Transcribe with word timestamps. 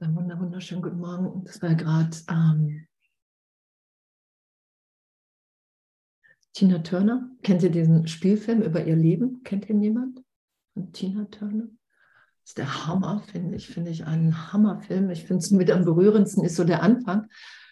Einen 0.00 0.38
wunderschönen 0.38 0.82
guten 0.82 0.98
Morgen. 0.98 1.44
Das 1.44 1.62
war 1.62 1.74
gerade 1.74 2.14
ähm, 2.28 2.86
Tina 6.52 6.80
Turner. 6.80 7.30
Kennt 7.42 7.62
ihr 7.62 7.70
diesen 7.70 8.06
Spielfilm 8.06 8.60
über 8.60 8.84
ihr 8.84 8.96
Leben? 8.96 9.42
Kennt 9.44 9.68
ihn 9.70 9.80
jemand? 9.80 10.22
Von 10.74 10.92
Tina 10.92 11.24
Turner? 11.24 11.68
Das 12.42 12.50
ist 12.50 12.58
der 12.58 12.86
Hammer, 12.86 13.22
finde 13.32 13.56
ich. 13.56 13.68
Finde 13.68 13.90
ich 13.90 14.04
einen 14.04 14.52
Hammerfilm. 14.52 15.08
Ich 15.08 15.24
finde 15.24 15.42
es 15.42 15.50
mit 15.50 15.70
am 15.70 15.86
berührendsten 15.86 16.44
ist 16.44 16.56
so 16.56 16.64
der 16.64 16.82
Anfang. 16.82 17.26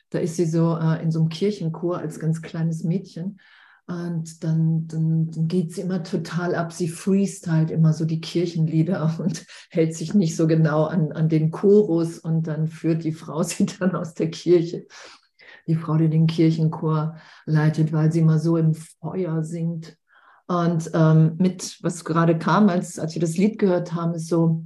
Da 0.09 0.19
ist 0.19 0.37
sie 0.37 0.47
so 0.47 0.75
äh, 0.75 1.03
in 1.03 1.11
so 1.11 1.21
einem 1.21 1.29
Kirchenchor 1.29 1.99
als 1.99 2.19
ganz 2.19 2.41
kleines 2.41 2.83
Mädchen 2.83 3.41
und 3.89 4.43
dann, 4.43 4.89
dann, 4.89 5.31
dann, 5.31 5.47
geht 5.47 5.73
sie 5.73 5.83
immer 5.83 6.03
total 6.03 6.57
ab. 6.57 6.73
Sie 6.73 6.89
freestylt 6.89 7.71
immer 7.71 7.93
so 7.93 8.05
die 8.05 8.21
Kirchenlieder 8.21 9.17
und 9.21 9.47
hält 9.71 9.95
sich 9.95 10.13
nicht 10.13 10.35
so 10.35 10.49
genau 10.49 10.85
an, 10.85 11.13
an 11.13 11.29
den 11.29 11.53
Chorus. 11.53 12.19
Und 12.19 12.49
dann 12.49 12.67
führt 12.67 13.05
die 13.05 13.13
Frau 13.13 13.43
sie 13.45 13.67
dann 13.67 13.95
aus 13.95 14.15
der 14.15 14.31
Kirche. 14.31 14.87
Die 15.69 15.77
Frau, 15.77 15.97
die 15.97 16.09
den 16.09 16.27
Kirchenchor 16.27 17.17
leitet, 17.45 17.93
weil 17.93 18.11
sie 18.11 18.21
immer 18.21 18.41
so 18.41 18.57
im 18.57 18.75
Feuer 18.75 19.45
singt. 19.45 19.97
Und 20.49 20.91
ähm, 20.95 21.37
mit, 21.39 21.79
was 21.83 22.05
gerade 22.05 22.39
kam, 22.39 22.69
als, 22.69 22.99
als 22.99 23.15
wir 23.15 23.21
das 23.21 23.37
Lied 23.37 23.59
gehört 23.59 23.93
haben, 23.93 24.15
ist 24.15 24.29
so, 24.29 24.65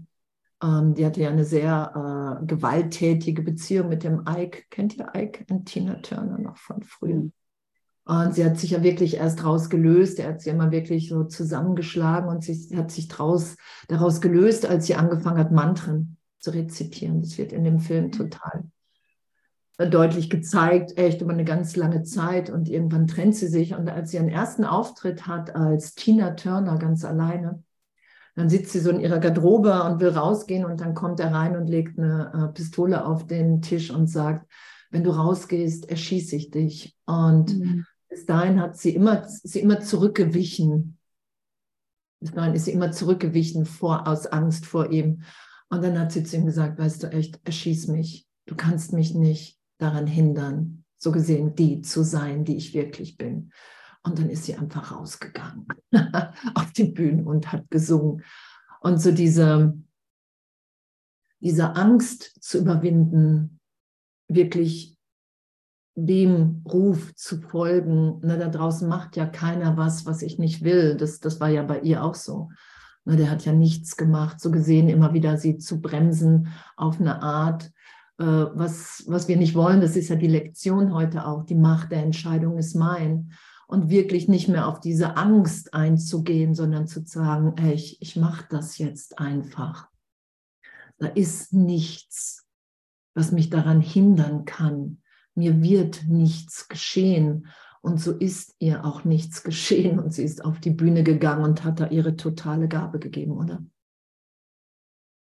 ähm, 0.63 0.95
die 0.95 1.05
hatte 1.05 1.23
ja 1.23 1.31
eine 1.31 1.45
sehr 1.45 2.41
äh, 2.43 2.47
gewalttätige 2.47 3.43
Beziehung 3.43 3.89
mit 3.89 4.03
dem 4.03 4.25
Ike. 4.27 4.65
Kennt 4.71 4.97
ihr 4.97 5.11
Ike 5.15 5.45
und 5.51 5.67
Tina 5.67 5.95
Turner 5.97 6.39
noch 6.39 6.57
von 6.57 6.83
früher? 6.83 7.31
Und 8.05 8.35
sie 8.35 8.45
hat 8.45 8.59
sich 8.59 8.71
ja 8.71 8.83
wirklich 8.83 9.17
erst 9.17 9.45
rausgelöst. 9.45 10.19
Er 10.19 10.31
hat 10.31 10.41
sie 10.41 10.51
immer 10.51 10.71
wirklich 10.71 11.09
so 11.09 11.25
zusammengeschlagen 11.25 12.29
und 12.29 12.43
sie 12.43 12.77
hat 12.77 12.91
sich 12.91 13.09
draus, 13.09 13.57
daraus 13.89 14.21
gelöst, 14.21 14.67
als 14.67 14.87
sie 14.87 14.95
angefangen 14.95 15.39
hat, 15.39 15.53
Mantren 15.53 16.17
zu 16.39 16.51
rezitieren. 16.51 17.23
Das 17.23 17.39
wird 17.39 17.53
in 17.53 17.65
dem 17.65 17.79
Film 17.79 18.07
mhm. 18.07 18.13
total 18.13 18.65
deutlich 19.87 20.29
gezeigt, 20.29 20.99
echt 20.99 21.23
über 21.23 21.33
eine 21.33 21.45
ganz 21.45 21.77
lange 21.77 22.03
Zeit. 22.03 22.51
Und 22.51 22.69
irgendwann 22.69 23.07
trennt 23.07 23.37
sie 23.37 23.49
sich. 23.49 23.75
Und 23.75 23.89
als 23.89 24.11
sie 24.11 24.19
ihren 24.19 24.29
ersten 24.29 24.65
Auftritt 24.65 25.27
hat 25.27 25.55
als 25.55 25.95
Tina 25.95 26.33
Turner 26.33 26.79
ganz 26.79 27.05
alleine, 27.05 27.63
dann 28.37 28.49
sitzt 28.49 28.73
sie 28.73 28.81
so 28.81 28.91
in 28.91 29.01
ihrer 29.01 29.19
Garderobe 29.19 29.83
und 29.85 30.01
will 30.01 30.11
rausgehen. 30.11 30.65
Und 30.65 30.81
dann 30.81 30.95
kommt 30.95 31.21
er 31.21 31.33
rein 31.33 31.57
und 31.57 31.69
legt 31.69 31.99
eine 31.99 32.49
äh, 32.51 32.53
Pistole 32.53 33.05
auf 33.05 33.27
den 33.27 33.63
Tisch 33.63 33.91
und 33.91 34.09
sagt, 34.09 34.47
wenn 34.91 35.05
du 35.05 35.11
rausgehst, 35.11 35.89
erschieße 35.89 36.37
ich 36.37 36.51
dich. 36.51 36.97
Und 37.07 37.59
mhm 37.59 37.87
bis 38.11 38.27
dahin 38.27 38.61
hat 38.61 38.77
sie 38.77 38.95
immer, 38.95 39.27
sie 39.27 39.61
immer 39.61 39.81
zurückgewichen. 39.81 40.99
Bis 42.21 42.33
dahin 42.33 42.55
ist 42.55 42.65
sie 42.65 42.73
immer 42.73 42.91
zurückgewichen 42.91 43.65
vor, 43.65 44.07
aus 44.07 44.27
Angst 44.27 44.67
vor 44.67 44.91
ihm. 44.91 45.23
Und 45.69 45.83
dann 45.83 45.99
hat 45.99 46.11
sie 46.11 46.25
zu 46.25 46.37
ihm 46.37 46.45
gesagt, 46.45 46.79
weißt 46.79 47.05
du 47.05 47.13
echt, 47.13 47.41
erschieß 47.45 47.87
mich. 47.87 48.27
Du 48.47 48.57
kannst 48.57 48.93
mich 48.93 49.15
nicht 49.15 49.59
daran 49.79 50.09
hindern, 50.09 50.85
so 50.97 51.13
gesehen 51.13 51.55
die 51.55 51.83
zu 51.83 52.03
sein, 52.03 52.45
die 52.45 52.57
ich 52.57 52.75
wirklich 52.75 53.17
bin. 53.17 53.53
Und 54.03 54.19
dann 54.19 54.29
ist 54.29 54.45
sie 54.45 54.57
einfach 54.57 54.91
rausgegangen 54.91 55.67
auf 56.55 56.73
die 56.73 56.91
Bühne 56.91 57.25
und 57.25 57.53
hat 57.53 57.71
gesungen. 57.71 58.25
Und 58.81 59.01
so 59.01 59.13
diese, 59.13 59.79
diese 61.39 61.77
Angst 61.77 62.43
zu 62.43 62.59
überwinden, 62.59 63.60
wirklich 64.31 64.97
dem 65.95 66.63
Ruf 66.71 67.15
zu 67.15 67.41
folgen. 67.41 68.21
Na, 68.23 68.37
da 68.37 68.49
draußen 68.49 68.89
macht 68.89 69.17
ja 69.17 69.27
keiner 69.27 69.77
was, 69.77 70.07
was 70.07 70.23
ich 70.23 70.39
nicht 70.39 70.63
will. 70.63 70.97
Das, 70.97 71.21
das 71.21 71.41
war 71.41 71.49
ja 71.49 71.63
bei 71.63 71.81
ihr 71.81 72.05
auch 72.05 72.15
so. 72.15 72.51
Na, 73.05 73.17
der 73.17 73.31
hat 73.31 73.45
ja 73.45 73.53
nichts 73.53 73.97
gemacht. 73.97 74.41
So 74.41 74.51
gesehen 74.51 74.89
immer 74.89 75.13
wieder 75.13 75.37
sie 75.37 75.59
zu 75.59 75.81
bremsen 75.81 76.49
auf 76.77 77.01
eine 77.01 77.23
Art, 77.23 77.71
äh, 78.19 78.25
was, 78.25 79.05
was 79.07 79.29
wir 79.29 79.37
nicht 79.37 79.55
wollen. 79.55 79.81
Das 79.81 79.97
ist 79.97 80.09
ja 80.09 80.17
die 80.17 80.29
Lektion 80.29 80.95
heute 80.95 81.27
auch. 81.27 81.45
Die 81.45 81.57
Macht 81.57 81.93
der 81.93 82.03
Entscheidung 82.03 82.57
ist 82.59 82.75
mein. 82.75 83.33
Und 83.67 83.89
wirklich 83.89 84.27
nicht 84.27 84.49
mehr 84.49 84.67
auf 84.67 84.81
diese 84.81 85.17
Angst 85.17 85.75
einzugehen, 85.75 86.55
sondern 86.55 86.89
zu 86.89 87.05
sagen, 87.05 87.55
ey, 87.57 87.75
ich, 87.75 88.03
ich 88.03 88.17
mache 88.17 88.45
das 88.51 88.79
jetzt 88.79 89.19
einfach. 89.19 89.89
Da 90.99 91.07
ist 91.07 91.53
nichts, 91.53 92.47
was 93.15 93.33
mich 93.33 93.51
daran 93.51 93.81
hindern 93.81 94.45
kann, 94.45 95.03
mir 95.35 95.63
wird 95.63 96.05
nichts 96.09 96.69
geschehen. 96.69 97.49
Und 97.83 98.01
so 98.01 98.13
ist 98.13 98.55
ihr 98.59 98.85
auch 98.85 99.05
nichts 99.05 99.43
geschehen. 99.43 99.99
Und 99.99 100.13
sie 100.13 100.25
ist 100.25 100.45
auf 100.45 100.61
die 100.61 100.71
Bühne 100.71 101.03
gegangen 101.03 101.45
und 101.45 101.65
hat 101.65 101.81
da 101.81 101.89
ihre 101.89 102.17
totale 102.17 102.69
Gabe 102.69 102.99
gegeben, 102.99 103.33
oder? 103.33 103.65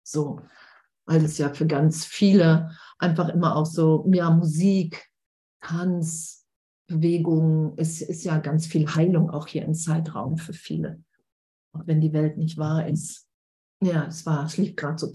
So, 0.02 0.40
weil 1.04 1.24
es 1.24 1.36
ja 1.38 1.52
für 1.52 1.66
ganz 1.66 2.04
viele 2.04 2.70
einfach 2.98 3.28
immer 3.28 3.56
auch 3.56 3.66
so, 3.66 4.08
ja, 4.12 4.30
Musik, 4.30 5.10
Tanz, 5.60 6.46
Bewegung, 6.86 7.74
es 7.76 8.00
ist 8.00 8.24
ja 8.24 8.38
ganz 8.38 8.66
viel 8.66 8.86
Heilung 8.94 9.30
auch 9.30 9.46
hier 9.46 9.64
im 9.64 9.74
Zeitraum 9.74 10.38
für 10.38 10.54
viele. 10.54 11.02
Auch 11.72 11.86
wenn 11.86 12.00
die 12.00 12.14
Welt 12.14 12.38
nicht 12.38 12.56
wahr 12.56 12.88
ist. 12.88 13.28
Ja, 13.82 14.06
es 14.06 14.24
war, 14.24 14.46
es 14.46 14.56
lief 14.56 14.74
gerade 14.74 14.98
so, 14.98 15.12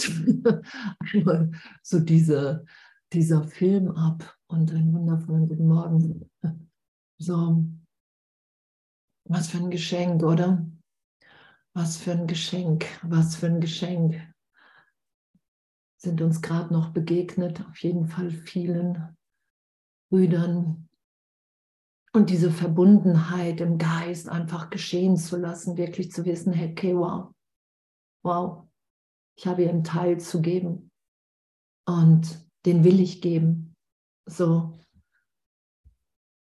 so 1.82 2.00
diese, 2.00 2.64
dieser 3.12 3.44
Film 3.44 3.90
ab 3.90 4.38
und 4.46 4.72
einen 4.72 4.92
wundervollen 4.92 5.48
guten 5.48 5.66
Morgen. 5.66 6.30
So, 7.18 7.64
was 9.24 9.48
für 9.48 9.58
ein 9.58 9.70
Geschenk, 9.70 10.22
oder? 10.22 10.66
Was 11.74 11.96
für 11.96 12.12
ein 12.12 12.26
Geschenk, 12.26 12.86
was 13.02 13.36
für 13.36 13.46
ein 13.46 13.60
Geschenk. 13.60 14.20
Sind 15.96 16.20
uns 16.20 16.42
gerade 16.42 16.72
noch 16.72 16.90
begegnet, 16.90 17.64
auf 17.66 17.78
jeden 17.78 18.06
Fall 18.06 18.30
vielen 18.30 19.16
Brüdern. 20.10 20.88
Und 22.12 22.28
diese 22.28 22.50
Verbundenheit 22.50 23.60
im 23.60 23.78
Geist 23.78 24.28
einfach 24.28 24.68
geschehen 24.68 25.16
zu 25.16 25.38
lassen, 25.38 25.78
wirklich 25.78 26.12
zu 26.12 26.26
wissen, 26.26 26.52
hey, 26.52 26.72
okay, 26.72 26.94
wow, 26.94 27.32
wow, 28.22 28.68
ich 29.36 29.46
habe 29.46 29.62
ihr 29.62 29.70
einen 29.70 29.84
Teil 29.84 30.20
zu 30.20 30.40
geben. 30.40 30.90
Und 31.86 32.46
den 32.64 32.84
will 32.84 33.00
ich 33.00 33.20
geben. 33.20 33.74
So. 34.26 34.78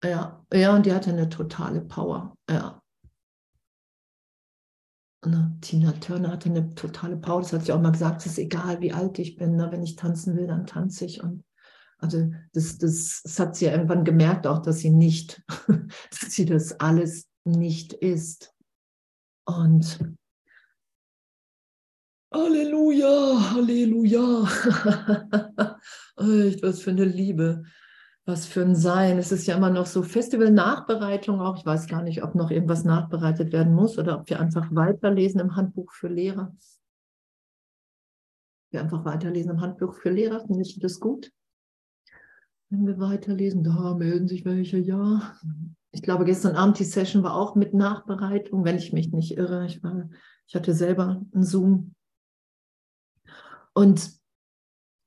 Ja, 0.04 0.46
ja, 0.54 0.76
und 0.76 0.86
die 0.86 0.94
hatte 0.94 1.10
eine 1.10 1.30
totale 1.30 1.82
Power. 1.82 2.36
Ja. 2.50 2.82
Ne, 5.26 5.58
Tina 5.62 5.92
Turner 5.94 6.32
hatte 6.32 6.50
eine 6.50 6.76
totale 6.76 7.18
Power. 7.18 7.42
Das 7.42 7.52
hat 7.52 7.66
sie 7.66 7.74
auch 7.74 7.82
mal 7.82 7.92
gesagt, 7.92 8.22
es 8.22 8.28
ist 8.28 8.38
egal, 8.38 8.82
wie 8.82 8.94
alt 8.94 9.18
ich 9.20 9.36
bin. 9.36 9.56
Ne? 9.56 9.72
Wenn 9.72 9.84
ich 9.84 9.96
tanzen 9.96 10.38
will, 10.38 10.48
dann 10.48 10.68
tanze 10.68 11.06
ich. 11.06 11.24
Und 11.24 11.44
also 11.98 12.32
das, 12.54 12.78
das, 12.78 13.22
das 13.24 13.40
hat 13.40 13.56
sie 13.56 13.66
ja 13.66 13.72
irgendwann 13.72 14.06
gemerkt, 14.06 14.46
auch 14.46 14.60
dass 14.60 14.80
sie 14.80 14.92
nicht, 14.92 15.44
dass 15.68 16.32
sie 16.32 16.46
das 16.46 16.80
alles 16.80 17.28
nicht 17.44 17.94
ist. 17.94 18.54
Und 19.46 20.00
Halleluja, 22.36 23.54
Halleluja. 23.54 24.44
Echt, 26.18 26.64
was 26.64 26.82
für 26.82 26.90
eine 26.90 27.06
Liebe, 27.06 27.64
was 28.26 28.46
für 28.46 28.62
ein 28.62 28.76
Sein. 28.76 29.18
Es 29.18 29.32
ist 29.32 29.48
ja 29.48 29.56
immer 29.56 29.70
noch 29.70 29.86
so 29.86 30.04
Festival-Nachbereitung 30.04 31.40
auch. 31.40 31.56
Ich 31.58 31.66
weiß 31.66 31.88
gar 31.88 32.04
nicht, 32.04 32.24
ob 32.24 32.36
noch 32.36 32.52
irgendwas 32.52 32.84
nachbereitet 32.84 33.54
werden 33.54 33.74
muss 33.74 33.98
oder 33.98 34.20
ob 34.20 34.30
wir 34.30 34.42
einfach 34.42 34.68
weiterlesen 34.72 35.40
im 35.40 35.56
Handbuch 35.56 35.94
für 35.94 36.10
Lehrer. 36.10 36.54
Wir 38.72 38.82
einfach 38.82 39.06
weiterlesen 39.06 39.52
im 39.52 39.62
Handbuch 39.62 39.94
für 39.94 40.10
Lehrer. 40.10 40.42
Finde 40.46 40.62
ich 40.62 40.78
das 40.78 41.00
gut? 41.00 41.32
Wenn 42.70 42.86
wir 42.86 43.00
weiterlesen, 43.00 43.64
da 43.64 43.94
melden 43.94 44.28
sich 44.28 44.44
welche, 44.44 44.78
ja. 44.78 45.38
Ich 45.92 46.02
glaube, 46.02 46.26
gestern 46.26 46.58
Abend 46.58 46.80
die 46.80 46.84
Session 46.84 47.24
war 47.24 47.38
auch 47.38 47.56
mit 47.56 47.74
Nachbereitung, 47.74 48.66
wenn 48.66 48.76
ich 48.76 48.92
mich 48.92 49.14
nicht 49.14 49.38
irre. 49.38 49.66
Ich, 49.68 49.82
war, 49.82 50.10
ich 50.48 50.56
hatte 50.56 50.74
selber 50.74 51.22
einen 51.32 51.44
Zoom 51.44 51.95
und 53.76 54.12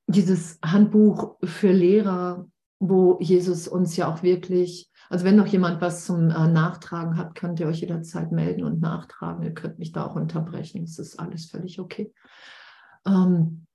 dieses 0.09 0.59
Handbuch 0.63 1.37
für 1.43 1.73
Lehrer, 1.73 2.49
wo 2.79 3.19
Jesus 3.21 3.67
uns 3.67 3.97
ja 3.97 4.13
auch 4.13 4.23
wirklich, 4.23 4.91
also 5.09 5.25
wenn 5.25 5.37
noch 5.37 5.47
jemand 5.47 5.81
was 5.81 6.05
zum 6.05 6.31
äh, 6.31 6.49
Nachtragen 6.49 7.17
hat, 7.17 7.35
könnt 7.35 7.61
ihr 7.61 7.67
euch 7.67 7.81
jederzeit 7.81 8.31
melden 8.31 8.65
und 8.65 8.81
nachtragen. 8.81 9.43
Ihr 9.43 9.55
könnt 9.55 9.79
mich 9.79 9.93
da 9.93 10.07
auch 10.07 10.17
unterbrechen. 10.17 10.85
Es 10.85 10.99
ist 10.99 11.19
alles 11.19 11.47
völlig 11.47 11.81
okay. 11.81 12.13
Ähm, 13.07 13.67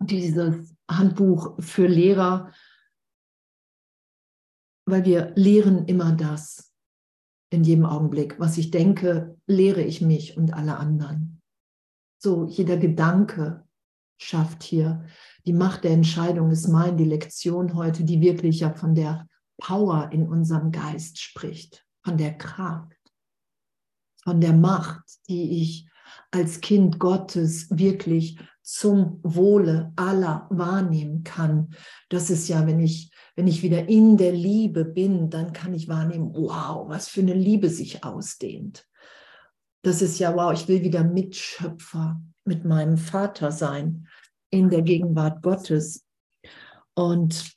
dieses 0.00 0.74
Handbuch 0.90 1.62
für 1.62 1.86
Lehrer, 1.86 2.52
weil 4.86 5.04
wir 5.04 5.32
lehren 5.36 5.84
immer 5.86 6.12
das 6.12 6.72
in 7.50 7.64
jedem 7.64 7.84
Augenblick. 7.84 8.40
Was 8.40 8.56
ich 8.56 8.70
denke, 8.70 9.36
lehre 9.46 9.82
ich 9.82 10.00
mich 10.00 10.36
und 10.36 10.54
alle 10.54 10.78
anderen. 10.78 11.37
So, 12.18 12.46
jeder 12.46 12.76
Gedanke 12.76 13.64
schafft 14.18 14.62
hier. 14.62 15.04
Die 15.46 15.52
Macht 15.52 15.84
der 15.84 15.92
Entscheidung 15.92 16.50
ist 16.50 16.68
mein, 16.68 16.96
die 16.96 17.04
Lektion 17.04 17.74
heute, 17.74 18.04
die 18.04 18.20
wirklich 18.20 18.60
ja 18.60 18.72
von 18.72 18.94
der 18.94 19.28
Power 19.58 20.10
in 20.12 20.28
unserem 20.28 20.72
Geist 20.72 21.20
spricht, 21.20 21.86
von 22.02 22.16
der 22.16 22.36
Kraft, 22.36 22.96
von 24.22 24.40
der 24.40 24.52
Macht, 24.52 25.04
die 25.28 25.62
ich 25.62 25.88
als 26.30 26.60
Kind 26.60 26.98
Gottes 26.98 27.68
wirklich 27.70 28.38
zum 28.62 29.20
Wohle 29.22 29.92
aller 29.96 30.46
wahrnehmen 30.50 31.22
kann. 31.22 31.74
Das 32.08 32.30
ist 32.30 32.48
ja, 32.48 32.66
wenn 32.66 32.80
ich, 32.80 33.10
wenn 33.36 33.46
ich 33.46 33.62
wieder 33.62 33.88
in 33.88 34.16
der 34.16 34.32
Liebe 34.32 34.84
bin, 34.84 35.30
dann 35.30 35.52
kann 35.52 35.72
ich 35.72 35.88
wahrnehmen, 35.88 36.32
wow, 36.34 36.88
was 36.88 37.08
für 37.08 37.20
eine 37.20 37.34
Liebe 37.34 37.68
sich 37.68 38.04
ausdehnt. 38.04 38.87
Das 39.82 40.02
ist 40.02 40.18
ja, 40.18 40.34
wow, 40.34 40.52
ich 40.52 40.66
will 40.68 40.82
wieder 40.82 41.04
Mitschöpfer 41.04 42.20
mit 42.44 42.64
meinem 42.64 42.98
Vater 42.98 43.52
sein 43.52 44.08
in 44.50 44.70
der 44.70 44.82
Gegenwart 44.82 45.42
Gottes. 45.42 46.04
Und 46.94 47.54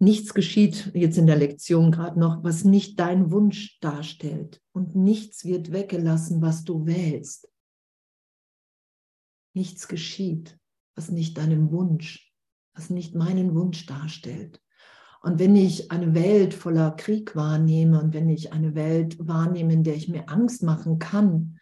nichts 0.00 0.34
geschieht 0.34 0.90
jetzt 0.94 1.18
in 1.18 1.26
der 1.26 1.36
Lektion 1.36 1.92
gerade 1.92 2.18
noch, 2.18 2.42
was 2.42 2.64
nicht 2.64 2.98
dein 2.98 3.30
Wunsch 3.30 3.78
darstellt. 3.80 4.60
Und 4.72 4.96
nichts 4.96 5.44
wird 5.44 5.72
weggelassen, 5.72 6.42
was 6.42 6.64
du 6.64 6.86
wählst. 6.86 7.48
Nichts 9.54 9.88
geschieht, 9.88 10.58
was 10.96 11.10
nicht 11.10 11.38
deinem 11.38 11.70
Wunsch, 11.70 12.32
was 12.74 12.90
nicht 12.90 13.14
meinen 13.14 13.54
Wunsch 13.54 13.86
darstellt. 13.86 14.60
Und 15.22 15.38
wenn 15.38 15.54
ich 15.54 15.90
eine 15.90 16.14
Welt 16.14 16.54
voller 16.54 16.92
Krieg 16.92 17.36
wahrnehme 17.36 18.00
und 18.00 18.14
wenn 18.14 18.30
ich 18.30 18.52
eine 18.52 18.74
Welt 18.74 19.16
wahrnehme, 19.26 19.72
in 19.74 19.84
der 19.84 19.94
ich 19.94 20.08
mir 20.08 20.28
Angst 20.30 20.62
machen 20.62 20.98
kann, 20.98 21.58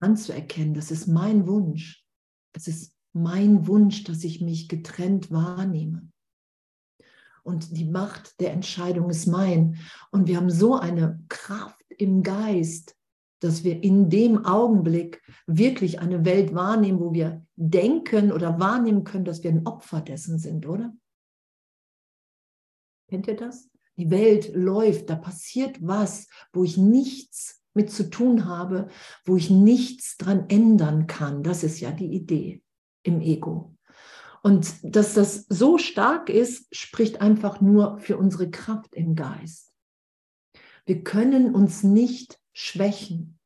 anzuerkennen, 0.00 0.74
das 0.74 0.90
ist 0.90 1.06
mein 1.06 1.46
Wunsch. 1.46 2.04
Es 2.52 2.68
ist 2.68 2.94
mein 3.14 3.66
Wunsch, 3.66 4.04
dass 4.04 4.24
ich 4.24 4.42
mich 4.42 4.68
getrennt 4.68 5.30
wahrnehme. 5.30 6.08
Und 7.42 7.76
die 7.76 7.84
Macht 7.86 8.40
der 8.40 8.52
Entscheidung 8.52 9.08
ist 9.08 9.26
mein. 9.26 9.78
Und 10.10 10.28
wir 10.28 10.36
haben 10.36 10.50
so 10.50 10.76
eine 10.76 11.22
Kraft 11.28 11.82
im 11.88 12.22
Geist, 12.22 12.96
dass 13.40 13.64
wir 13.64 13.82
in 13.82 14.10
dem 14.10 14.44
Augenblick 14.44 15.22
wirklich 15.46 16.00
eine 16.00 16.24
Welt 16.24 16.54
wahrnehmen, 16.54 17.00
wo 17.00 17.12
wir 17.12 17.44
denken 17.56 18.32
oder 18.32 18.58
wahrnehmen 18.58 19.04
können, 19.04 19.24
dass 19.24 19.42
wir 19.42 19.50
ein 19.50 19.66
Opfer 19.66 20.00
dessen 20.00 20.38
sind, 20.38 20.66
oder? 20.66 20.94
Kennt 23.08 23.28
ihr 23.28 23.36
das? 23.36 23.68
Die 23.96 24.10
Welt 24.10 24.54
läuft, 24.54 25.08
da 25.10 25.16
passiert 25.16 25.78
was, 25.80 26.26
wo 26.52 26.64
ich 26.64 26.76
nichts 26.76 27.62
mit 27.74 27.90
zu 27.90 28.08
tun 28.10 28.46
habe, 28.46 28.88
wo 29.24 29.36
ich 29.36 29.50
nichts 29.50 30.16
dran 30.16 30.46
ändern 30.48 31.06
kann. 31.06 31.42
Das 31.42 31.62
ist 31.62 31.80
ja 31.80 31.90
die 31.90 32.12
Idee 32.12 32.62
im 33.02 33.20
Ego. 33.20 33.76
Und 34.42 34.74
dass 34.82 35.14
das 35.14 35.46
so 35.48 35.78
stark 35.78 36.28
ist, 36.28 36.66
spricht 36.74 37.20
einfach 37.20 37.60
nur 37.60 37.98
für 37.98 38.18
unsere 38.18 38.50
Kraft 38.50 38.94
im 38.94 39.14
Geist. 39.14 39.72
Wir 40.86 41.02
können 41.02 41.54
uns 41.54 41.82
nicht 41.82 42.38
schwächen. 42.52 43.38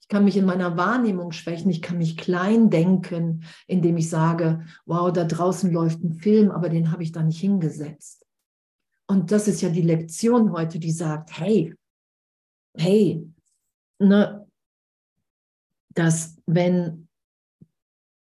Ich 0.00 0.08
kann 0.08 0.24
mich 0.24 0.36
in 0.36 0.44
meiner 0.44 0.76
Wahrnehmung 0.76 1.32
schwächen, 1.32 1.70
ich 1.70 1.82
kann 1.82 1.98
mich 1.98 2.16
klein 2.16 2.70
denken, 2.70 3.44
indem 3.66 3.96
ich 3.96 4.10
sage, 4.10 4.64
wow, 4.84 5.12
da 5.12 5.24
draußen 5.24 5.72
läuft 5.72 6.04
ein 6.04 6.14
Film, 6.14 6.50
aber 6.50 6.68
den 6.68 6.92
habe 6.92 7.02
ich 7.02 7.12
da 7.12 7.22
nicht 7.22 7.40
hingesetzt. 7.40 8.21
Und 9.12 9.30
das 9.30 9.46
ist 9.46 9.60
ja 9.60 9.68
die 9.68 9.82
Lektion 9.82 10.52
heute, 10.52 10.78
die 10.78 10.90
sagt, 10.90 11.38
hey, 11.38 11.74
hey, 12.74 13.30
ne, 13.98 14.50
dass 15.90 16.38
wenn 16.46 17.10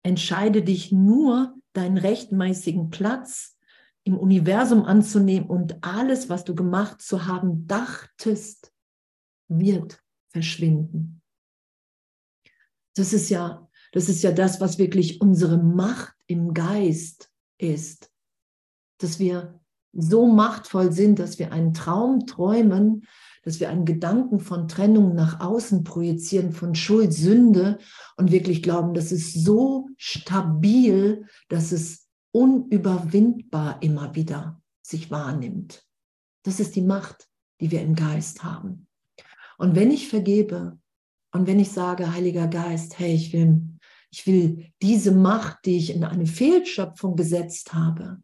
entscheide 0.05 0.63
dich 0.63 0.93
nur 0.93 1.57
deinen 1.73 1.99
rechtmäßigen 1.99 2.91
Platz 2.91 3.59
im 4.05 4.17
Universum 4.17 4.85
anzunehmen 4.85 5.51
und 5.51 5.83
alles, 5.83 6.29
was 6.29 6.45
du 6.45 6.55
gemacht 6.55 7.03
zu 7.03 7.27
haben 7.27 7.67
dachtest, 7.67 8.73
wird 9.49 10.01
verschwinden. 10.29 11.21
Das 12.95 13.13
ist 13.13 13.29
ja, 13.29 13.69
das 13.91 14.09
ist 14.09 14.23
ja 14.23 14.31
das, 14.31 14.61
was 14.61 14.79
wirklich 14.79 15.21
unsere 15.21 15.59
Macht 15.59 16.15
im 16.29 16.55
Geist 16.55 17.29
ist, 17.59 18.09
dass 18.99 19.19
wir 19.19 19.61
so 19.97 20.27
machtvoll 20.27 20.93
sind, 20.93 21.19
dass 21.19 21.39
wir 21.39 21.53
einen 21.53 21.75
Traum 21.75 22.27
träumen, 22.27 23.07
dass 23.43 23.61
wir 23.61 23.71
einen 23.71 23.85
Gedanken 23.85 24.41
von 24.41 24.67
Trennung 24.67 25.15
nach 25.15 25.41
außen 25.41 25.85
projizieren, 25.85 26.53
von 26.53 26.75
Schuld, 26.75 27.13
Sünde 27.13 27.79
und 28.17 28.33
wirklich 28.33 28.63
glauben, 28.63 28.93
das 28.93 29.13
ist 29.13 29.45
so 29.45 29.89
stabil, 29.97 31.27
dass 31.49 31.71
es 31.71 32.09
unüberwindbar 32.33 33.83
immer 33.83 34.15
wieder 34.15 34.61
sich 34.83 35.11
wahrnimmt. 35.11 35.85
Das 36.43 36.61
ist 36.61 36.77
die 36.77 36.83
Macht, 36.83 37.29
die 37.61 37.71
wir 37.71 37.83
im 37.83 37.95
Geist 37.95 38.43
haben. 38.43 38.87
Und 39.59 39.75
wenn 39.75 39.91
ich 39.91 40.09
vergebe 40.09 40.79
und 41.33 41.47
wenn 41.47 41.61
ich 41.61 41.71
sage, 41.71 42.13
Heiliger 42.13 42.49
Geist, 42.49 42.99
hey, 42.99 43.15
ich 43.15 43.33
will, 43.33 43.63
ich 44.11 44.27
will 44.27 44.73
diese 44.83 45.13
Macht, 45.13 45.59
die 45.65 45.77
ich 45.77 45.95
in 45.95 46.05
eine 46.05 46.27
Fehlschöpfung 46.27 47.17
gesetzt 47.17 47.73
habe, 47.75 48.19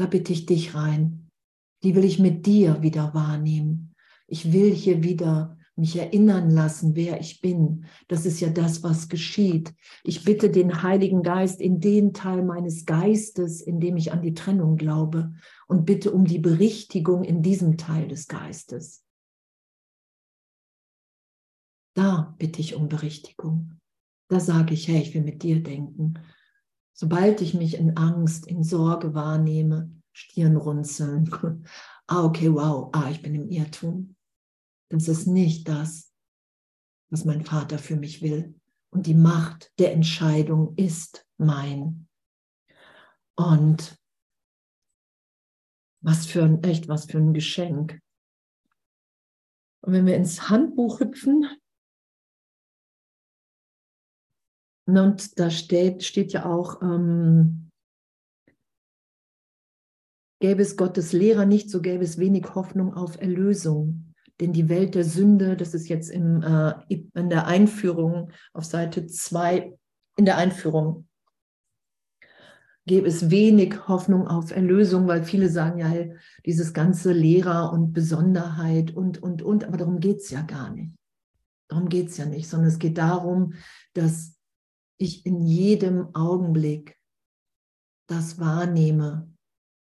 da 0.00 0.06
bitte 0.06 0.32
ich 0.32 0.46
dich 0.46 0.74
rein. 0.74 1.28
Die 1.82 1.94
will 1.94 2.04
ich 2.04 2.18
mit 2.18 2.46
dir 2.46 2.80
wieder 2.80 3.12
wahrnehmen. 3.12 3.94
Ich 4.26 4.50
will 4.50 4.72
hier 4.72 5.02
wieder 5.02 5.58
mich 5.76 5.96
erinnern 5.96 6.48
lassen, 6.48 6.94
wer 6.94 7.20
ich 7.20 7.42
bin. 7.42 7.84
Das 8.08 8.24
ist 8.24 8.40
ja 8.40 8.48
das, 8.48 8.82
was 8.82 9.10
geschieht. 9.10 9.74
Ich 10.02 10.24
bitte 10.24 10.48
den 10.48 10.82
Heiligen 10.82 11.22
Geist 11.22 11.60
in 11.60 11.80
den 11.80 12.14
Teil 12.14 12.42
meines 12.42 12.86
Geistes, 12.86 13.60
in 13.60 13.78
dem 13.78 13.98
ich 13.98 14.10
an 14.10 14.22
die 14.22 14.32
Trennung 14.32 14.76
glaube, 14.76 15.34
und 15.68 15.84
bitte 15.84 16.12
um 16.12 16.24
die 16.24 16.38
Berichtigung 16.38 17.22
in 17.22 17.42
diesem 17.42 17.76
Teil 17.76 18.08
des 18.08 18.26
Geistes. 18.26 19.04
Da 21.94 22.34
bitte 22.38 22.60
ich 22.60 22.74
um 22.74 22.88
Berichtigung. 22.88 23.78
Da 24.28 24.40
sage 24.40 24.72
ich, 24.72 24.88
hey, 24.88 25.02
ich 25.02 25.12
will 25.12 25.24
mit 25.24 25.42
dir 25.42 25.62
denken. 25.62 26.14
Sobald 27.00 27.40
ich 27.40 27.54
mich 27.54 27.78
in 27.78 27.96
Angst, 27.96 28.46
in 28.46 28.62
Sorge 28.62 29.14
wahrnehme, 29.14 29.90
Stirnrunzeln, 30.12 31.30
ah, 32.06 32.24
okay, 32.24 32.52
wow, 32.52 32.90
ah, 32.92 33.08
ich 33.10 33.22
bin 33.22 33.34
im 33.34 33.48
Irrtum. 33.48 34.16
Das 34.90 35.08
ist 35.08 35.26
nicht 35.26 35.66
das, 35.66 36.12
was 37.08 37.24
mein 37.24 37.42
Vater 37.42 37.78
für 37.78 37.96
mich 37.96 38.20
will. 38.20 38.54
Und 38.90 39.06
die 39.06 39.14
Macht 39.14 39.72
der 39.78 39.94
Entscheidung 39.94 40.76
ist 40.76 41.26
mein. 41.38 42.06
Und 43.34 43.98
was 46.02 46.26
für 46.26 46.42
ein, 46.42 46.62
echt, 46.64 46.86
was 46.86 47.06
für 47.06 47.16
ein 47.16 47.32
Geschenk. 47.32 47.98
Und 49.80 49.94
wenn 49.94 50.04
wir 50.04 50.16
ins 50.16 50.50
Handbuch 50.50 51.00
hüpfen, 51.00 51.48
Und 54.98 55.38
da 55.38 55.50
steht, 55.50 56.04
steht 56.04 56.32
ja 56.32 56.46
auch, 56.46 56.82
ähm, 56.82 57.70
gäbe 60.40 60.62
es 60.62 60.76
Gottes 60.76 61.12
Lehrer 61.12 61.46
nicht, 61.46 61.70
so 61.70 61.80
gäbe 61.80 62.04
es 62.04 62.18
wenig 62.18 62.54
Hoffnung 62.54 62.94
auf 62.94 63.20
Erlösung. 63.20 64.14
Denn 64.40 64.52
die 64.52 64.68
Welt 64.70 64.94
der 64.94 65.04
Sünde, 65.04 65.56
das 65.56 65.74
ist 65.74 65.88
jetzt 65.88 66.10
im, 66.10 66.42
äh, 66.42 66.72
in 66.88 67.28
der 67.28 67.46
Einführung 67.46 68.30
auf 68.54 68.64
Seite 68.64 69.06
2, 69.06 69.76
in 70.16 70.24
der 70.24 70.38
Einführung, 70.38 71.06
gäbe 72.86 73.06
es 73.06 73.30
wenig 73.30 73.86
Hoffnung 73.86 74.26
auf 74.26 74.50
Erlösung, 74.50 75.06
weil 75.06 75.22
viele 75.22 75.48
sagen 75.48 75.78
ja, 75.78 75.86
hey, 75.86 76.16
dieses 76.46 76.72
ganze 76.72 77.12
Lehrer 77.12 77.72
und 77.72 77.92
Besonderheit 77.92 78.96
und, 78.96 79.22
und, 79.22 79.42
und, 79.42 79.64
aber 79.64 79.76
darum 79.76 80.00
geht 80.00 80.16
es 80.16 80.30
ja 80.30 80.40
gar 80.40 80.70
nicht. 80.70 80.92
Darum 81.68 81.88
geht 81.88 82.08
es 82.08 82.16
ja 82.16 82.26
nicht, 82.26 82.48
sondern 82.48 82.68
es 82.68 82.78
geht 82.78 82.98
darum, 82.98 83.52
dass 83.92 84.39
ich 85.00 85.24
in 85.24 85.46
jedem 85.46 86.14
Augenblick 86.14 87.00
das 88.06 88.38
wahrnehme, 88.38 89.34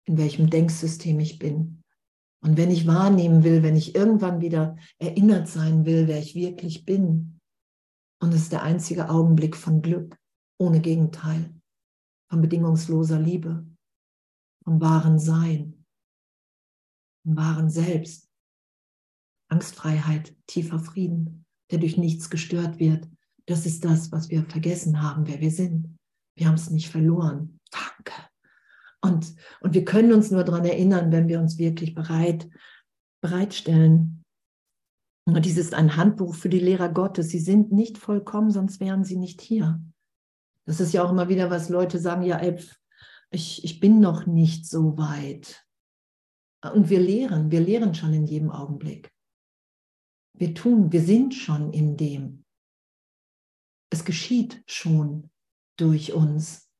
in 0.05 0.17
welchem 0.17 0.49
Denksystem 0.49 1.19
ich 1.19 1.39
bin. 1.39 1.83
Und 2.41 2.57
wenn 2.57 2.71
ich 2.71 2.87
wahrnehmen 2.87 3.43
will, 3.43 3.63
wenn 3.63 3.77
ich 3.77 3.95
irgendwann 3.95 4.41
wieder 4.41 4.77
erinnert 4.99 5.49
sein 5.49 5.85
will, 5.85 6.07
wer 6.07 6.19
ich 6.19 6.35
wirklich 6.35 6.85
bin, 6.85 7.41
und 8.21 8.33
es 8.33 8.43
ist 8.43 8.53
der 8.53 8.63
einzige 8.63 9.11
Augenblick 9.11 9.57
von 9.57 9.83
Glück, 9.83 10.17
ohne 10.59 10.81
Gegenteil, 10.81 11.53
von 12.31 12.41
bedingungsloser 12.41 13.19
Liebe, 13.19 13.67
vom 14.63 14.81
wahren 14.81 15.19
Sein, 15.19 15.85
vom 17.25 17.37
wahren 17.37 17.71
Selbst, 17.71 18.31
Angstfreiheit, 19.49 20.37
tiefer 20.47 20.79
Frieden, 20.79 21.45
der 21.73 21.79
durch 21.79 21.97
nichts 21.97 22.31
gestört 22.31 22.79
wird, 22.79 23.09
das 23.47 23.67
ist 23.67 23.85
das, 23.85 24.13
was 24.13 24.31
wir 24.31 24.45
vergessen 24.45 25.03
haben, 25.03 25.27
wer 25.27 25.41
wir 25.41 25.51
sind. 25.51 25.99
Wir 26.37 26.47
haben 26.47 26.55
es 26.55 26.71
nicht 26.71 26.89
verloren. 26.89 27.61
Danke. 27.71 28.13
Und, 29.01 29.35
und 29.61 29.75
wir 29.75 29.85
können 29.85 30.13
uns 30.13 30.31
nur 30.31 30.45
daran 30.45 30.65
erinnern, 30.65 31.11
wenn 31.11 31.29
wir 31.29 31.41
uns 31.41 31.59
wirklich 31.59 31.95
bereit, 31.95 32.49
bereitstellen. 33.21 34.25
Und 35.25 35.45
dies 35.45 35.57
ist 35.57 35.75
ein 35.75 35.97
Handbuch 35.97 36.35
für 36.35 36.49
die 36.49 36.61
Lehrer 36.61 36.89
Gottes. 36.89 37.29
Sie 37.29 37.41
sind 37.41 37.73
nicht 37.73 37.99
vollkommen, 37.99 38.51
sonst 38.51 38.81
wären 38.81 39.05
sie 39.05 39.17
nicht 39.17 39.41
hier. 39.41 39.81
Das 40.65 40.81
ist 40.81 40.93
ja 40.93 41.03
auch 41.05 41.11
immer 41.11 41.29
wieder, 41.29 41.51
was 41.51 41.69
Leute 41.69 41.99
sagen, 41.99 42.23
ja, 42.23 42.41
ich, 43.31 43.65
ich 43.65 43.81
bin 43.81 44.01
noch 44.01 44.27
nicht 44.27 44.67
so 44.67 44.97
weit. 44.97 45.67
Und 46.73 46.91
wir 46.91 47.01
lehren, 47.01 47.51
wir 47.51 47.61
lehren 47.61 47.95
schon 47.95 48.13
in 48.13 48.27
jedem 48.27 48.51
Augenblick. 48.51 49.13
Wir 50.35 50.55
tun, 50.55 50.93
wir 50.93 51.03
sind 51.03 51.35
schon 51.35 51.73
in 51.73 51.97
dem. 51.97 52.42
Es 53.93 54.07
geschieht 54.07 54.63
schon 54.67 55.31
durch 55.79 56.15
uns. 56.15 56.71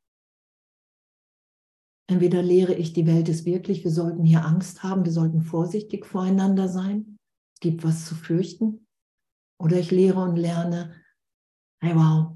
Entweder 2.09 2.43
lehre 2.43 2.73
ich, 2.75 2.95
die 2.95 3.07
Welt 3.07 3.29
ist 3.29 3.45
wirklich, 3.45 3.85
wir 3.85 3.91
sollten 3.91 4.25
hier 4.25 4.47
Angst 4.47 4.83
haben, 4.83 5.05
wir 5.05 5.13
sollten 5.13 5.43
vorsichtig 5.43 6.07
voreinander 6.07 6.69
sein, 6.69 7.19
es 7.55 7.61
gibt 7.61 7.85
was 7.85 8.07
zu 8.07 8.15
fürchten. 8.15 8.87
Oder 9.61 9.79
ich 9.79 9.91
lehre 9.91 10.21
und 10.21 10.37
lerne, 10.37 11.03
hey 11.83 11.95
wow, 11.95 12.35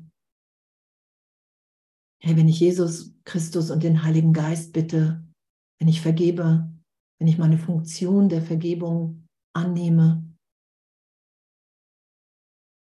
hey, 2.22 2.36
wenn 2.36 2.48
ich 2.48 2.60
Jesus 2.60 3.14
Christus 3.24 3.70
und 3.70 3.82
den 3.82 4.02
Heiligen 4.02 4.34
Geist 4.34 4.74
bitte, 4.74 5.26
wenn 5.80 5.88
ich 5.88 6.02
vergebe, 6.02 6.70
wenn 7.18 7.28
ich 7.28 7.38
meine 7.38 7.58
Funktion 7.58 8.28
der 8.28 8.42
Vergebung 8.42 9.26
annehme, 9.54 10.25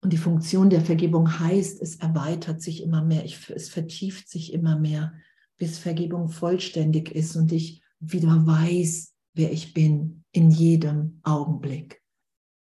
und 0.04 0.12
die 0.12 0.18
Funktion 0.18 0.70
der 0.70 0.82
Vergebung 0.82 1.40
heißt, 1.40 1.82
es 1.82 1.96
erweitert 1.96 2.62
sich 2.62 2.84
immer 2.84 3.04
mehr, 3.04 3.24
ich, 3.24 3.50
es 3.50 3.70
vertieft 3.70 4.30
sich 4.30 4.52
immer 4.52 4.78
mehr, 4.78 5.14
bis 5.58 5.80
Vergebung 5.80 6.28
vollständig 6.28 7.10
ist 7.10 7.38
und 7.38 7.54
ich 7.54 7.82
wieder 8.02 8.46
weiß, 8.46 9.14
wer 9.34 9.52
ich 9.54 9.74
bin 9.74 10.26
in 10.34 10.52
jedem 10.52 11.22
Augenblick. 11.24 12.02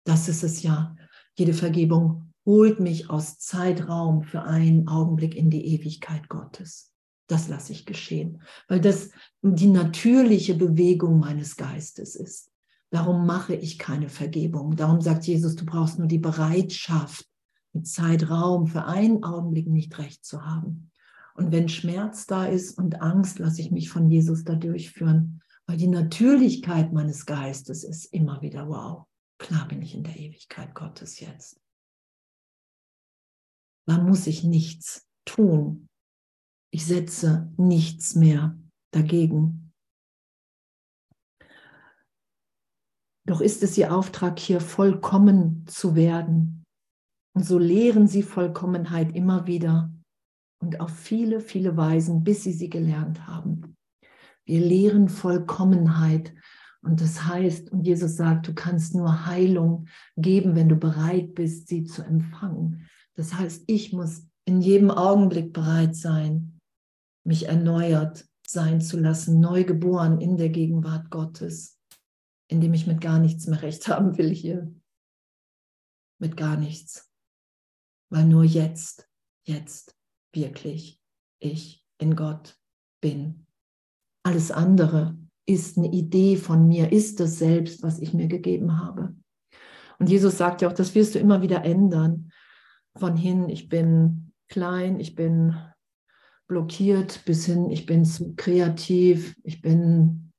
Das 0.05 0.29
ist 0.29 0.43
es 0.43 0.63
ja. 0.63 0.95
Jede 1.35 1.53
Vergebung 1.53 2.33
holt 2.45 2.79
mich 2.79 3.09
aus 3.09 3.39
Zeitraum 3.39 4.23
für 4.23 4.43
einen 4.43 4.87
Augenblick 4.87 5.35
in 5.35 5.49
die 5.49 5.65
Ewigkeit 5.65 6.29
Gottes. 6.29 6.91
Das 7.27 7.49
lasse 7.49 7.73
ich 7.73 7.85
geschehen, 7.85 8.41
weil 8.69 8.79
das 8.79 9.09
die 9.41 9.67
natürliche 9.67 10.55
Bewegung 10.55 11.19
meines 11.19 11.57
Geistes 11.57 12.15
ist. 12.15 12.51
Darum 12.89 13.25
mache 13.25 13.55
ich 13.55 13.79
keine 13.79 14.07
Vergebung. 14.07 14.75
Darum 14.75 15.01
sagt 15.01 15.25
Jesus, 15.25 15.55
du 15.55 15.65
brauchst 15.65 15.99
nur 15.99 16.07
die 16.07 16.19
Bereitschaft, 16.19 17.25
mit 17.73 17.87
Zeitraum 17.87 18.67
für 18.67 18.85
einen 18.85 19.23
Augenblick 19.23 19.67
nicht 19.67 19.97
recht 19.97 20.23
zu 20.23 20.45
haben. 20.45 20.91
Und 21.35 21.51
wenn 21.51 21.67
Schmerz 21.67 22.27
da 22.27 22.45
ist 22.45 22.77
und 22.77 23.01
Angst, 23.01 23.39
lasse 23.39 23.61
ich 23.61 23.71
mich 23.71 23.89
von 23.89 24.09
Jesus 24.09 24.43
da 24.43 24.55
durchführen, 24.55 25.41
weil 25.65 25.77
die 25.77 25.87
Natürlichkeit 25.87 26.93
meines 26.93 27.25
Geistes 27.25 27.83
ist 27.83 28.05
immer 28.13 28.41
wieder, 28.41 28.67
wow, 28.67 29.05
klar 29.39 29.67
bin 29.67 29.81
ich 29.81 29.95
in 29.95 30.03
der 30.03 30.15
Ewigkeit 30.15 30.75
Gottes 30.75 31.19
jetzt. 31.19 31.59
Da 33.87 33.97
muss 33.97 34.27
ich 34.27 34.43
nichts 34.43 35.07
tun. 35.25 35.89
Ich 36.71 36.85
setze 36.85 37.51
nichts 37.57 38.15
mehr 38.15 38.57
dagegen. 38.91 39.73
Doch 43.25 43.41
ist 43.41 43.63
es 43.63 43.77
Ihr 43.77 43.95
Auftrag, 43.95 44.37
hier 44.37 44.59
vollkommen 44.59 45.65
zu 45.67 45.95
werden, 45.95 46.62
und 47.33 47.45
so 47.45 47.57
lehren 47.57 48.07
sie 48.07 48.23
Vollkommenheit 48.23 49.15
immer 49.15 49.47
wieder 49.47 49.91
und 50.59 50.79
auf 50.79 50.91
viele, 50.91 51.41
viele 51.41 51.75
Weisen, 51.75 52.23
bis 52.23 52.43
sie 52.43 52.53
sie 52.53 52.69
gelernt 52.69 53.27
haben. 53.27 53.75
Wir 54.45 54.61
lehren 54.61 55.09
Vollkommenheit. 55.09 56.33
Und 56.81 57.01
das 57.01 57.25
heißt, 57.25 57.71
und 57.71 57.87
Jesus 57.87 58.17
sagt, 58.17 58.47
du 58.47 58.53
kannst 58.53 58.93
nur 58.93 59.25
Heilung 59.25 59.87
geben, 60.15 60.55
wenn 60.55 60.69
du 60.69 60.75
bereit 60.75 61.33
bist, 61.33 61.69
sie 61.69 61.85
zu 61.85 62.03
empfangen. 62.03 62.87
Das 63.15 63.33
heißt, 63.33 63.63
ich 63.67 63.93
muss 63.93 64.27
in 64.45 64.61
jedem 64.61 64.91
Augenblick 64.91 65.53
bereit 65.53 65.95
sein, 65.95 66.59
mich 67.25 67.47
erneuert 67.47 68.25
sein 68.45 68.81
zu 68.81 68.99
lassen, 68.99 69.39
neu 69.39 69.63
geboren 69.63 70.19
in 70.19 70.35
der 70.35 70.49
Gegenwart 70.49 71.09
Gottes, 71.09 71.79
indem 72.49 72.73
ich 72.73 72.85
mit 72.85 73.01
gar 73.01 73.19
nichts 73.19 73.47
mehr 73.47 73.61
recht 73.61 73.87
haben 73.87 74.17
will 74.17 74.29
hier. 74.29 74.73
Mit 76.19 76.37
gar 76.37 76.57
nichts 76.57 77.12
weil 78.13 78.25
nur 78.25 78.43
jetzt, 78.43 79.09
jetzt 79.43 79.97
wirklich 80.35 81.01
ich 81.39 81.83
in 81.97 82.15
Gott 82.15 82.59
bin. 83.01 83.47
Alles 84.21 84.51
andere 84.51 85.17
ist 85.47 85.79
eine 85.79 85.91
Idee 85.91 86.37
von 86.37 86.67
mir, 86.67 86.91
ist 86.91 87.19
das 87.19 87.39
selbst, 87.39 87.81
was 87.81 87.97
ich 87.97 88.13
mir 88.13 88.27
gegeben 88.27 88.79
habe. 88.79 89.15
Und 89.97 90.11
Jesus 90.11 90.37
sagt 90.37 90.61
ja 90.61 90.69
auch, 90.69 90.73
das 90.73 90.93
wirst 90.93 91.15
du 91.15 91.19
immer 91.19 91.41
wieder 91.41 91.65
ändern. 91.65 92.31
Von 92.95 93.17
hin, 93.17 93.49
ich 93.49 93.67
bin 93.67 94.31
klein, 94.47 94.99
ich 94.99 95.15
bin 95.15 95.57
blockiert, 96.47 97.25
bis 97.25 97.47
hin, 97.47 97.71
ich 97.71 97.87
bin 97.87 98.05
zu 98.05 98.35
kreativ, 98.35 99.35
ich 99.43 99.63
bin, 99.63 100.31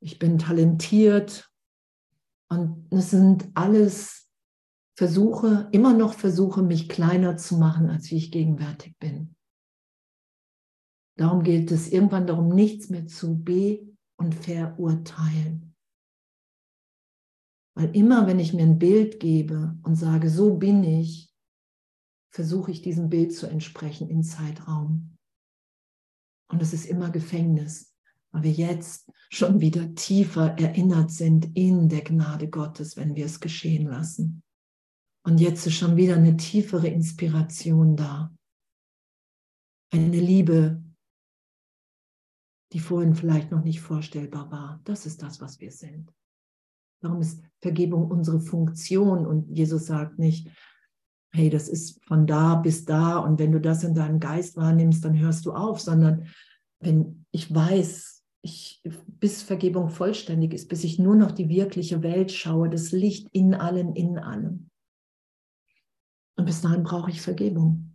ich 0.00 0.20
bin 0.20 0.38
talentiert. 0.38 1.50
Und 2.48 2.86
es 2.92 3.10
sind 3.10 3.48
alles 3.54 4.19
versuche, 5.00 5.66
immer 5.72 5.94
noch 5.94 6.12
versuche, 6.12 6.62
mich 6.62 6.86
kleiner 6.86 7.38
zu 7.38 7.56
machen, 7.56 7.88
als 7.88 8.10
wie 8.10 8.16
ich 8.16 8.30
gegenwärtig 8.30 8.98
bin. 8.98 9.34
Darum 11.16 11.42
gilt 11.42 11.70
es 11.70 11.90
irgendwann 11.90 12.26
darum, 12.26 12.50
nichts 12.50 12.90
mehr 12.90 13.06
zu 13.06 13.42
be- 13.42 13.96
und 14.18 14.34
verurteilen. 14.34 15.74
Weil 17.74 17.96
immer, 17.96 18.26
wenn 18.26 18.38
ich 18.38 18.52
mir 18.52 18.64
ein 18.64 18.78
Bild 18.78 19.20
gebe 19.20 19.74
und 19.84 19.94
sage, 19.94 20.28
so 20.28 20.58
bin 20.58 20.84
ich, 20.84 21.34
versuche 22.28 22.70
ich 22.70 22.82
diesem 22.82 23.08
Bild 23.08 23.34
zu 23.34 23.46
entsprechen 23.46 24.10
in 24.10 24.22
Zeitraum. 24.22 25.16
Und 26.52 26.60
es 26.60 26.74
ist 26.74 26.84
immer 26.84 27.08
Gefängnis, 27.08 27.96
weil 28.32 28.42
wir 28.42 28.52
jetzt 28.52 29.10
schon 29.30 29.62
wieder 29.62 29.94
tiefer 29.94 30.58
erinnert 30.58 31.10
sind 31.10 31.56
in 31.56 31.88
der 31.88 32.02
Gnade 32.02 32.50
Gottes, 32.50 32.98
wenn 32.98 33.14
wir 33.14 33.24
es 33.24 33.40
geschehen 33.40 33.86
lassen. 33.86 34.42
Und 35.22 35.38
jetzt 35.38 35.66
ist 35.66 35.74
schon 35.74 35.96
wieder 35.96 36.16
eine 36.16 36.36
tiefere 36.36 36.88
Inspiration 36.88 37.96
da. 37.96 38.34
Eine 39.92 40.20
Liebe, 40.20 40.82
die 42.72 42.80
vorhin 42.80 43.14
vielleicht 43.14 43.50
noch 43.50 43.64
nicht 43.64 43.80
vorstellbar 43.80 44.50
war. 44.50 44.80
Das 44.84 45.04
ist 45.04 45.22
das, 45.22 45.40
was 45.40 45.60
wir 45.60 45.72
sind. 45.72 46.12
Darum 47.02 47.20
ist 47.20 47.42
Vergebung 47.60 48.10
unsere 48.10 48.40
Funktion 48.40 49.26
und 49.26 49.50
Jesus 49.50 49.86
sagt 49.86 50.18
nicht, 50.18 50.48
hey, 51.32 51.48
das 51.48 51.68
ist 51.68 52.04
von 52.04 52.26
da 52.26 52.56
bis 52.56 52.84
da 52.84 53.18
und 53.18 53.38
wenn 53.38 53.52
du 53.52 53.60
das 53.60 53.84
in 53.84 53.94
deinem 53.94 54.20
Geist 54.20 54.56
wahrnimmst, 54.56 55.04
dann 55.04 55.18
hörst 55.18 55.46
du 55.46 55.52
auf, 55.52 55.80
sondern 55.80 56.26
wenn 56.80 57.24
ich 57.30 57.52
weiß, 57.54 58.24
ich, 58.42 58.82
bis 59.06 59.42
Vergebung 59.42 59.90
vollständig 59.90 60.54
ist, 60.54 60.68
bis 60.68 60.84
ich 60.84 60.98
nur 60.98 61.14
noch 61.14 61.30
die 61.30 61.48
wirkliche 61.48 62.02
Welt 62.02 62.32
schaue, 62.32 62.70
das 62.70 62.90
Licht 62.90 63.28
in 63.32 63.54
allen, 63.54 63.94
in 63.94 64.18
allem, 64.18 64.69
und 66.40 66.46
bis 66.46 66.62
dahin 66.62 66.82
brauche 66.82 67.10
ich 67.10 67.20
Vergebung. 67.20 67.94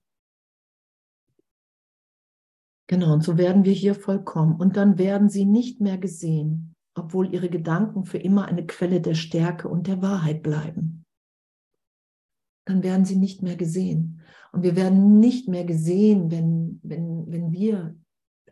Genau, 2.88 3.14
und 3.14 3.24
so 3.24 3.40
werden 3.40 3.66
wir 3.66 3.74
hier 3.74 3.96
vollkommen. 3.96 4.60
Und 4.60 4.78
dann 4.78 5.00
werden 5.00 5.30
sie 5.30 5.46
nicht 5.46 5.82
mehr 5.82 5.98
gesehen, 5.98 6.76
obwohl 6.94 7.34
ihre 7.34 7.50
Gedanken 7.50 8.06
für 8.06 8.20
immer 8.20 8.46
eine 8.46 8.68
Quelle 8.68 9.02
der 9.02 9.16
Stärke 9.16 9.68
und 9.68 9.88
der 9.88 10.04
Wahrheit 10.04 10.44
bleiben. 10.44 11.04
Dann 12.68 12.84
werden 12.84 13.06
sie 13.06 13.16
nicht 13.16 13.42
mehr 13.42 13.56
gesehen. 13.56 14.22
Und 14.52 14.62
wir 14.62 14.76
werden 14.76 15.20
nicht 15.20 15.48
mehr 15.48 15.66
gesehen, 15.66 16.30
wenn, 16.30 16.80
wenn, 16.84 17.26
wenn 17.32 17.52
wir 17.52 18.00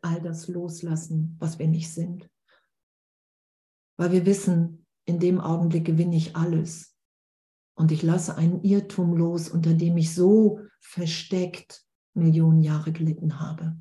all 0.02 0.20
das 0.22 0.48
loslassen, 0.48 1.36
was 1.40 1.60
wir 1.60 1.68
nicht 1.68 1.94
sind. 1.94 2.28
Weil 3.98 4.12
wir 4.12 4.26
wissen, 4.26 4.88
in 5.06 5.20
dem 5.20 5.40
Augenblick 5.40 5.86
gewinne 5.86 6.16
ich 6.16 6.36
alles. 6.36 6.93
Und 7.76 7.92
ich 7.92 8.04
lasse 8.04 8.36
einen 8.38 8.62
Irrtum 8.64 9.16
los, 9.16 9.50
unter 9.50 9.74
dem 9.74 9.98
ich 9.98 10.14
so 10.14 10.60
versteckt 10.80 11.84
Millionen 12.14 12.62
Jahre 12.62 12.92
gelitten 12.92 13.40
habe. 13.40 13.76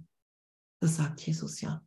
Das 0.80 0.96
sagt 0.96 1.20
Jesus 1.20 1.60
ja. 1.60 1.82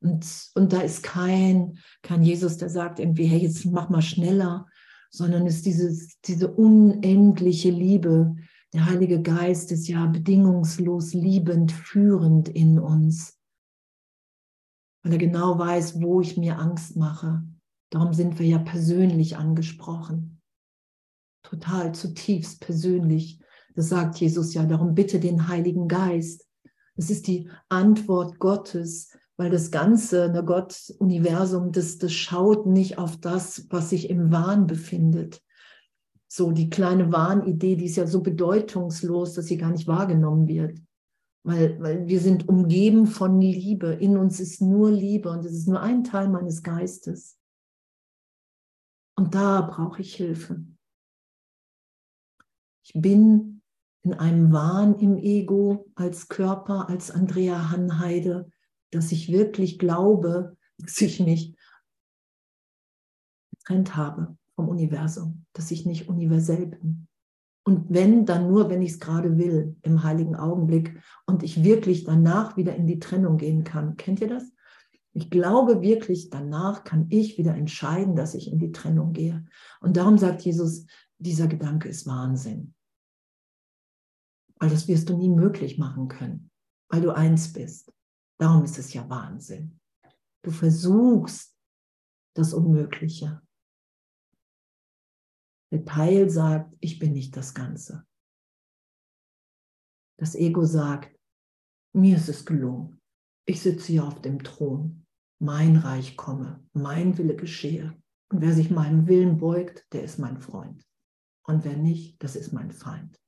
Und, 0.00 0.50
und 0.54 0.72
da 0.72 0.80
ist 0.80 1.02
kein, 1.02 1.78
kein 2.02 2.22
Jesus, 2.22 2.56
der 2.56 2.70
sagt 2.70 3.00
irgendwie, 3.00 3.26
hey, 3.26 3.40
jetzt 3.40 3.64
mach 3.66 3.90
mal 3.90 4.00
schneller, 4.00 4.66
sondern 5.10 5.46
ist 5.46 5.66
dieses, 5.66 6.20
diese 6.20 6.50
unendliche 6.50 7.70
Liebe. 7.70 8.36
Der 8.72 8.86
Heilige 8.86 9.20
Geist 9.20 9.72
ist 9.72 9.88
ja 9.88 10.06
bedingungslos 10.06 11.12
liebend, 11.12 11.72
führend 11.72 12.48
in 12.48 12.78
uns. 12.78 13.36
Weil 15.02 15.12
er 15.12 15.18
genau 15.18 15.58
weiß, 15.58 16.00
wo 16.00 16.20
ich 16.20 16.36
mir 16.36 16.58
Angst 16.58 16.96
mache. 16.96 17.42
Darum 17.90 18.14
sind 18.14 18.38
wir 18.38 18.46
ja 18.46 18.58
persönlich 18.58 19.36
angesprochen 19.36 20.39
total 21.42 21.94
zutiefst 21.94 22.60
persönlich. 22.60 23.40
Das 23.74 23.88
sagt 23.88 24.18
Jesus 24.18 24.54
ja, 24.54 24.64
darum 24.64 24.94
bitte 24.94 25.20
den 25.20 25.48
Heiligen 25.48 25.88
Geist. 25.88 26.46
Das 26.96 27.10
ist 27.10 27.26
die 27.26 27.48
Antwort 27.68 28.38
Gottes, 28.38 29.16
weil 29.36 29.50
das 29.50 29.70
ganze 29.70 30.28
ne, 30.28 30.44
Gott-Universum, 30.44 31.72
das, 31.72 31.96
das 31.98 32.12
schaut 32.12 32.66
nicht 32.66 32.98
auf 32.98 33.16
das, 33.16 33.66
was 33.70 33.90
sich 33.90 34.10
im 34.10 34.30
Wahn 34.30 34.66
befindet. 34.66 35.42
So 36.28 36.52
die 36.52 36.68
kleine 36.68 37.10
Wahnidee, 37.10 37.76
die 37.76 37.86
ist 37.86 37.96
ja 37.96 38.06
so 38.06 38.20
bedeutungslos, 38.20 39.34
dass 39.34 39.46
sie 39.46 39.56
gar 39.56 39.70
nicht 39.70 39.88
wahrgenommen 39.88 40.46
wird. 40.46 40.78
Weil, 41.42 41.80
weil 41.80 42.06
wir 42.06 42.20
sind 42.20 42.48
umgeben 42.48 43.06
von 43.06 43.40
Liebe. 43.40 43.94
In 43.94 44.18
uns 44.18 44.40
ist 44.40 44.60
nur 44.60 44.90
Liebe 44.90 45.30
und 45.30 45.44
es 45.44 45.52
ist 45.52 45.68
nur 45.68 45.80
ein 45.80 46.04
Teil 46.04 46.28
meines 46.28 46.62
Geistes. 46.62 47.38
Und 49.16 49.34
da 49.34 49.62
brauche 49.62 50.02
ich 50.02 50.14
Hilfe. 50.14 50.64
Ich 52.92 53.00
bin 53.00 53.62
in 54.02 54.14
einem 54.14 54.52
Wahn 54.52 54.98
im 54.98 55.16
Ego 55.16 55.86
als 55.94 56.28
Körper, 56.28 56.88
als 56.88 57.12
Andrea 57.12 57.70
Hanheide, 57.70 58.50
dass 58.90 59.12
ich 59.12 59.30
wirklich 59.30 59.78
glaube, 59.78 60.56
dass 60.78 61.00
ich 61.00 61.20
mich 61.20 61.54
getrennt 63.52 63.94
habe 63.94 64.36
vom 64.56 64.68
Universum, 64.68 65.46
dass 65.52 65.70
ich 65.70 65.86
nicht 65.86 66.08
universell 66.08 66.66
bin. 66.66 67.06
Und 67.62 67.90
wenn, 67.90 68.26
dann 68.26 68.48
nur, 68.48 68.68
wenn 68.70 68.82
ich 68.82 68.92
es 68.92 68.98
gerade 68.98 69.38
will, 69.38 69.76
im 69.82 70.02
heiligen 70.02 70.34
Augenblick 70.34 71.00
und 71.26 71.44
ich 71.44 71.62
wirklich 71.62 72.02
danach 72.02 72.56
wieder 72.56 72.74
in 72.74 72.88
die 72.88 72.98
Trennung 72.98 73.36
gehen 73.36 73.62
kann. 73.62 73.96
Kennt 73.96 74.20
ihr 74.20 74.28
das? 74.28 74.50
Ich 75.12 75.30
glaube 75.30 75.80
wirklich, 75.80 76.28
danach 76.28 76.82
kann 76.82 77.06
ich 77.10 77.38
wieder 77.38 77.54
entscheiden, 77.54 78.16
dass 78.16 78.34
ich 78.34 78.50
in 78.50 78.58
die 78.58 78.72
Trennung 78.72 79.12
gehe. 79.12 79.44
Und 79.80 79.96
darum 79.96 80.18
sagt 80.18 80.42
Jesus, 80.42 80.86
dieser 81.18 81.46
Gedanke 81.46 81.88
ist 81.88 82.08
Wahnsinn. 82.08 82.74
Weil 84.60 84.70
das 84.70 84.86
wirst 84.88 85.08
du 85.08 85.16
nie 85.16 85.30
möglich 85.30 85.78
machen 85.78 86.08
können, 86.08 86.50
weil 86.88 87.00
du 87.00 87.14
eins 87.14 87.52
bist. 87.52 87.92
Darum 88.38 88.64
ist 88.64 88.78
es 88.78 88.92
ja 88.92 89.08
Wahnsinn. 89.08 89.80
Du 90.42 90.50
versuchst 90.50 91.56
das 92.34 92.54
Unmögliche. 92.54 93.42
Der 95.72 95.84
Teil 95.84 96.28
sagt, 96.30 96.74
ich 96.80 96.98
bin 96.98 97.12
nicht 97.12 97.36
das 97.36 97.54
Ganze. 97.54 98.06
Das 100.18 100.34
Ego 100.34 100.64
sagt, 100.64 101.18
mir 101.94 102.16
ist 102.16 102.28
es 102.28 102.44
gelungen. 102.44 103.00
Ich 103.46 103.60
sitze 103.62 103.86
hier 103.92 104.04
auf 104.04 104.20
dem 104.20 104.42
Thron. 104.42 105.06
Mein 105.42 105.76
Reich 105.76 106.16
komme, 106.16 106.62
mein 106.72 107.16
Wille 107.16 107.34
geschehe. 107.34 107.96
Und 108.30 108.42
wer 108.42 108.52
sich 108.52 108.70
meinem 108.70 109.06
Willen 109.06 109.38
beugt, 109.38 109.86
der 109.92 110.04
ist 110.04 110.18
mein 110.18 110.38
Freund. 110.38 110.86
Und 111.46 111.64
wer 111.64 111.76
nicht, 111.76 112.22
das 112.22 112.36
ist 112.36 112.52
mein 112.52 112.70
Feind. 112.70 113.18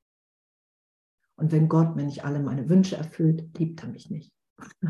Und 1.37 1.53
wenn 1.53 1.69
Gott 1.69 1.97
mir 1.97 2.05
nicht 2.05 2.25
alle 2.25 2.41
meine 2.41 2.69
Wünsche 2.69 2.97
erfüllt, 2.97 3.59
liebt 3.59 3.83
er 3.83 3.89
mich 3.89 4.11
nicht. 4.11 4.33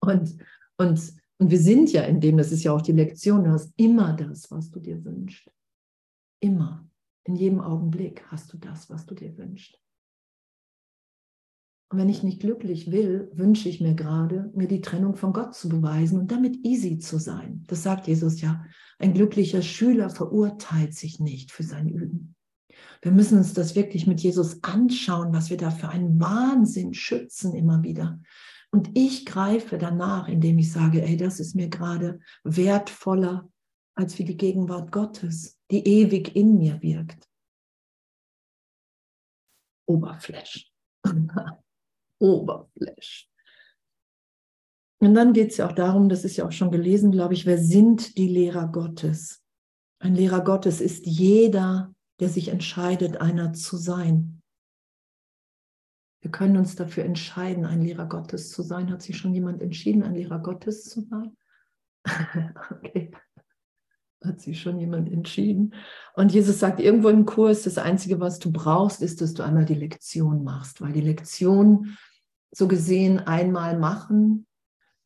und, 0.00 0.36
und, 0.76 1.12
und 1.38 1.50
wir 1.50 1.58
sind 1.58 1.92
ja 1.92 2.02
in 2.02 2.20
dem, 2.20 2.36
das 2.36 2.52
ist 2.52 2.64
ja 2.64 2.72
auch 2.72 2.82
die 2.82 2.92
Lektion, 2.92 3.44
du 3.44 3.50
hast 3.50 3.72
immer 3.76 4.12
das, 4.12 4.50
was 4.50 4.70
du 4.70 4.80
dir 4.80 5.04
wünschst. 5.04 5.50
Immer. 6.40 6.88
In 7.24 7.36
jedem 7.36 7.60
Augenblick 7.60 8.24
hast 8.28 8.52
du 8.52 8.58
das, 8.58 8.88
was 8.90 9.06
du 9.06 9.14
dir 9.14 9.36
wünschst. 9.36 9.78
Und 11.90 11.98
wenn 11.98 12.08
ich 12.08 12.22
nicht 12.22 12.40
glücklich 12.40 12.90
will, 12.90 13.30
wünsche 13.32 13.68
ich 13.68 13.80
mir 13.80 13.94
gerade, 13.94 14.50
mir 14.54 14.68
die 14.68 14.82
Trennung 14.82 15.16
von 15.16 15.32
Gott 15.32 15.54
zu 15.54 15.68
beweisen 15.70 16.18
und 16.18 16.30
damit 16.30 16.64
easy 16.64 16.98
zu 16.98 17.18
sein. 17.18 17.64
Das 17.66 17.82
sagt 17.82 18.06
Jesus 18.06 18.40
ja. 18.40 18.64
Ein 18.98 19.14
glücklicher 19.14 19.62
Schüler 19.62 20.10
verurteilt 20.10 20.94
sich 20.94 21.18
nicht 21.18 21.50
für 21.50 21.62
sein 21.62 21.88
Üben. 21.88 22.34
Wir 23.02 23.12
müssen 23.12 23.38
uns 23.38 23.54
das 23.54 23.74
wirklich 23.74 24.06
mit 24.06 24.20
Jesus 24.20 24.62
anschauen, 24.62 25.32
was 25.32 25.50
wir 25.50 25.56
da 25.56 25.70
für 25.70 25.88
einen 25.88 26.20
Wahnsinn 26.20 26.94
schützen 26.94 27.54
immer 27.54 27.82
wieder. 27.82 28.20
Und 28.70 28.90
ich 28.94 29.24
greife 29.24 29.78
danach, 29.78 30.28
indem 30.28 30.58
ich 30.58 30.72
sage, 30.72 31.02
ey, 31.02 31.16
das 31.16 31.40
ist 31.40 31.54
mir 31.54 31.68
gerade 31.68 32.20
wertvoller 32.44 33.48
als 33.94 34.18
wie 34.18 34.24
die 34.24 34.36
Gegenwart 34.36 34.92
Gottes, 34.92 35.58
die 35.70 35.86
ewig 35.86 36.36
in 36.36 36.58
mir 36.58 36.80
wirkt. 36.82 37.28
Oberfläch. 39.86 40.70
Oberfläch. 42.18 43.28
Und 45.00 45.14
dann 45.14 45.32
geht 45.32 45.52
es 45.52 45.56
ja 45.58 45.68
auch 45.68 45.74
darum, 45.74 46.08
das 46.08 46.24
ist 46.24 46.36
ja 46.36 46.46
auch 46.46 46.52
schon 46.52 46.70
gelesen, 46.70 47.12
glaube 47.12 47.34
ich, 47.34 47.46
wer 47.46 47.58
sind 47.58 48.18
die 48.18 48.28
Lehrer 48.28 48.66
Gottes? 48.66 49.42
Ein 50.00 50.14
Lehrer 50.14 50.42
Gottes 50.42 50.80
ist 50.80 51.06
jeder, 51.06 51.94
der 52.20 52.28
sich 52.28 52.48
entscheidet, 52.48 53.20
einer 53.20 53.52
zu 53.52 53.76
sein. 53.76 54.42
Wir 56.20 56.30
können 56.30 56.56
uns 56.56 56.74
dafür 56.74 57.04
entscheiden, 57.04 57.64
ein 57.64 57.82
Lehrer 57.82 58.06
Gottes 58.06 58.50
zu 58.50 58.62
sein. 58.62 58.90
Hat 58.90 59.02
sich 59.02 59.16
schon 59.16 59.34
jemand 59.34 59.62
entschieden, 59.62 60.02
ein 60.02 60.14
Lehrer 60.14 60.40
Gottes 60.40 60.84
zu 60.84 61.02
sein? 61.02 61.36
okay. 62.70 63.12
Hat 64.24 64.40
sich 64.40 64.60
schon 64.60 64.80
jemand 64.80 65.12
entschieden? 65.12 65.74
Und 66.14 66.32
Jesus 66.32 66.58
sagt 66.58 66.80
irgendwo 66.80 67.08
im 67.08 67.24
Kurs, 67.24 67.62
das 67.62 67.78
Einzige, 67.78 68.18
was 68.18 68.40
du 68.40 68.50
brauchst, 68.50 69.00
ist, 69.00 69.20
dass 69.20 69.32
du 69.32 69.44
einmal 69.44 69.64
die 69.64 69.74
Lektion 69.74 70.42
machst, 70.42 70.80
weil 70.80 70.92
die 70.92 71.02
Lektion 71.02 71.96
so 72.50 72.66
gesehen 72.66 73.20
einmal 73.20 73.78
machen 73.78 74.47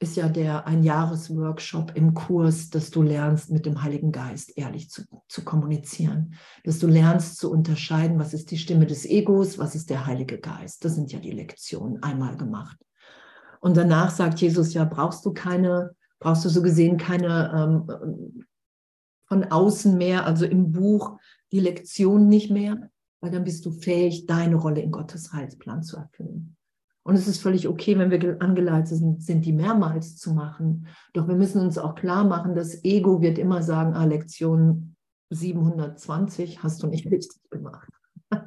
ist 0.03 0.17
ja 0.17 0.29
der 0.29 0.67
ein 0.67 0.83
Jahresworkshop 0.83 1.93
im 1.95 2.15
Kurs, 2.15 2.71
dass 2.71 2.91
du 2.91 3.03
lernst, 3.03 3.51
mit 3.51 3.65
dem 3.65 3.83
Heiligen 3.83 4.11
Geist 4.11 4.57
ehrlich 4.59 4.91
zu, 4.91 5.03
zu 5.29 5.45
kommunizieren, 5.45 6.35
dass 6.65 6.79
du 6.81 6.89
lernst 6.89 7.39
zu 7.39 7.51
unterscheiden, 7.51 8.19
was 8.19 8.35
ist 8.35 8.51
die 8.51 8.59
Stimme 8.59 8.87
des 8.87 9.07
Egos, 9.07 9.59
was 9.59 9.75
ist 9.75 9.91
der 9.91 10.07
Heilige 10.07 10.39
Geist. 10.39 10.85
Das 10.85 10.97
sind 10.97 11.13
ja 11.13 11.21
die 11.21 11.31
Lektionen 11.31 12.03
einmal 12.03 12.37
gemacht. 12.37 12.77
Und 13.61 13.77
danach 13.77 14.11
sagt 14.11 14.41
Jesus 14.41 14.75
ja, 14.75 14.85
brauchst 14.85 15.25
du 15.25 15.33
keine, 15.33 15.95
brauchst 16.19 16.45
du 16.45 16.49
so 16.49 16.63
gesehen 16.63 16.97
keine 16.97 17.87
ähm, 17.89 18.45
von 19.27 19.45
außen 19.45 19.97
mehr, 19.97 20.27
also 20.27 20.45
im 20.45 20.73
Buch 20.73 21.19
die 21.53 21.61
Lektion 21.61 22.29
nicht 22.29 22.51
mehr, 22.51 22.91
weil 23.21 23.31
dann 23.31 23.45
bist 23.45 23.65
du 23.65 23.71
fähig, 23.71 24.27
deine 24.27 24.57
Rolle 24.57 24.81
in 24.81 24.91
Gottes 24.91 25.33
Heilsplan 25.33 25.85
zu 25.85 25.97
erfüllen. 25.97 26.57
Und 27.05 27.17
es 27.17 27.27
ist 27.27 27.43
völlig 27.43 27.67
okay, 27.67 27.99
wenn 27.99 28.11
wir 28.11 28.41
angeleitet 28.41 28.97
sind, 28.97 29.23
sind 29.23 29.45
die 29.45 29.53
mehrmals 29.53 30.17
zu 30.17 30.33
machen. 30.33 30.87
Doch 31.15 31.27
wir 31.27 31.35
müssen 31.35 31.61
uns 31.61 31.77
auch 31.77 31.97
klar 31.97 32.25
machen, 32.25 32.55
das 32.55 32.85
Ego 32.85 33.21
wird 33.21 33.39
immer 33.39 33.63
sagen, 33.63 33.95
ah, 33.95 34.05
Lektion 34.05 34.95
720 35.31 36.63
hast 36.63 36.83
du 36.83 36.87
nicht 36.87 37.11
richtig 37.11 37.41
gemacht. 37.51 37.89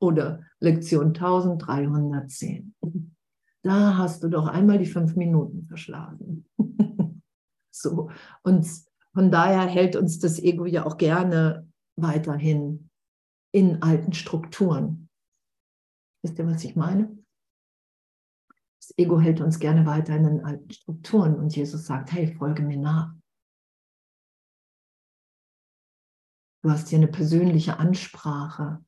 Oder 0.00 0.42
Lektion 0.60 1.08
1310. 1.08 2.74
Da 3.62 3.96
hast 3.96 4.22
du 4.22 4.28
doch 4.28 4.46
einmal 4.46 4.78
die 4.78 4.86
fünf 4.86 5.16
Minuten 5.16 5.66
verschlagen. 5.66 6.46
so. 7.70 8.10
Und 8.42 8.66
von 9.14 9.30
daher 9.30 9.66
hält 9.66 9.96
uns 9.96 10.18
das 10.18 10.38
Ego 10.38 10.66
ja 10.66 10.84
auch 10.84 10.98
gerne 10.98 11.66
weiterhin 11.96 12.90
in 13.52 13.82
alten 13.82 14.12
Strukturen. 14.12 15.05
Wisst 16.26 16.40
ihr, 16.40 16.46
was 16.48 16.64
ich 16.64 16.74
meine? 16.74 17.16
Das 18.80 18.92
Ego 18.98 19.20
hält 19.20 19.40
uns 19.40 19.60
gerne 19.60 19.86
weiter 19.86 20.16
in 20.16 20.24
den 20.24 20.44
alten 20.44 20.72
Strukturen 20.72 21.36
und 21.36 21.54
Jesus 21.54 21.86
sagt, 21.86 22.10
hey, 22.10 22.34
folge 22.34 22.64
mir 22.64 22.78
nach. 22.78 23.14
Du 26.64 26.70
hast 26.72 26.88
hier 26.88 26.98
eine 26.98 27.06
persönliche 27.06 27.78
Ansprache, 27.78 28.84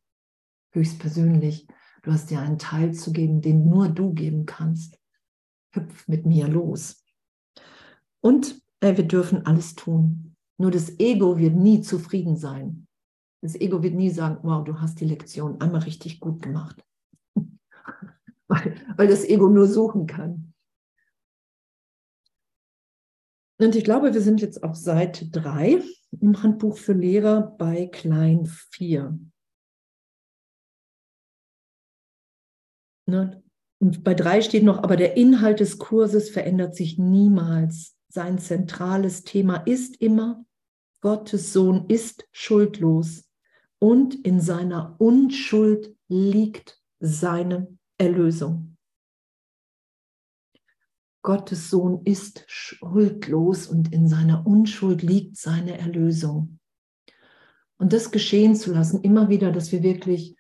höchstpersönlich. 0.72 1.68
Du 2.02 2.10
hast 2.10 2.28
dir 2.28 2.40
einen 2.40 2.58
Teil 2.58 2.92
zu 2.92 3.12
geben, 3.12 3.40
den 3.40 3.68
nur 3.68 3.88
du 3.88 4.12
geben 4.14 4.44
kannst. 4.44 4.98
Hüpf 5.70 6.08
mit 6.08 6.26
mir 6.26 6.48
los. 6.48 7.04
Und 8.20 8.60
äh, 8.80 8.96
wir 8.96 9.06
dürfen 9.06 9.46
alles 9.46 9.76
tun. 9.76 10.34
Nur 10.56 10.72
das 10.72 10.98
Ego 10.98 11.38
wird 11.38 11.54
nie 11.54 11.82
zufrieden 11.82 12.36
sein. 12.36 12.88
Das 13.42 13.54
Ego 13.54 13.80
wird 13.84 13.94
nie 13.94 14.10
sagen, 14.10 14.40
wow, 14.42 14.64
du 14.64 14.80
hast 14.80 14.98
die 14.98 15.06
Lektion 15.06 15.60
einmal 15.60 15.82
richtig 15.82 16.18
gut 16.18 16.42
gemacht 16.42 16.82
weil, 18.48 18.74
weil 18.96 19.08
das 19.08 19.24
Ego 19.24 19.48
nur 19.48 19.66
suchen 19.66 20.06
kann. 20.06 20.54
Und 23.60 23.74
ich 23.74 23.84
glaube, 23.84 24.14
wir 24.14 24.20
sind 24.20 24.40
jetzt 24.40 24.62
auf 24.62 24.76
Seite 24.76 25.28
3 25.28 25.82
im 26.20 26.42
Handbuch 26.42 26.78
für 26.78 26.92
Lehrer 26.92 27.56
bei 27.58 27.86
Klein 27.86 28.46
4. 28.46 29.18
Ne? 33.06 33.42
Und 33.80 34.04
bei 34.04 34.14
3 34.14 34.42
steht 34.42 34.64
noch, 34.64 34.82
aber 34.82 34.96
der 34.96 35.16
Inhalt 35.16 35.60
des 35.60 35.78
Kurses 35.78 36.30
verändert 36.30 36.76
sich 36.76 36.98
niemals. 36.98 37.96
Sein 38.08 38.38
zentrales 38.38 39.24
Thema 39.24 39.56
ist 39.56 40.00
immer, 40.00 40.44
Gottes 41.00 41.52
Sohn 41.52 41.86
ist 41.88 42.28
schuldlos 42.32 43.28
und 43.78 44.14
in 44.26 44.40
seiner 44.40 44.96
Unschuld 44.98 45.96
liegt 46.08 46.82
seine 47.00 47.77
Erlösung. 47.98 48.76
Gottes 51.22 51.68
Sohn 51.68 52.02
ist 52.04 52.44
schuldlos 52.46 53.66
und 53.66 53.92
in 53.92 54.08
seiner 54.08 54.46
Unschuld 54.46 55.02
liegt 55.02 55.36
seine 55.36 55.76
Erlösung. 55.76 56.58
Und 57.76 57.92
das 57.92 58.10
geschehen 58.10 58.56
zu 58.56 58.72
lassen, 58.72 59.02
immer 59.02 59.28
wieder, 59.28 59.52
dass 59.52 59.72
wir 59.72 59.82
wirklich 59.82 60.36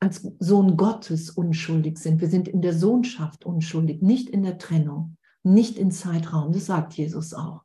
als 0.00 0.28
Sohn 0.38 0.76
Gottes 0.76 1.30
unschuldig 1.30 1.98
sind. 1.98 2.20
Wir 2.20 2.28
sind 2.28 2.46
in 2.48 2.62
der 2.62 2.74
Sohnschaft 2.74 3.46
unschuldig, 3.46 4.02
nicht 4.02 4.28
in 4.28 4.42
der 4.42 4.58
Trennung, 4.58 5.16
nicht 5.42 5.76
in 5.76 5.90
Zeitraum. 5.90 6.52
Das 6.52 6.66
sagt 6.66 6.94
Jesus 6.94 7.32
auch. 7.32 7.62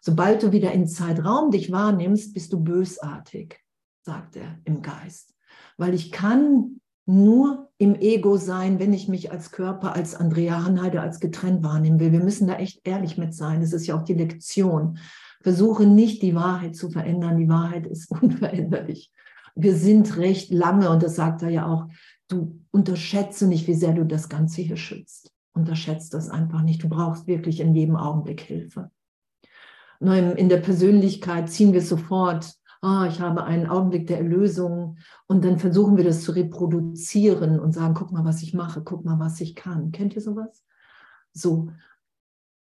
Sobald 0.00 0.42
du 0.42 0.52
wieder 0.52 0.72
in 0.72 0.86
Zeitraum 0.86 1.50
dich 1.50 1.70
wahrnimmst, 1.72 2.34
bist 2.34 2.52
du 2.52 2.60
bösartig, 2.62 3.60
sagt 4.02 4.36
er 4.36 4.60
im 4.64 4.82
Geist. 4.82 5.34
Weil 5.76 5.94
ich 5.94 6.12
kann 6.12 6.80
nur 7.06 7.70
im 7.78 7.96
Ego 7.96 8.36
sein, 8.36 8.78
wenn 8.78 8.92
ich 8.92 9.08
mich 9.08 9.32
als 9.32 9.50
Körper, 9.50 9.94
als 9.94 10.14
Andrea 10.14 10.64
Hanheide, 10.64 11.00
als 11.00 11.18
getrennt 11.18 11.62
wahrnehmen 11.62 11.98
will. 11.98 12.12
Wir 12.12 12.22
müssen 12.22 12.46
da 12.46 12.54
echt 12.54 12.86
ehrlich 12.86 13.18
mit 13.18 13.34
sein. 13.34 13.60
Das 13.60 13.72
ist 13.72 13.86
ja 13.86 13.98
auch 13.98 14.04
die 14.04 14.14
Lektion. 14.14 14.98
Versuche 15.42 15.86
nicht 15.86 16.22
die 16.22 16.34
Wahrheit 16.34 16.76
zu 16.76 16.90
verändern. 16.90 17.38
Die 17.38 17.48
Wahrheit 17.48 17.86
ist 17.86 18.10
unveränderlich. 18.22 19.12
wir 19.54 19.74
sind 19.74 20.16
recht 20.16 20.50
lange, 20.52 20.90
und 20.90 21.02
das 21.02 21.16
sagt 21.16 21.42
er 21.42 21.50
ja 21.50 21.66
auch, 21.66 21.88
du 22.28 22.60
unterschätze 22.70 23.46
nicht, 23.46 23.66
wie 23.66 23.74
sehr 23.74 23.92
du 23.92 24.04
das 24.04 24.28
Ganze 24.28 24.62
hier 24.62 24.76
schützt. 24.76 25.32
Unterschätzt 25.52 26.14
das 26.14 26.30
einfach 26.30 26.62
nicht. 26.62 26.82
Du 26.82 26.88
brauchst 26.88 27.26
wirklich 27.26 27.60
in 27.60 27.74
jedem 27.74 27.96
Augenblick 27.96 28.40
Hilfe. 28.40 28.90
Nur 30.00 30.36
in 30.36 30.48
der 30.48 30.56
Persönlichkeit 30.56 31.50
ziehen 31.50 31.72
wir 31.72 31.82
sofort, 31.82 32.54
ah, 32.82 33.06
ich 33.08 33.20
habe 33.20 33.44
einen 33.44 33.66
Augenblick 33.66 34.08
der 34.08 34.18
Erlösung 34.18 34.98
und 35.28 35.44
dann 35.44 35.58
versuchen 35.58 35.96
wir 35.96 36.04
das 36.04 36.22
zu 36.22 36.32
reproduzieren 36.32 37.60
und 37.60 37.72
sagen, 37.72 37.94
guck 37.94 38.10
mal, 38.12 38.24
was 38.24 38.42
ich 38.42 38.54
mache, 38.54 38.82
guck 38.82 39.04
mal, 39.04 39.18
was 39.18 39.40
ich 39.40 39.54
kann. 39.54 39.92
Kennt 39.92 40.14
ihr 40.14 40.20
sowas? 40.20 40.64
So, 41.32 41.70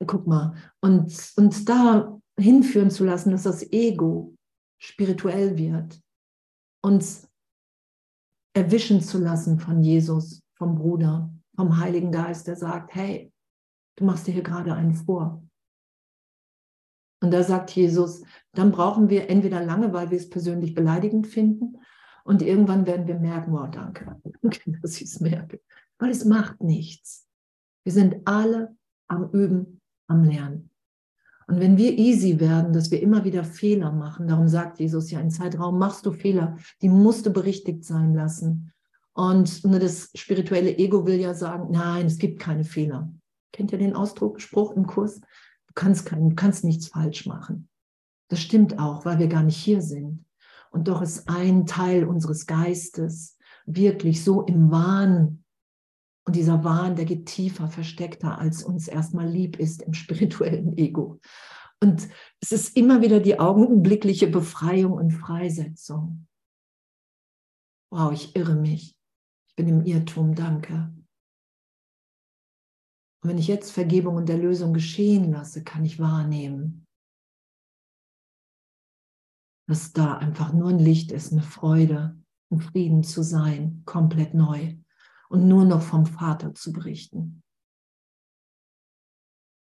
guck 0.06 0.26
mal. 0.26 0.54
Und, 0.80 1.32
und 1.36 1.68
da 1.68 2.20
hinführen 2.38 2.90
zu 2.90 3.04
lassen, 3.04 3.30
dass 3.30 3.44
das 3.44 3.72
Ego 3.72 4.36
spirituell 4.78 5.56
wird, 5.56 6.00
uns 6.82 7.28
erwischen 8.54 9.00
zu 9.00 9.18
lassen 9.18 9.58
von 9.60 9.82
Jesus, 9.82 10.42
vom 10.56 10.74
Bruder, 10.74 11.32
vom 11.56 11.78
Heiligen 11.78 12.10
Geist, 12.10 12.48
der 12.48 12.56
sagt, 12.56 12.94
hey, 12.94 13.32
du 13.96 14.04
machst 14.04 14.26
dir 14.26 14.32
hier 14.32 14.42
gerade 14.42 14.74
einen 14.74 14.94
vor. 14.94 15.42
Und 17.20 17.32
da 17.32 17.42
sagt 17.42 17.70
Jesus, 17.70 18.22
dann 18.52 18.70
brauchen 18.70 19.10
wir 19.10 19.28
entweder 19.28 19.64
lange, 19.64 19.92
weil 19.92 20.10
wir 20.10 20.18
es 20.18 20.30
persönlich 20.30 20.74
beleidigend 20.74 21.26
finden, 21.26 21.78
und 22.28 22.42
irgendwann 22.42 22.86
werden 22.86 23.06
wir 23.06 23.18
merken, 23.18 23.52
wow, 23.52 23.70
danke, 23.70 24.14
danke, 24.42 24.78
dass 24.82 24.96
ich 24.96 25.04
es 25.04 25.18
merke, 25.18 25.62
weil 25.98 26.10
es 26.10 26.26
macht 26.26 26.62
nichts. 26.62 27.26
Wir 27.84 27.92
sind 27.94 28.16
alle 28.26 28.76
am 29.08 29.30
Üben, 29.30 29.80
am 30.08 30.24
Lernen. 30.24 30.68
Und 31.46 31.58
wenn 31.58 31.78
wir 31.78 31.96
easy 31.96 32.38
werden, 32.38 32.74
dass 32.74 32.90
wir 32.90 33.00
immer 33.00 33.24
wieder 33.24 33.44
Fehler 33.44 33.92
machen, 33.92 34.28
darum 34.28 34.46
sagt 34.46 34.78
Jesus 34.78 35.10
ja, 35.10 35.20
in 35.20 35.30
Zeitraum 35.30 35.78
machst 35.78 36.04
du 36.04 36.12
Fehler, 36.12 36.58
die 36.82 36.90
musst 36.90 37.24
du 37.24 37.30
berichtigt 37.30 37.82
sein 37.86 38.12
lassen. 38.12 38.74
Und 39.14 39.64
das 39.64 40.10
spirituelle 40.14 40.76
Ego 40.76 41.06
will 41.06 41.18
ja 41.18 41.32
sagen, 41.32 41.70
nein, 41.70 42.04
es 42.04 42.18
gibt 42.18 42.40
keine 42.40 42.64
Fehler. 42.64 43.10
Kennt 43.54 43.72
ihr 43.72 43.78
den 43.78 43.96
Ausdruck, 43.96 44.42
Spruch 44.42 44.76
im 44.76 44.86
Kurs? 44.86 45.22
Du 45.78 45.84
kannst, 45.84 46.06
kein, 46.06 46.34
kannst 46.34 46.64
nichts 46.64 46.88
falsch 46.88 47.24
machen. 47.26 47.68
Das 48.28 48.40
stimmt 48.40 48.80
auch, 48.80 49.04
weil 49.04 49.20
wir 49.20 49.28
gar 49.28 49.44
nicht 49.44 49.56
hier 49.56 49.80
sind. 49.80 50.24
Und 50.72 50.88
doch 50.88 51.02
ist 51.02 51.28
ein 51.28 51.66
Teil 51.66 52.02
unseres 52.04 52.46
Geistes 52.46 53.38
wirklich 53.64 54.24
so 54.24 54.42
im 54.42 54.72
Wahn 54.72 55.44
und 56.26 56.34
dieser 56.34 56.64
Wahn, 56.64 56.96
der 56.96 57.04
geht 57.04 57.26
tiefer, 57.26 57.68
versteckter, 57.68 58.38
als 58.38 58.64
uns 58.64 58.88
erstmal 58.88 59.28
lieb 59.28 59.56
ist 59.60 59.82
im 59.82 59.94
spirituellen 59.94 60.76
Ego. 60.76 61.20
Und 61.80 62.08
es 62.40 62.50
ist 62.50 62.76
immer 62.76 63.00
wieder 63.00 63.20
die 63.20 63.38
augenblickliche 63.38 64.26
Befreiung 64.26 64.94
und 64.94 65.12
Freisetzung. 65.12 66.26
Wow, 67.92 68.12
ich 68.12 68.34
irre 68.34 68.56
mich. 68.56 68.96
Ich 69.46 69.54
bin 69.54 69.68
im 69.68 69.84
Irrtum, 69.84 70.34
danke. 70.34 70.92
Und 73.28 73.34
wenn 73.34 73.40
ich 73.40 73.48
jetzt 73.48 73.72
Vergebung 73.72 74.16
und 74.16 74.30
Erlösung 74.30 74.72
geschehen 74.72 75.32
lasse, 75.32 75.62
kann 75.62 75.84
ich 75.84 75.98
wahrnehmen, 75.98 76.86
dass 79.68 79.92
da 79.92 80.16
einfach 80.16 80.54
nur 80.54 80.70
ein 80.70 80.78
Licht 80.78 81.12
ist, 81.12 81.32
eine 81.32 81.42
Freude, 81.42 82.18
ein 82.50 82.62
Frieden 82.62 83.02
zu 83.02 83.22
sein, 83.22 83.82
komplett 83.84 84.32
neu 84.32 84.78
und 85.28 85.46
nur 85.46 85.66
noch 85.66 85.82
vom 85.82 86.06
Vater 86.06 86.54
zu 86.54 86.72
berichten. 86.72 87.42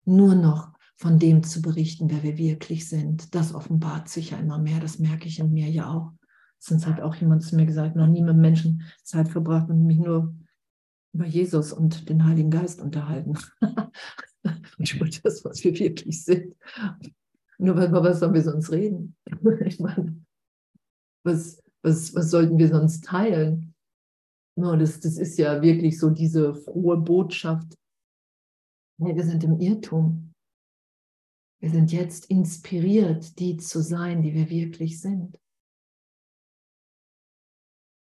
Nur 0.04 0.36
noch 0.36 0.72
von 0.94 1.18
dem 1.18 1.42
zu 1.42 1.60
berichten, 1.60 2.10
wer 2.10 2.22
wir 2.22 2.38
wirklich 2.38 2.88
sind. 2.88 3.34
Das 3.34 3.52
offenbart 3.52 4.08
sich 4.08 4.30
ja 4.30 4.38
immer 4.38 4.60
mehr, 4.60 4.78
das 4.78 5.00
merke 5.00 5.26
ich 5.26 5.40
in 5.40 5.52
mir 5.52 5.68
ja 5.68 5.92
auch. 5.92 6.12
Sonst 6.60 6.86
hat 6.86 7.00
auch 7.00 7.16
jemand 7.16 7.42
zu 7.42 7.56
mir 7.56 7.66
gesagt, 7.66 7.96
noch 7.96 8.06
nie 8.06 8.22
mit 8.22 8.36
Menschen 8.36 8.84
Zeit 9.02 9.28
verbracht 9.28 9.68
und 9.68 9.84
mich 9.84 9.98
nur 9.98 10.32
über 11.12 11.26
Jesus 11.26 11.72
und 11.72 12.08
den 12.08 12.24
Heiligen 12.24 12.50
Geist 12.50 12.80
unterhalten. 12.80 13.38
und 14.78 14.94
über 14.94 15.08
das, 15.08 15.44
was 15.44 15.64
wir 15.64 15.78
wirklich 15.78 16.24
sind. 16.24 16.54
Nur 17.58 17.76
weil 17.76 17.92
was 17.92 18.20
sollen 18.20 18.34
wir 18.34 18.42
sonst 18.42 18.70
reden? 18.70 19.16
ich 19.64 19.80
meine, 19.80 20.24
was, 21.24 21.62
was, 21.82 22.14
was 22.14 22.30
sollten 22.30 22.58
wir 22.58 22.68
sonst 22.68 23.04
teilen? 23.04 23.74
No, 24.56 24.76
das, 24.76 25.00
das 25.00 25.18
ist 25.18 25.38
ja 25.38 25.62
wirklich 25.62 25.98
so 25.98 26.10
diese 26.10 26.54
frohe 26.54 26.96
Botschaft. 26.96 27.74
Nee, 29.00 29.14
wir 29.14 29.24
sind 29.24 29.44
im 29.44 29.60
Irrtum. 29.60 30.34
Wir 31.60 31.70
sind 31.70 31.92
jetzt 31.92 32.26
inspiriert, 32.26 33.38
die 33.38 33.56
zu 33.56 33.82
sein, 33.82 34.22
die 34.22 34.34
wir 34.34 34.48
wirklich 34.48 35.00
sind. 35.00 35.38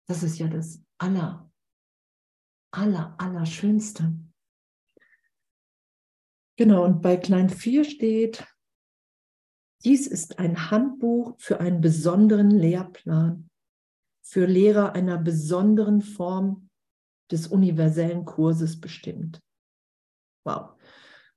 Das 0.08 0.24
ist 0.24 0.38
ja 0.38 0.48
das 0.48 0.82
aller, 0.98 1.51
aller, 2.72 3.16
aller 3.18 3.46
Schönste. 3.46 4.14
Genau, 6.58 6.86
und 6.86 7.02
bei 7.02 7.18
Klein 7.18 7.50
4 7.50 7.84
steht, 7.84 8.46
dies 9.84 10.08
ist 10.08 10.40
ein 10.40 10.70
Handbuch 10.70 11.36
für 11.40 11.60
einen 11.60 11.82
besonderen 11.82 12.52
Lehrplan 12.52 13.50
für 14.32 14.46
Lehrer 14.46 14.94
einer 14.94 15.18
besonderen 15.18 16.02
Form 16.02 16.70
des 17.32 17.48
universellen 17.48 18.24
Kurses 18.24 18.80
bestimmt. 18.80 19.42
Wow. 20.46 20.70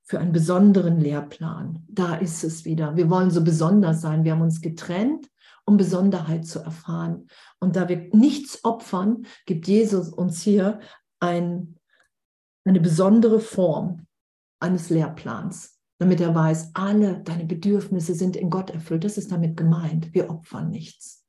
Für 0.03 0.19
einen 0.19 0.31
besonderen 0.31 1.01
Lehrplan. 1.01 1.85
Da 1.89 2.15
ist 2.15 2.45
es 2.45 2.63
wieder. 2.63 2.95
Wir 2.95 3.09
wollen 3.09 3.31
so 3.31 3.43
besonders 3.43 3.99
sein. 3.99 4.23
Wir 4.23 4.31
haben 4.31 4.41
uns 4.41 4.61
getrennt, 4.61 5.29
um 5.65 5.75
Besonderheit 5.75 6.45
zu 6.45 6.59
erfahren. 6.59 7.27
Und 7.59 7.75
da 7.75 7.89
wir 7.89 8.09
nichts 8.13 8.63
opfern, 8.63 9.25
gibt 9.45 9.67
Jesus 9.67 10.07
uns 10.07 10.41
hier 10.41 10.79
ein, 11.25 11.75
eine 12.65 12.79
besondere 12.79 13.39
Form 13.39 14.07
eines 14.59 14.89
Lehrplans, 14.89 15.79
damit 15.99 16.21
er 16.21 16.33
weiß, 16.33 16.71
alle 16.73 17.21
deine 17.23 17.45
Bedürfnisse 17.45 18.13
sind 18.13 18.35
in 18.35 18.49
Gott 18.49 18.69
erfüllt. 18.69 19.03
Das 19.03 19.17
ist 19.17 19.31
damit 19.31 19.57
gemeint. 19.57 20.13
Wir 20.13 20.29
opfern 20.29 20.69
nichts. 20.69 21.25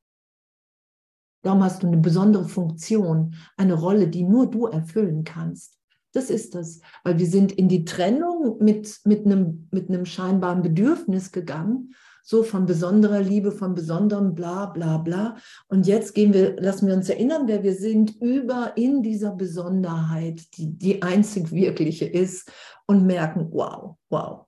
Darum 1.43 1.63
hast 1.63 1.83
du 1.83 1.87
eine 1.87 1.99
besondere 1.99 2.49
Funktion, 2.49 3.35
eine 3.57 3.75
Rolle, 3.75 4.09
die 4.09 4.25
nur 4.25 4.51
du 4.51 4.67
erfüllen 4.67 5.25
kannst. 5.25 5.79
Das 6.13 6.31
ist 6.31 6.55
das, 6.55 6.81
weil 7.05 7.19
wir 7.19 7.27
sind 7.27 7.53
in 7.53 7.69
die 7.69 7.85
Trennung 7.85 8.57
mit, 8.59 9.01
mit, 9.05 9.27
einem, 9.27 9.69
mit 9.71 9.89
einem 9.89 10.07
scheinbaren 10.07 10.63
Bedürfnis 10.63 11.31
gegangen, 11.31 11.95
so 12.27 12.43
von 12.43 12.67
besonderer 12.67 13.21
Liebe, 13.21 13.53
von 13.53 13.75
besonderem 13.75 14.35
bla 14.35 14.67
bla 14.67 14.99
bla. 14.99 15.37
Und 15.69 15.87
jetzt 15.87 16.13
gehen 16.15 16.35
wir, 16.35 16.61
lassen 16.61 16.89
wir 16.89 16.95
uns 16.95 17.09
erinnern, 17.09 17.47
wer 17.47 17.63
wir 17.63 17.75
sind, 17.75 18.21
über 18.21 18.73
in 18.77 19.03
dieser 19.03 19.31
Besonderheit, 19.31 20.43
die 20.57 20.77
die 20.77 21.03
einzig 21.03 21.53
wirkliche 21.53 22.05
ist 22.05 22.51
und 22.87 23.07
merken, 23.07 23.49
wow, 23.53 23.97
wow, 24.11 24.47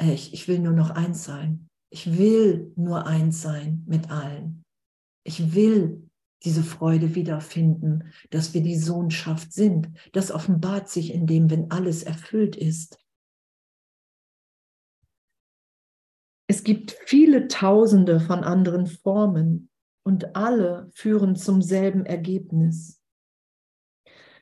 ich, 0.00 0.32
ich 0.32 0.48
will 0.48 0.60
nur 0.60 0.72
noch 0.72 0.90
eins 0.90 1.24
sein. 1.24 1.68
Ich 1.90 2.18
will 2.18 2.72
nur 2.76 3.06
eins 3.06 3.42
sein 3.42 3.84
mit 3.86 4.10
allen. 4.10 4.64
Ich 5.22 5.54
will 5.54 6.08
diese 6.42 6.62
Freude 6.62 7.14
wiederfinden, 7.14 8.04
dass 8.30 8.54
wir 8.54 8.62
die 8.62 8.78
Sohnschaft 8.78 9.52
sind. 9.52 9.90
Das 10.12 10.30
offenbart 10.30 10.88
sich 10.88 11.12
in 11.12 11.26
dem, 11.26 11.50
wenn 11.50 11.70
alles 11.70 12.02
erfüllt 12.02 12.56
ist. 12.56 12.98
Es 16.50 16.64
gibt 16.64 16.96
viele 17.06 17.46
Tausende 17.46 18.18
von 18.18 18.42
anderen 18.42 18.88
Formen 18.88 19.70
und 20.02 20.34
alle 20.34 20.90
führen 20.94 21.36
zum 21.36 21.62
selben 21.62 22.04
Ergebnis. 22.04 23.00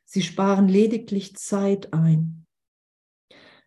Sie 0.06 0.22
sparen 0.22 0.68
lediglich 0.68 1.36
Zeit 1.36 1.92
ein. 1.92 2.46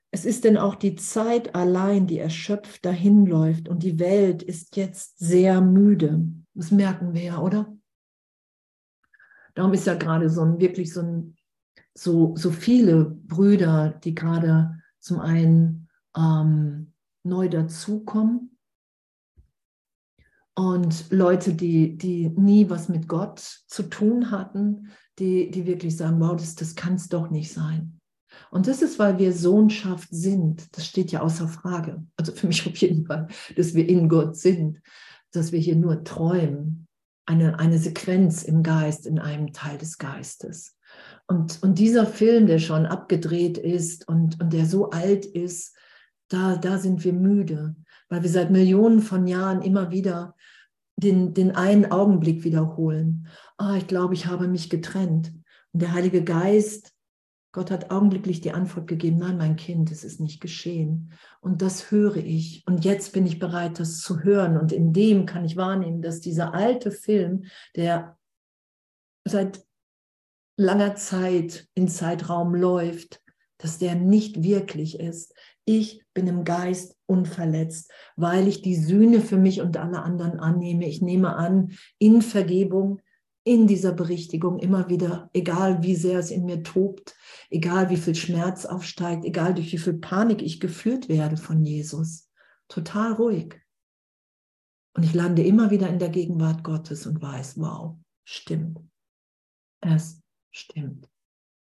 Es 0.09 0.25
ist 0.25 0.43
denn 0.43 0.57
auch 0.57 0.73
die 0.73 0.95
Zeit 0.95 1.53
allein, 1.53 2.07
die 2.07 2.17
erschöpft 2.17 2.83
dahinläuft 2.83 3.69
und 3.69 3.83
die 3.83 3.99
Welt 3.99 4.41
ist 4.41 4.75
jetzt 4.75 5.19
sehr 5.19 5.61
müde. 5.61 6.25
Das 6.55 6.71
merken 6.71 7.13
wir 7.13 7.21
ja, 7.21 7.37
oder? 7.37 7.71
Darum 9.53 9.71
ist 9.75 9.85
ja 9.85 9.93
gerade 9.93 10.31
so 10.31 10.41
ein 10.41 10.59
wirklich 10.59 10.91
so 10.91 11.03
ein 11.03 11.37
so, 11.93 12.35
so 12.35 12.49
viele 12.49 13.05
Brüder, 13.05 13.91
die 14.03 14.15
gerade 14.15 14.81
zum 14.99 15.19
einen 15.19 15.89
ähm, 16.17 16.90
neu 17.23 17.49
dazukommen 17.49 18.57
und 20.55 21.11
Leute, 21.11 21.53
die, 21.53 21.97
die 21.97 22.29
nie 22.29 22.69
was 22.69 22.89
mit 22.89 23.07
Gott 23.07 23.39
zu 23.39 23.83
tun 23.83 24.31
hatten, 24.31 24.89
die, 25.19 25.49
die 25.49 25.65
wirklich 25.65 25.95
sagen, 25.95 26.19
wow, 26.19 26.35
das, 26.35 26.55
das 26.55 26.75
kann 26.75 26.95
es 26.95 27.09
doch 27.09 27.29
nicht 27.29 27.53
sein. 27.53 27.99
Und 28.49 28.67
das 28.67 28.81
ist, 28.81 28.99
weil 28.99 29.17
wir 29.17 29.33
Sohnschaft 29.33 30.09
sind. 30.11 30.75
Das 30.75 30.85
steht 30.85 31.11
ja 31.11 31.21
außer 31.21 31.47
Frage. 31.47 32.05
Also 32.17 32.31
für 32.31 32.47
mich 32.47 32.65
auf 32.67 32.75
jeden 32.77 33.05
Fall, 33.05 33.27
dass 33.55 33.73
wir 33.73 33.87
in 33.87 34.09
Gott 34.09 34.37
sind, 34.37 34.81
dass 35.31 35.51
wir 35.51 35.59
hier 35.59 35.75
nur 35.75 36.03
träumen 36.03 36.87
eine, 37.25 37.59
eine 37.59 37.77
Sequenz 37.77 38.43
im 38.43 38.63
Geist, 38.63 39.05
in 39.05 39.19
einem 39.19 39.53
Teil 39.53 39.77
des 39.77 39.97
Geistes. 39.97 40.75
Und, 41.27 41.63
und 41.63 41.79
dieser 41.79 42.05
Film, 42.05 42.47
der 42.47 42.59
schon 42.59 42.85
abgedreht 42.85 43.57
ist 43.57 44.07
und, 44.07 44.41
und 44.41 44.51
der 44.51 44.65
so 44.65 44.89
alt 44.89 45.25
ist, 45.25 45.75
da, 46.31 46.55
da 46.55 46.77
sind 46.77 47.03
wir 47.03 47.13
müde, 47.13 47.75
weil 48.09 48.23
wir 48.23 48.29
seit 48.29 48.51
Millionen 48.51 49.01
von 49.01 49.27
Jahren 49.27 49.61
immer 49.61 49.91
wieder 49.91 50.35
den, 50.95 51.33
den 51.33 51.51
einen 51.51 51.91
Augenblick 51.91 52.43
wiederholen. 52.43 53.27
Ah, 53.57 53.75
ich 53.77 53.87
glaube, 53.87 54.13
ich 54.13 54.27
habe 54.27 54.47
mich 54.47 54.69
getrennt. 54.69 55.33
Und 55.73 55.81
der 55.81 55.93
Heilige 55.93 56.23
Geist, 56.23 56.93
Gott 57.53 57.69
hat 57.69 57.91
augenblicklich 57.91 58.39
die 58.39 58.53
Antwort 58.53 58.87
gegeben, 58.87 59.17
nein, 59.17 59.37
mein 59.37 59.55
Kind, 59.57 59.91
es 59.91 60.05
ist 60.05 60.21
nicht 60.21 60.39
geschehen. 60.39 61.11
Und 61.41 61.61
das 61.61 61.91
höre 61.91 62.17
ich. 62.17 62.63
Und 62.65 62.85
jetzt 62.85 63.11
bin 63.11 63.25
ich 63.25 63.39
bereit, 63.39 63.79
das 63.79 63.99
zu 63.99 64.23
hören. 64.23 64.57
Und 64.57 64.71
in 64.71 64.93
dem 64.93 65.25
kann 65.25 65.43
ich 65.43 65.57
wahrnehmen, 65.57 66.01
dass 66.01 66.21
dieser 66.21 66.53
alte 66.53 66.91
Film, 66.91 67.45
der 67.75 68.17
seit 69.25 69.65
langer 70.57 70.95
Zeit 70.95 71.67
in 71.73 71.89
Zeitraum 71.89 72.55
läuft, 72.55 73.21
dass 73.57 73.79
der 73.79 73.95
nicht 73.95 74.43
wirklich 74.43 74.99
ist. 74.99 75.33
Ich 75.65 76.00
bin 76.13 76.27
im 76.27 76.43
Geist 76.43 76.97
unverletzt, 77.05 77.91
weil 78.15 78.47
ich 78.47 78.61
die 78.61 78.75
Sühne 78.75 79.21
für 79.21 79.37
mich 79.37 79.61
und 79.61 79.77
alle 79.77 80.01
anderen 80.01 80.39
annehme. 80.39 80.87
Ich 80.87 81.01
nehme 81.01 81.35
an, 81.35 81.71
in 81.99 82.21
Vergebung, 82.21 83.01
in 83.43 83.65
dieser 83.67 83.91
Berichtigung 83.91 84.59
immer 84.59 84.89
wieder, 84.89 85.29
egal 85.33 85.81
wie 85.81 85.95
sehr 85.95 86.19
es 86.19 86.29
in 86.29 86.45
mir 86.45 86.63
tobt, 86.63 87.15
egal 87.49 87.89
wie 87.89 87.97
viel 87.97 88.15
Schmerz 88.15 88.65
aufsteigt, 88.65 89.25
egal 89.25 89.53
durch 89.53 89.71
wie 89.71 89.79
viel 89.79 89.93
Panik 89.93 90.41
ich 90.41 90.59
geführt 90.59 91.09
werde 91.09 91.37
von 91.37 91.63
Jesus, 91.63 92.29
total 92.67 93.13
ruhig. 93.13 93.59
Und 94.93 95.03
ich 95.03 95.13
lande 95.13 95.43
immer 95.43 95.71
wieder 95.71 95.87
in 95.87 95.99
der 95.99 96.09
Gegenwart 96.09 96.63
Gottes 96.63 97.07
und 97.07 97.21
weiß, 97.21 97.57
wow, 97.57 97.97
stimmt. 98.25 98.79
Es 99.79 100.21
stimmt. 100.51 101.09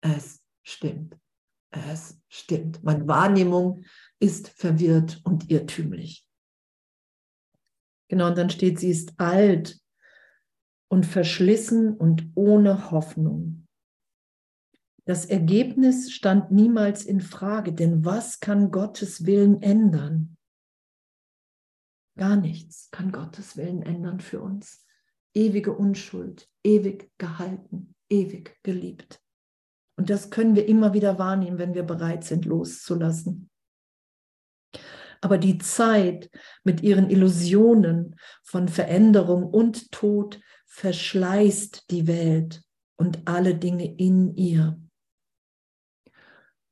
Es 0.03 0.43
stimmt. 0.63 1.19
Es 1.71 2.19
stimmt. 2.29 2.83
Meine 2.85 3.09
Wahrnehmung 3.09 3.85
ist 4.21 4.49
verwirrt 4.49 5.21
und 5.25 5.51
irrtümlich. 5.51 6.27
Genau, 8.09 8.29
und 8.29 8.39
dann 8.39 8.51
steht, 8.51 8.79
sie 8.79 8.91
ist 8.91 9.19
alt 9.19 9.81
und 10.89 11.07
verschlissen 11.07 11.95
und 11.95 12.31
ohne 12.35 12.91
Hoffnung. 12.91 13.67
Das 15.05 15.25
Ergebnis 15.25 16.11
stand 16.13 16.51
niemals 16.51 17.05
in 17.05 17.21
Frage, 17.21 17.73
denn 17.73 18.05
was 18.05 18.41
kann 18.41 18.71
Gottes 18.71 19.25
Willen 19.25 19.63
ändern? 19.63 20.37
Gar 22.17 22.37
nichts 22.37 22.91
kann 22.91 23.13
Gottes 23.13 23.57
Willen 23.57 23.83
ändern 23.83 24.21
für 24.21 24.41
uns. 24.41 24.85
Ewige 25.35 25.77
Unschuld, 25.77 26.49
ewig 26.65 27.11
gehalten, 27.19 27.95
ewig 28.09 28.59
geliebt. 28.63 29.21
Und 29.97 30.11
das 30.11 30.31
können 30.31 30.57
wir 30.57 30.67
immer 30.67 30.93
wieder 30.93 31.19
wahrnehmen, 31.19 31.59
wenn 31.59 31.75
wir 31.75 31.83
bereit 31.83 32.25
sind, 32.25 32.45
loszulassen. 32.45 33.51
Aber 35.21 35.39
die 35.39 35.59
Zeit 35.59 36.31
mit 36.65 36.83
ihren 36.83 37.11
Illusionen 37.11 38.17
von 38.43 38.69
Veränderung 38.69 39.45
und 39.45 39.91
Tod 39.93 40.41
verschleißt 40.67 41.91
die 41.91 42.07
Welt 42.07 42.63
und 42.97 43.27
alle 43.27 43.55
Dinge 43.55 43.95
in 43.97 44.35
ihr. 44.37 44.81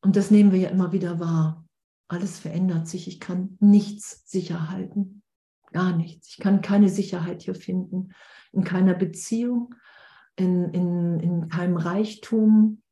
Und 0.02 0.16
das 0.16 0.30
nehmen 0.30 0.52
wir 0.52 0.58
ja 0.58 0.68
immer 0.68 0.92
wieder 0.92 1.18
wahr. 1.20 1.66
Alles 2.08 2.38
verändert 2.38 2.86
sich. 2.86 3.08
Ich 3.08 3.20
kann 3.20 3.56
nichts 3.60 4.22
sicher 4.26 4.68
halten. 4.68 5.22
Gar 5.72 5.96
nichts. 5.96 6.28
Ich 6.28 6.38
kann 6.38 6.60
keine 6.60 6.88
Sicherheit 6.88 7.42
hier 7.42 7.54
finden. 7.54 8.12
In 8.52 8.64
keiner 8.64 8.94
Beziehung, 8.94 9.74
in, 10.36 10.68
in, 10.70 11.20
in 11.20 11.48
keinem 11.48 11.76
Reichtum, 11.76 12.82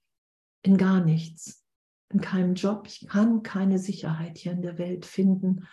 in 0.62 0.78
gar 0.78 1.04
nichts, 1.04 1.62
in 2.12 2.20
keinem 2.20 2.55
Job. 2.55 2.85
Ich 2.87 3.07
kann 3.09 3.42
keine 3.42 3.79
Sicherheit 3.79 4.38
hier 4.38 4.53
in 4.53 4.62
der 4.62 4.79
Welt 4.79 5.07
finden. 5.07 5.66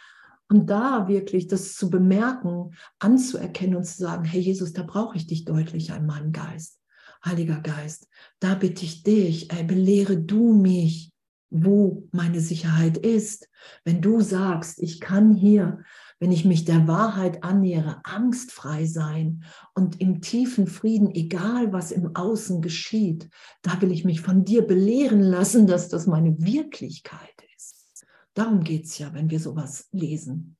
Und 0.47 0.69
da 0.69 1.07
wirklich 1.07 1.47
das 1.47 1.75
zu 1.75 1.89
bemerken, 1.89 2.71
anzuerkennen 2.97 3.75
und 3.75 3.83
zu 3.83 3.97
sagen, 3.99 4.25
hey 4.25 4.41
Jesus, 4.41 4.73
da 4.73 4.83
brauche 4.83 5.15
ich 5.15 5.27
dich 5.27 5.45
deutlich 5.45 5.91
an 5.91 6.07
meinem 6.07 6.31
Geist. 6.31 6.79
Heiliger 7.23 7.59
Geist, 7.59 8.07
da 8.39 8.55
bitte 8.55 8.85
ich 8.85 9.03
dich, 9.03 9.51
ey, 9.51 9.63
belehre 9.63 10.17
du 10.17 10.53
mich, 10.53 11.11
wo 11.49 12.07
meine 12.11 12.39
Sicherheit 12.39 12.97
ist. 12.97 13.49
Wenn 13.83 14.01
du 14.01 14.21
sagst, 14.21 14.81
ich 14.81 14.99
kann 14.99 15.33
hier 15.33 15.83
wenn 16.19 16.31
ich 16.31 16.43
mich 16.43 16.65
der 16.65 16.87
Wahrheit 16.87 17.43
annähere, 17.43 18.01
angstfrei 18.03 18.85
sein 18.85 19.43
und 19.73 20.01
im 20.01 20.21
tiefen 20.21 20.67
Frieden, 20.67 21.09
egal 21.15 21.71
was 21.71 21.91
im 21.91 22.15
Außen 22.15 22.61
geschieht, 22.61 23.29
da 23.61 23.81
will 23.81 23.91
ich 23.91 24.03
mich 24.03 24.21
von 24.21 24.43
dir 24.43 24.67
belehren 24.67 25.21
lassen, 25.21 25.65
dass 25.65 25.87
das 25.87 26.07
meine 26.07 26.37
Wirklichkeit 26.39 27.43
ist. 27.55 28.05
Darum 28.33 28.63
geht 28.63 28.85
es 28.85 28.97
ja, 28.97 29.13
wenn 29.13 29.29
wir 29.29 29.39
sowas 29.39 29.87
lesen. 29.91 30.57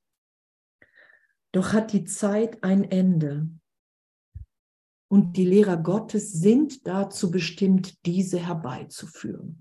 Doch 1.51 1.73
hat 1.73 1.93
die 1.93 2.05
Zeit 2.05 2.63
ein 2.63 2.83
Ende. 2.89 3.49
Und 5.11 5.37
die 5.37 5.45
Lehrer 5.45 5.77
Gottes 5.77 6.31
sind 6.33 6.85
dazu 6.85 7.31
bestimmt, 7.31 8.05
diese 8.05 8.37
herbeizuführen. 8.37 9.57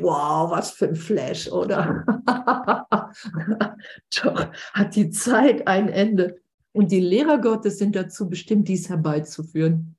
Wow, 0.00 0.50
was 0.50 0.70
für 0.70 0.88
ein 0.88 0.96
Flash, 0.96 1.52
oder? 1.52 2.06
Doch 4.22 4.52
hat 4.72 4.96
die 4.96 5.10
Zeit 5.10 5.66
ein 5.66 5.88
Ende. 5.88 6.40
Und 6.72 6.90
die 6.90 7.00
Lehrer 7.00 7.38
Gottes 7.38 7.78
sind 7.78 7.96
dazu 7.96 8.28
bestimmt, 8.28 8.68
dies 8.68 8.88
herbeizuführen. 8.88 9.96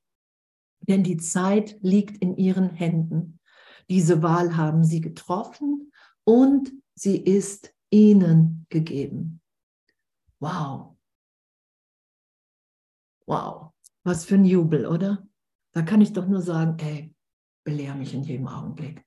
Denn 0.81 1.03
die 1.03 1.17
Zeit 1.17 1.77
liegt 1.81 2.17
in 2.21 2.35
ihren 2.35 2.69
Händen. 2.69 3.39
Diese 3.89 4.23
Wahl 4.23 4.57
haben 4.57 4.83
sie 4.83 5.01
getroffen 5.01 5.91
und 6.23 6.71
sie 6.95 7.17
ist 7.17 7.73
ihnen 7.89 8.65
gegeben. 8.69 9.41
Wow. 10.39 10.95
Wow. 13.25 13.71
Was 14.03 14.25
für 14.25 14.35
ein 14.35 14.45
Jubel, 14.45 14.85
oder? 14.85 15.25
Da 15.73 15.81
kann 15.81 16.01
ich 16.01 16.13
doch 16.13 16.27
nur 16.27 16.41
sagen, 16.41 16.77
ey, 16.79 17.15
belehre 17.63 17.95
mich 17.95 18.13
in 18.13 18.23
jedem 18.23 18.47
Augenblick. 18.47 19.05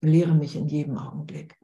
Belehre 0.00 0.34
mich 0.34 0.56
in 0.56 0.66
jedem 0.66 0.98
Augenblick. 0.98 1.58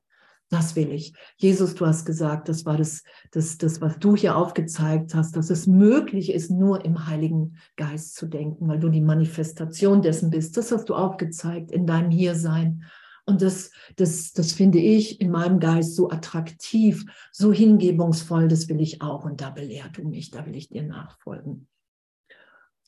Das 0.53 0.77
will 0.77 0.93
ich. 0.93 1.15
Jesus, 1.39 1.75
du 1.75 1.87
hast 1.87 2.05
gesagt, 2.05 2.47
das 2.51 2.67
war 2.67 2.77
das, 2.77 3.05
das, 3.31 3.57
das, 3.57 3.81
was 3.81 3.99
du 3.99 4.15
hier 4.15 4.37
aufgezeigt 4.37 5.15
hast, 5.15 5.35
dass 5.35 5.49
es 5.49 5.67
möglich 5.67 6.31
ist, 6.31 6.51
nur 6.51 6.85
im 6.85 7.07
Heiligen 7.07 7.57
Geist 7.77 8.17
zu 8.17 8.27
denken, 8.27 8.69
weil 8.69 8.79
du 8.79 8.91
die 8.91 9.01
Manifestation 9.01 10.03
dessen 10.03 10.29
bist. 10.29 10.59
Das 10.59 10.71
hast 10.71 10.91
du 10.91 10.95
aufgezeigt 10.95 11.71
in 11.71 11.87
deinem 11.87 12.11
Hiersein. 12.11 12.85
Und 13.25 13.41
das, 13.41 13.71
das, 13.97 14.35
das 14.35 14.53
finde 14.53 14.79
ich 14.79 15.23
in 15.23 15.31
meinem 15.31 15.59
Geist 15.59 15.97
so 15.97 16.11
attraktiv, 16.11 17.07
so 17.33 17.51
hingebungsvoll, 17.51 18.47
das 18.47 18.69
will 18.69 18.83
ich 18.83 19.01
auch. 19.01 19.25
Und 19.25 19.41
da 19.41 19.49
belehr 19.49 19.89
du 19.89 20.07
mich, 20.07 20.33
da 20.33 20.45
will 20.45 20.55
ich 20.55 20.69
dir 20.69 20.83
nachfolgen. 20.83 21.67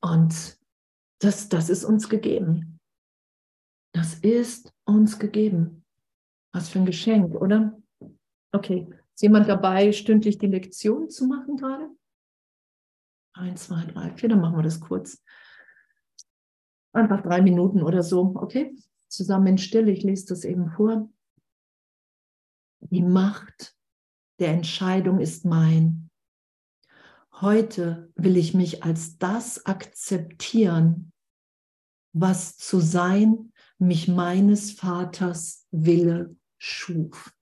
Und 0.02 0.58
das, 1.18 1.48
das 1.48 1.70
ist 1.70 1.84
uns 1.84 2.10
gegeben. 2.10 2.78
Das 3.94 4.12
ist 4.16 4.70
uns 4.84 5.18
gegeben. 5.18 5.83
Was 6.54 6.68
für 6.68 6.78
ein 6.78 6.86
Geschenk, 6.86 7.34
oder? 7.34 7.76
Okay, 8.52 8.86
ist 9.12 9.22
jemand 9.22 9.48
dabei, 9.48 9.90
stündlich 9.90 10.38
die 10.38 10.46
Lektion 10.46 11.10
zu 11.10 11.26
machen 11.26 11.56
gerade? 11.56 11.90
Eins, 13.32 13.64
zwei, 13.64 13.84
drei, 13.86 14.12
vier, 14.12 14.28
dann 14.28 14.40
machen 14.40 14.56
wir 14.56 14.62
das 14.62 14.78
kurz. 14.78 15.20
Einfach 16.92 17.22
drei 17.22 17.42
Minuten 17.42 17.82
oder 17.82 18.04
so, 18.04 18.34
okay? 18.36 18.72
Zusammen 19.08 19.48
in 19.48 19.58
Stille, 19.58 19.90
ich 19.90 20.04
lese 20.04 20.26
das 20.26 20.44
eben 20.44 20.70
vor. 20.70 21.10
Die 22.78 23.02
Macht 23.02 23.74
der 24.38 24.50
Entscheidung 24.50 25.18
ist 25.18 25.44
mein. 25.44 26.08
Heute 27.40 28.12
will 28.14 28.36
ich 28.36 28.54
mich 28.54 28.84
als 28.84 29.18
das 29.18 29.66
akzeptieren, 29.66 31.12
was 32.12 32.56
zu 32.56 32.78
sein 32.78 33.52
mich 33.78 34.06
meines 34.06 34.70
Vaters 34.70 35.66
Wille 35.72 36.36
schuf. 36.64 37.34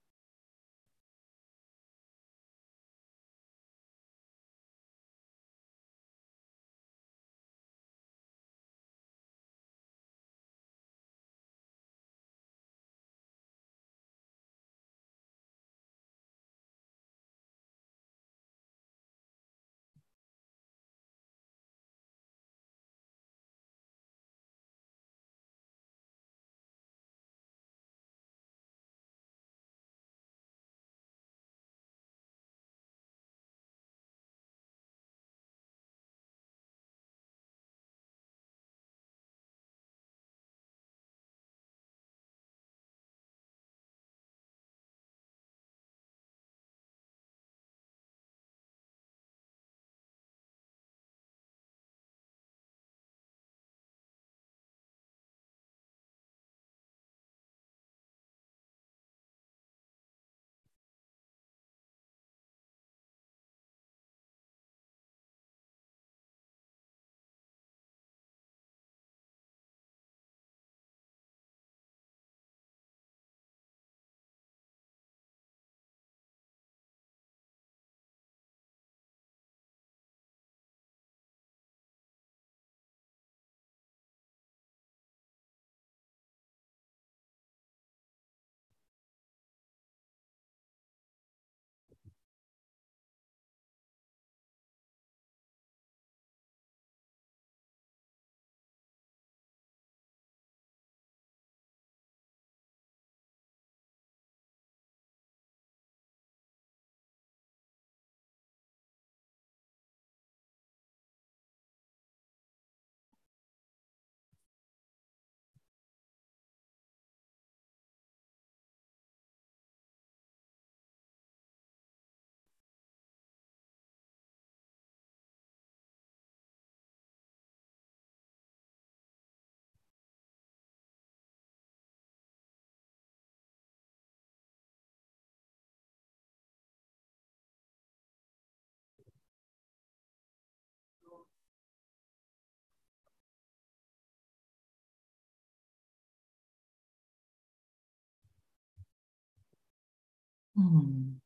Hm. 150.63 151.21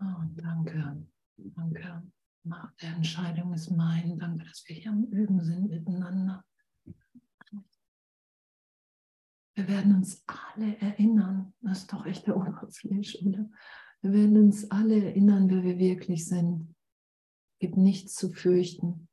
Oh, 0.00 0.22
danke, 0.36 1.06
danke. 1.36 2.02
Macht 2.42 2.82
der 2.82 2.94
Entscheidung 2.94 3.52
ist 3.52 3.70
mein. 3.70 4.18
Danke, 4.18 4.44
dass 4.44 4.64
wir 4.66 4.76
hier 4.76 4.92
am 4.92 5.04
Üben 5.04 5.42
sind 5.44 5.68
miteinander. 5.68 6.44
Wir 9.54 9.68
werden 9.68 9.96
uns 9.96 10.24
alle 10.26 10.78
erinnern. 10.80 11.52
Das 11.60 11.80
ist 11.80 11.92
doch 11.92 12.06
echt 12.06 12.26
der 12.26 12.36
Oberfläche, 12.36 13.26
oder? 13.26 13.50
Wir 14.02 14.12
werden 14.12 14.38
uns 14.38 14.70
alle 14.70 15.04
erinnern, 15.04 15.50
wer 15.50 15.62
wir 15.62 15.78
wirklich 15.78 16.26
sind. 16.26 16.74
Es 17.54 17.58
gibt 17.58 17.76
nichts 17.76 18.14
zu 18.14 18.30
fürchten. 18.30 19.08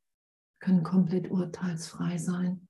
Wir 0.54 0.58
können 0.60 0.82
komplett 0.84 1.30
urteilsfrei 1.30 2.16
sein. 2.16 2.67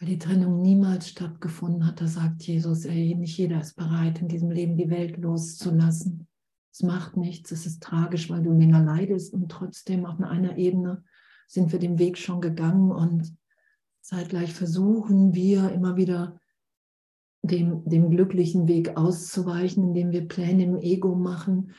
Weil 0.00 0.08
die 0.08 0.18
Trennung 0.18 0.62
niemals 0.62 1.10
stattgefunden 1.10 1.86
hat, 1.86 2.00
da 2.00 2.06
sagt 2.06 2.42
Jesus, 2.42 2.86
ey, 2.86 3.14
nicht 3.14 3.36
jeder 3.36 3.60
ist 3.60 3.76
bereit, 3.76 4.22
in 4.22 4.28
diesem 4.28 4.50
Leben 4.50 4.78
die 4.78 4.88
Welt 4.88 5.18
loszulassen. 5.18 6.26
Es 6.72 6.82
macht 6.82 7.18
nichts, 7.18 7.52
es 7.52 7.66
ist 7.66 7.82
tragisch, 7.82 8.30
weil 8.30 8.42
du 8.42 8.50
länger 8.50 8.82
leidest 8.82 9.34
und 9.34 9.50
trotzdem 9.50 10.06
auf 10.06 10.18
einer 10.18 10.56
Ebene 10.56 11.04
sind 11.46 11.70
wir 11.72 11.78
den 11.78 11.98
Weg 11.98 12.16
schon 12.16 12.40
gegangen 12.40 12.90
und 12.90 13.36
zeitgleich 14.00 14.54
versuchen 14.54 15.34
wir 15.34 15.70
immer 15.70 15.96
wieder 15.96 16.40
dem, 17.42 17.84
dem 17.84 18.10
glücklichen 18.10 18.68
Weg 18.68 18.96
auszuweichen, 18.96 19.84
indem 19.84 20.12
wir 20.12 20.28
Pläne 20.28 20.64
im 20.64 20.78
Ego 20.78 21.14
machen, 21.14 21.72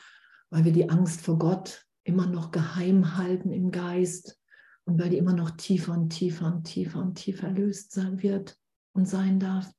weil 0.50 0.64
wir 0.64 0.72
die 0.72 0.90
Angst 0.90 1.22
vor 1.22 1.38
Gott 1.38 1.88
immer 2.04 2.26
noch 2.26 2.52
geheim 2.52 3.16
halten 3.16 3.50
im 3.50 3.72
Geist 3.72 4.38
und 4.84 5.00
weil 5.00 5.10
die 5.10 5.18
immer 5.18 5.34
noch 5.34 5.50
tiefer 5.50 5.92
und 5.92 6.10
tiefer 6.10 6.46
und 6.46 6.64
tiefer 6.64 7.00
und 7.00 7.14
tiefer 7.14 7.48
erlöst 7.48 7.92
sein 7.92 8.22
wird 8.22 8.58
und 8.92 9.06
sein 9.08 9.38
darf. 9.38 9.70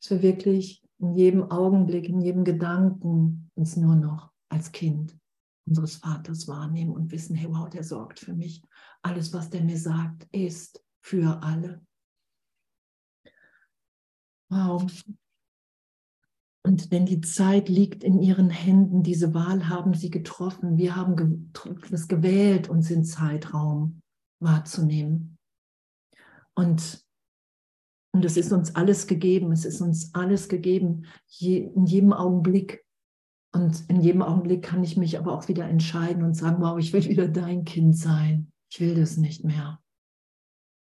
Dass 0.00 0.10
wir 0.10 0.22
wirklich 0.22 0.82
in 0.98 1.14
jedem 1.14 1.50
Augenblick, 1.50 2.08
in 2.08 2.20
jedem 2.20 2.44
Gedanken 2.44 3.50
uns 3.54 3.76
nur 3.76 3.94
noch 3.94 4.32
als 4.48 4.72
Kind 4.72 5.16
unseres 5.66 5.96
Vaters 5.96 6.48
wahrnehmen 6.48 6.92
und 6.92 7.12
wissen, 7.12 7.36
hey, 7.36 7.48
wow, 7.50 7.68
der 7.68 7.84
sorgt 7.84 8.20
für 8.20 8.34
mich. 8.34 8.62
Alles, 9.02 9.32
was 9.34 9.50
der 9.50 9.62
mir 9.62 9.78
sagt, 9.78 10.26
ist 10.32 10.82
für 11.00 11.42
alle. 11.42 11.84
Wow. 14.50 14.86
Und 16.64 16.90
denn 16.90 17.06
die 17.06 17.20
Zeit 17.20 17.68
liegt 17.68 18.02
in 18.02 18.18
ihren 18.18 18.50
Händen, 18.50 19.02
diese 19.02 19.34
Wahl 19.34 19.68
haben 19.68 19.94
sie 19.94 20.10
getroffen. 20.10 20.78
Wir 20.78 20.96
haben 20.96 21.52
es 21.90 22.08
gewählt, 22.08 22.68
uns 22.68 22.90
in 22.90 23.04
Zeitraum 23.04 24.00
wahrzunehmen. 24.40 25.38
Und, 26.54 27.04
und 28.12 28.24
es 28.24 28.36
ist 28.36 28.52
uns 28.52 28.74
alles 28.74 29.06
gegeben, 29.06 29.52
es 29.52 29.64
ist 29.64 29.80
uns 29.80 30.14
alles 30.14 30.48
gegeben, 30.48 31.06
je, 31.26 31.58
in 31.58 31.86
jedem 31.86 32.12
Augenblick. 32.12 32.84
Und 33.52 33.88
in 33.88 34.00
jedem 34.00 34.22
Augenblick 34.22 34.62
kann 34.62 34.84
ich 34.84 34.96
mich 34.96 35.18
aber 35.18 35.32
auch 35.32 35.48
wieder 35.48 35.66
entscheiden 35.66 36.22
und 36.22 36.34
sagen, 36.34 36.60
wow, 36.60 36.78
ich 36.78 36.92
will 36.92 37.04
wieder 37.04 37.28
dein 37.28 37.64
Kind 37.64 37.96
sein. 37.96 38.52
Ich 38.70 38.80
will 38.80 38.94
das 38.94 39.16
nicht 39.16 39.44
mehr. 39.44 39.80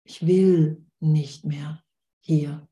Ich 0.03 0.25
will 0.25 0.85
nicht 0.99 1.45
mehr 1.45 1.83
hier 2.19 2.67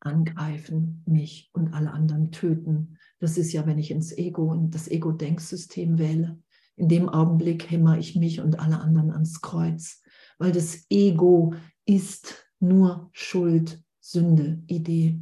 angreifen, 0.00 1.02
mich 1.06 1.50
und 1.54 1.72
alle 1.72 1.90
anderen 1.92 2.30
töten. 2.30 2.98
Das 3.20 3.38
ist 3.38 3.52
ja, 3.52 3.66
wenn 3.66 3.78
ich 3.78 3.90
ins 3.90 4.12
Ego 4.16 4.50
und 4.50 4.74
das 4.74 4.88
Ego-Denksystem 4.88 5.98
wähle. 5.98 6.42
In 6.76 6.88
dem 6.88 7.08
Augenblick 7.08 7.70
hämmer 7.70 7.98
ich 7.98 8.16
mich 8.16 8.40
und 8.40 8.58
alle 8.58 8.80
anderen 8.80 9.10
ans 9.10 9.40
Kreuz, 9.40 10.02
weil 10.38 10.52
das 10.52 10.86
Ego 10.90 11.54
ist 11.84 12.48
nur 12.58 13.10
Schuld, 13.12 13.82
Sünde, 14.00 14.62
Idee. 14.66 15.20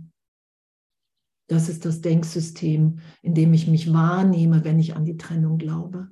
Das 1.49 1.69
ist 1.69 1.85
das 1.85 2.01
Denksystem, 2.01 3.01
in 3.21 3.35
dem 3.35 3.53
ich 3.53 3.67
mich 3.67 3.93
wahrnehme, 3.93 4.65
wenn 4.65 4.79
ich 4.79 4.97
an 4.97 5.05
die 5.05 5.19
Trennung 5.19 5.59
glaube. 5.59 6.09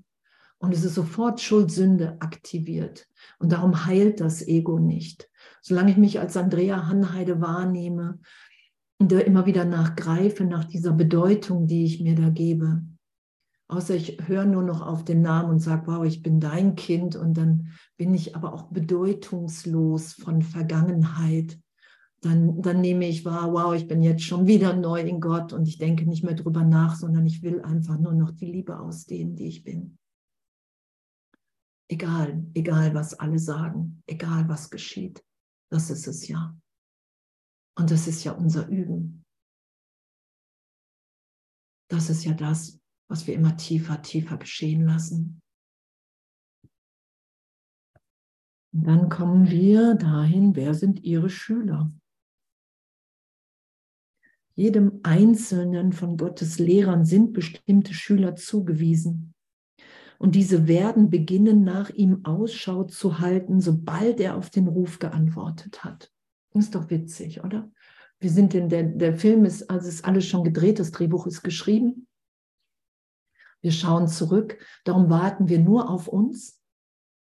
Und 0.58 0.74
es 0.74 0.84
ist 0.84 0.94
sofort 0.94 1.40
Schuld, 1.40 1.70
Sünde 1.70 2.20
aktiviert. 2.20 3.08
Und 3.38 3.52
darum 3.52 3.86
heilt 3.86 4.20
das 4.20 4.46
Ego 4.46 4.78
nicht. 4.78 5.30
Solange 5.62 5.92
ich 5.92 5.96
mich 5.96 6.20
als 6.20 6.36
Andrea 6.36 6.86
Hanheide 6.86 7.40
wahrnehme 7.40 8.20
und 8.98 9.10
da 9.10 9.18
immer 9.20 9.46
wieder 9.46 9.64
nachgreife 9.64 10.44
nach 10.44 10.64
dieser 10.64 10.92
Bedeutung, 10.92 11.66
die 11.66 11.86
ich 11.86 12.02
mir 12.02 12.14
da 12.14 12.28
gebe, 12.28 12.82
Außer 13.70 13.94
ich 13.94 14.18
höre 14.26 14.46
nur 14.46 14.64
noch 14.64 14.84
auf 14.84 15.04
den 15.04 15.22
Namen 15.22 15.48
und 15.48 15.60
sage, 15.60 15.86
wow, 15.86 16.04
ich 16.04 16.22
bin 16.22 16.40
dein 16.40 16.74
Kind 16.74 17.14
und 17.14 17.34
dann 17.34 17.68
bin 17.96 18.12
ich 18.14 18.34
aber 18.34 18.52
auch 18.52 18.64
bedeutungslos 18.64 20.14
von 20.14 20.42
Vergangenheit. 20.42 21.56
Dann, 22.20 22.60
dann 22.62 22.80
nehme 22.80 23.06
ich 23.06 23.24
wahr, 23.24 23.52
wow, 23.52 23.72
ich 23.72 23.86
bin 23.86 24.02
jetzt 24.02 24.24
schon 24.24 24.48
wieder 24.48 24.74
neu 24.74 25.00
in 25.00 25.20
Gott 25.20 25.52
und 25.52 25.68
ich 25.68 25.78
denke 25.78 26.04
nicht 26.04 26.24
mehr 26.24 26.34
drüber 26.34 26.64
nach, 26.64 26.96
sondern 26.96 27.24
ich 27.26 27.44
will 27.44 27.62
einfach 27.62 27.96
nur 27.96 28.12
noch 28.12 28.32
die 28.32 28.50
Liebe 28.50 28.80
ausdehnen, 28.80 29.36
die 29.36 29.46
ich 29.46 29.62
bin. 29.62 29.96
Egal, 31.88 32.44
egal, 32.54 32.92
was 32.92 33.14
alle 33.20 33.38
sagen, 33.38 34.02
egal, 34.08 34.48
was 34.48 34.70
geschieht. 34.70 35.24
Das 35.70 35.90
ist 35.90 36.08
es 36.08 36.26
ja. 36.26 36.58
Und 37.78 37.92
das 37.92 38.08
ist 38.08 38.24
ja 38.24 38.32
unser 38.32 38.66
Üben. 38.66 39.24
Das 41.88 42.10
ist 42.10 42.24
ja 42.24 42.34
das, 42.34 42.79
was 43.10 43.26
wir 43.26 43.34
immer 43.34 43.56
tiefer, 43.56 44.00
tiefer 44.00 44.38
geschehen 44.38 44.84
lassen. 44.84 45.42
Und 48.72 48.86
dann 48.86 49.08
kommen 49.08 49.50
wir 49.50 49.94
dahin, 49.96 50.54
wer 50.54 50.74
sind 50.74 51.02
Ihre 51.02 51.28
Schüler? 51.28 51.92
Jedem 54.54 55.00
Einzelnen 55.02 55.92
von 55.92 56.16
Gottes 56.16 56.60
Lehrern 56.60 57.04
sind 57.04 57.32
bestimmte 57.32 57.94
Schüler 57.94 58.36
zugewiesen. 58.36 59.34
Und 60.18 60.36
diese 60.36 60.68
werden 60.68 61.10
beginnen, 61.10 61.64
nach 61.64 61.90
ihm 61.90 62.24
Ausschau 62.24 62.84
zu 62.84 63.18
halten, 63.18 63.60
sobald 63.60 64.20
er 64.20 64.36
auf 64.36 64.50
den 64.50 64.68
Ruf 64.68 65.00
geantwortet 65.00 65.82
hat. 65.82 66.12
ist 66.54 66.76
doch 66.76 66.90
witzig, 66.90 67.42
oder? 67.42 67.72
Wir 68.20 68.30
sind 68.30 68.54
in 68.54 68.68
der, 68.68 68.84
der 68.84 69.14
Film 69.14 69.46
ist, 69.46 69.68
also 69.68 69.88
ist 69.88 70.04
alles 70.04 70.26
schon 70.26 70.44
gedreht, 70.44 70.78
das 70.78 70.92
Drehbuch 70.92 71.26
ist 71.26 71.42
geschrieben. 71.42 72.06
Wir 73.60 73.72
schauen 73.72 74.08
zurück. 74.08 74.58
Darum 74.84 75.10
warten 75.10 75.48
wir 75.48 75.58
nur 75.58 75.90
auf 75.90 76.08
uns. 76.08 76.60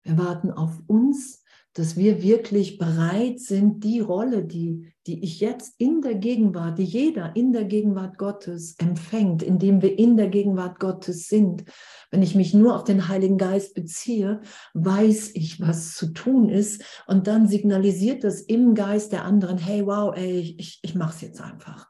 Wir 0.02 0.18
warten 0.18 0.50
auf 0.50 0.80
uns, 0.86 1.42
dass 1.74 1.96
wir 1.96 2.22
wirklich 2.22 2.76
bereit 2.76 3.40
sind, 3.40 3.82
die 3.82 4.00
Rolle, 4.00 4.44
die, 4.44 4.92
die 5.06 5.24
ich 5.24 5.40
jetzt 5.40 5.74
in 5.78 6.02
der 6.02 6.16
Gegenwart, 6.16 6.78
die 6.78 6.84
jeder 6.84 7.34
in 7.34 7.52
der 7.52 7.64
Gegenwart 7.64 8.18
Gottes 8.18 8.74
empfängt, 8.78 9.42
indem 9.42 9.80
wir 9.80 9.98
in 9.98 10.18
der 10.18 10.28
Gegenwart 10.28 10.80
Gottes 10.80 11.28
sind. 11.28 11.64
Wenn 12.10 12.22
ich 12.22 12.34
mich 12.34 12.52
nur 12.52 12.76
auf 12.76 12.84
den 12.84 13.08
Heiligen 13.08 13.38
Geist 13.38 13.74
beziehe, 13.74 14.42
weiß 14.74 15.30
ich, 15.34 15.60
was 15.60 15.94
zu 15.94 16.12
tun 16.12 16.50
ist. 16.50 16.84
Und 17.06 17.26
dann 17.26 17.48
signalisiert 17.48 18.22
das 18.22 18.42
im 18.42 18.74
Geist 18.74 19.12
der 19.12 19.24
anderen, 19.24 19.56
hey, 19.56 19.86
wow, 19.86 20.14
ey, 20.14 20.54
ich, 20.58 20.78
ich 20.82 20.94
mache 20.94 21.14
es 21.14 21.20
jetzt 21.22 21.40
einfach. 21.40 21.88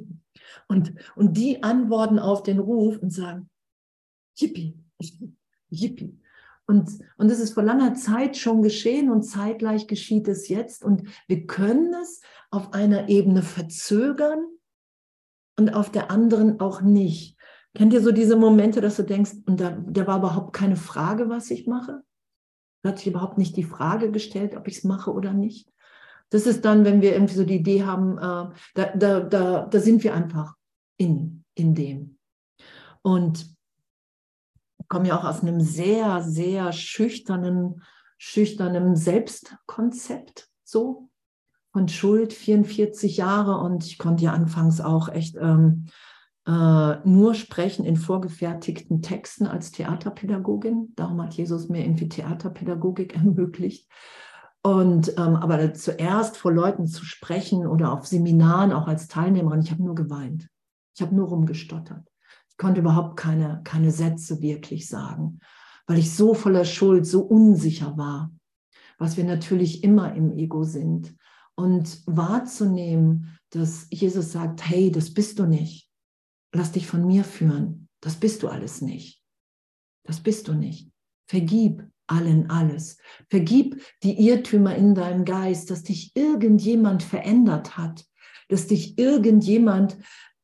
und, 0.68 0.94
und 1.16 1.36
die 1.36 1.64
antworten 1.64 2.20
auf 2.20 2.44
den 2.44 2.60
Ruf 2.60 2.98
und 2.98 3.12
sagen, 3.12 3.50
Yippie, 4.38 4.78
Yippie. 5.70 6.18
Und, 6.66 6.98
und 7.16 7.30
es 7.30 7.40
ist 7.40 7.54
vor 7.54 7.62
langer 7.62 7.94
Zeit 7.94 8.36
schon 8.36 8.62
geschehen 8.62 9.10
und 9.10 9.22
zeitgleich 9.22 9.86
geschieht 9.86 10.28
es 10.28 10.48
jetzt. 10.48 10.84
Und 10.84 11.08
wir 11.26 11.46
können 11.46 11.94
es 11.94 12.20
auf 12.50 12.74
einer 12.74 13.08
Ebene 13.08 13.42
verzögern 13.42 14.44
und 15.58 15.70
auf 15.70 15.90
der 15.90 16.10
anderen 16.10 16.60
auch 16.60 16.82
nicht. 16.82 17.38
Kennt 17.74 17.94
ihr 17.94 18.02
so 18.02 18.12
diese 18.12 18.36
Momente, 18.36 18.80
dass 18.80 18.96
du 18.96 19.02
denkst, 19.02 19.32
und 19.46 19.60
da, 19.60 19.82
da 19.86 20.06
war 20.06 20.18
überhaupt 20.18 20.52
keine 20.52 20.76
Frage, 20.76 21.30
was 21.30 21.50
ich 21.50 21.66
mache? 21.66 22.02
Da 22.82 22.90
hat 22.90 22.98
sich 22.98 23.08
überhaupt 23.08 23.38
nicht 23.38 23.56
die 23.56 23.64
Frage 23.64 24.10
gestellt, 24.10 24.54
ob 24.54 24.68
ich 24.68 24.78
es 24.78 24.84
mache 24.84 25.12
oder 25.12 25.32
nicht. 25.32 25.72
Das 26.30 26.46
ist 26.46 26.66
dann, 26.66 26.84
wenn 26.84 27.00
wir 27.00 27.14
irgendwie 27.14 27.34
so 27.34 27.44
die 27.44 27.56
Idee 27.56 27.84
haben, 27.84 28.18
äh, 28.18 28.54
da, 28.74 28.84
da, 28.94 29.20
da, 29.20 29.66
da 29.66 29.80
sind 29.80 30.04
wir 30.04 30.14
einfach 30.14 30.54
in, 30.98 31.44
in 31.54 31.74
dem. 31.74 32.18
Und 33.00 33.57
komme 34.88 35.08
ja 35.08 35.18
auch 35.18 35.24
aus 35.24 35.42
einem 35.42 35.60
sehr, 35.60 36.22
sehr 36.22 36.72
schüchternen, 36.72 37.82
schüchternen 38.16 38.96
Selbstkonzept, 38.96 40.48
so 40.64 41.08
von 41.72 41.88
Schuld, 41.88 42.32
44 42.32 43.18
Jahre 43.18 43.58
und 43.58 43.84
ich 43.84 43.98
konnte 43.98 44.24
ja 44.24 44.32
anfangs 44.32 44.80
auch 44.80 45.08
echt 45.08 45.36
ähm, 45.36 45.86
äh, 46.46 46.96
nur 47.04 47.34
sprechen 47.34 47.84
in 47.84 47.96
vorgefertigten 47.96 49.02
Texten 49.02 49.46
als 49.46 49.70
Theaterpädagogin. 49.70 50.94
Darum 50.96 51.22
hat 51.22 51.34
Jesus 51.34 51.68
mir 51.68 51.84
irgendwie 51.84 52.08
Theaterpädagogik 52.08 53.14
ermöglicht. 53.16 53.86
Und 54.62 55.10
ähm, 55.18 55.36
aber 55.36 55.72
zuerst 55.74 56.36
vor 56.36 56.52
Leuten 56.52 56.86
zu 56.86 57.04
sprechen 57.04 57.66
oder 57.66 57.92
auf 57.92 58.06
Seminaren 58.06 58.72
auch 58.72 58.88
als 58.88 59.06
Teilnehmerin, 59.06 59.60
ich 59.60 59.70
habe 59.70 59.84
nur 59.84 59.94
geweint. 59.94 60.48
Ich 60.94 61.02
habe 61.02 61.14
nur 61.14 61.28
rumgestottert 61.28 62.04
konnte 62.58 62.80
überhaupt 62.80 63.16
keine, 63.16 63.62
keine 63.64 63.90
Sätze 63.90 64.42
wirklich 64.42 64.88
sagen, 64.88 65.40
weil 65.86 65.98
ich 65.98 66.14
so 66.14 66.34
voller 66.34 66.64
Schuld, 66.64 67.06
so 67.06 67.22
unsicher 67.22 67.96
war, 67.96 68.32
was 68.98 69.16
wir 69.16 69.24
natürlich 69.24 69.82
immer 69.82 70.14
im 70.14 70.36
Ego 70.36 70.64
sind. 70.64 71.16
und 71.56 72.02
wahrzunehmen, 72.06 73.36
dass 73.50 73.88
Jesus 73.90 74.30
sagt, 74.30 74.68
hey, 74.68 74.92
das 74.92 75.12
bist 75.12 75.40
du 75.40 75.46
nicht. 75.46 75.90
Lass 76.52 76.70
dich 76.70 76.86
von 76.86 77.04
mir 77.04 77.24
führen. 77.24 77.88
Das 78.00 78.14
bist 78.14 78.44
du 78.44 78.48
alles 78.48 78.80
nicht. 78.80 79.24
Das 80.04 80.20
bist 80.20 80.46
du 80.46 80.52
nicht. 80.52 80.92
Vergib 81.26 81.84
allen 82.06 82.48
alles. 82.48 82.98
Vergib 83.28 83.82
die 84.04 84.28
Irrtümer 84.28 84.76
in 84.76 84.94
deinem 84.94 85.24
Geist, 85.24 85.70
dass 85.70 85.82
dich 85.82 86.14
irgendjemand 86.14 87.02
verändert 87.02 87.76
hat, 87.76 88.06
dass 88.48 88.68
dich 88.68 88.96
irgendjemand, 88.96 89.98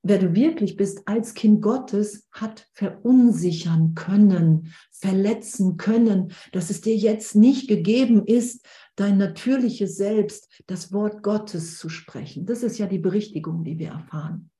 wer 0.04 0.18
du 0.18 0.34
wirklich 0.34 0.76
bist, 0.76 1.02
als 1.06 1.34
Kind 1.34 1.62
Gottes 1.62 2.28
hat 2.30 2.68
verunsichern 2.72 3.94
können, 3.94 4.72
verletzen 4.92 5.76
können, 5.76 6.32
dass 6.52 6.70
es 6.70 6.82
dir 6.82 6.94
jetzt 6.94 7.34
nicht 7.34 7.68
gegeben 7.68 8.24
ist, 8.26 8.64
dein 8.96 9.16
natürliches 9.16 9.96
Selbst, 9.96 10.62
das 10.66 10.92
Wort 10.92 11.22
Gottes 11.22 11.78
zu 11.78 11.88
sprechen. 11.88 12.46
Das 12.46 12.62
ist 12.62 12.78
ja 12.78 12.86
die 12.86 12.98
Berichtigung, 12.98 13.64
die 13.64 13.78
wir 13.78 13.88
erfahren. 13.88 14.50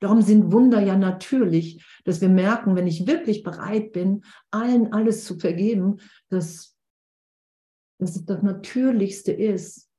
Darum 0.00 0.22
sind 0.22 0.52
Wunder 0.52 0.80
ja 0.80 0.96
natürlich, 0.96 1.84
dass 2.04 2.20
wir 2.20 2.28
merken, 2.28 2.76
wenn 2.76 2.86
ich 2.86 3.06
wirklich 3.06 3.42
bereit 3.42 3.92
bin, 3.92 4.22
allen 4.50 4.92
alles 4.92 5.24
zu 5.24 5.38
vergeben, 5.38 5.98
dass, 6.28 6.76
dass 7.98 8.16
es 8.16 8.24
das 8.24 8.42
Natürlichste 8.42 9.32
ist, 9.32 9.89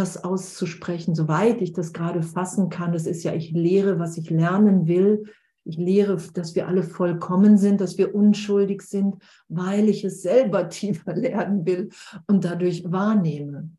das 0.00 0.24
auszusprechen, 0.24 1.14
soweit 1.14 1.60
ich 1.60 1.72
das 1.72 1.92
gerade 1.92 2.22
fassen 2.22 2.70
kann. 2.70 2.92
Das 2.92 3.06
ist 3.06 3.22
ja, 3.22 3.34
ich 3.34 3.52
lehre, 3.52 3.98
was 3.98 4.16
ich 4.16 4.30
lernen 4.30 4.86
will. 4.86 5.24
Ich 5.64 5.76
lehre, 5.76 6.16
dass 6.34 6.54
wir 6.54 6.66
alle 6.66 6.82
vollkommen 6.82 7.58
sind, 7.58 7.80
dass 7.80 7.98
wir 7.98 8.14
unschuldig 8.14 8.82
sind, 8.82 9.16
weil 9.48 9.88
ich 9.88 10.04
es 10.04 10.22
selber 10.22 10.68
tiefer 10.70 11.14
lernen 11.14 11.66
will 11.66 11.90
und 12.26 12.44
dadurch 12.44 12.90
wahrnehme. 12.90 13.70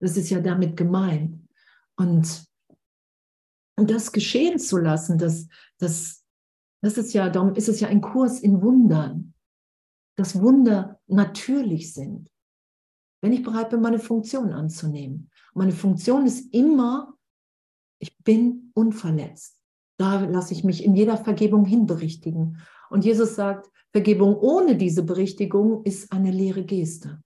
Das 0.00 0.16
ist 0.16 0.30
ja 0.30 0.40
damit 0.40 0.76
gemeint. 0.76 1.38
Und 1.96 2.50
und 3.80 3.90
das 3.90 4.12
geschehen 4.12 4.58
zu 4.58 4.76
lassen, 4.76 5.16
das, 5.16 5.46
das, 5.78 6.22
das 6.82 6.98
ist 6.98 7.14
ja, 7.14 7.30
darum 7.30 7.54
ist 7.54 7.66
es 7.66 7.80
ja 7.80 7.88
ein 7.88 8.02
Kurs 8.02 8.38
in 8.40 8.60
Wundern, 8.60 9.32
dass 10.18 10.38
Wunder 10.38 11.00
natürlich 11.06 11.94
sind. 11.94 12.28
Wenn 13.20 13.32
ich 13.32 13.42
bereit 13.42 13.70
bin, 13.70 13.80
meine 13.80 13.98
Funktion 13.98 14.52
anzunehmen. 14.52 15.30
Und 15.52 15.60
meine 15.60 15.72
Funktion 15.72 16.26
ist 16.26 16.52
immer, 16.54 17.14
ich 17.98 18.16
bin 18.18 18.72
unverletzt. 18.74 19.58
Da 19.98 20.20
lasse 20.24 20.54
ich 20.54 20.64
mich 20.64 20.84
in 20.84 20.94
jeder 20.94 21.18
Vergebung 21.18 21.66
hinberichtigen. 21.66 22.58
Und 22.88 23.04
Jesus 23.04 23.34
sagt, 23.34 23.70
Vergebung 23.92 24.36
ohne 24.36 24.76
diese 24.76 25.02
Berichtigung 25.02 25.84
ist 25.84 26.12
eine 26.12 26.30
leere 26.30 26.64
Geste. 26.64 27.22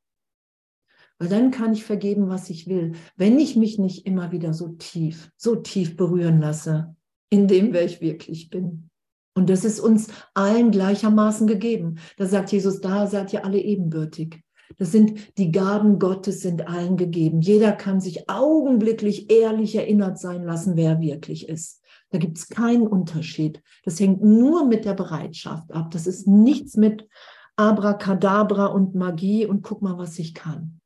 Weil 1.18 1.28
dann 1.28 1.50
kann 1.50 1.72
ich 1.72 1.84
vergeben, 1.84 2.28
was 2.28 2.50
ich 2.50 2.66
will, 2.66 2.92
wenn 3.16 3.38
ich 3.38 3.54
mich 3.54 3.78
nicht 3.78 4.06
immer 4.06 4.32
wieder 4.32 4.52
so 4.52 4.68
tief, 4.68 5.30
so 5.36 5.56
tief 5.56 5.96
berühren 5.96 6.40
lasse, 6.40 6.96
in 7.30 7.46
dem, 7.46 7.72
wer 7.72 7.84
ich 7.84 8.00
wirklich 8.00 8.50
bin. 8.50 8.90
Und 9.36 9.50
das 9.50 9.64
ist 9.64 9.80
uns 9.80 10.08
allen 10.32 10.70
gleichermaßen 10.70 11.46
gegeben. 11.46 11.98
Da 12.16 12.26
sagt 12.26 12.52
Jesus, 12.52 12.80
da 12.80 13.06
seid 13.06 13.32
ihr 13.32 13.44
alle 13.44 13.58
ebenbürtig. 13.58 14.43
Das 14.78 14.92
sind 14.92 15.38
die 15.38 15.52
Gaben 15.52 15.98
Gottes 15.98 16.40
sind 16.40 16.66
allen 16.68 16.96
gegeben. 16.96 17.40
Jeder 17.40 17.72
kann 17.72 18.00
sich 18.00 18.28
augenblicklich 18.28 19.30
ehrlich 19.30 19.74
erinnert 19.74 20.18
sein 20.18 20.44
lassen, 20.44 20.76
wer 20.76 20.92
er 20.92 21.00
wirklich 21.00 21.48
ist. 21.48 21.82
Da 22.10 22.18
gibt 22.18 22.38
es 22.38 22.48
keinen 22.48 22.86
Unterschied. 22.86 23.62
Das 23.84 23.98
hängt 23.98 24.22
nur 24.22 24.66
mit 24.66 24.84
der 24.84 24.94
Bereitschaft 24.94 25.72
ab. 25.72 25.90
Das 25.90 26.06
ist 26.06 26.26
nichts 26.28 26.76
mit 26.76 27.08
Abracadabra 27.56 28.66
und 28.66 28.94
Magie 28.94 29.46
und 29.46 29.62
guck 29.62 29.82
mal, 29.82 29.98
was 29.98 30.18
ich 30.18 30.34
kann 30.34 30.80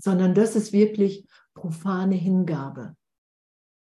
sondern 0.00 0.34
das 0.34 0.56
ist 0.56 0.72
wirklich 0.72 1.26
profane 1.54 2.14
Hingabe. 2.14 2.96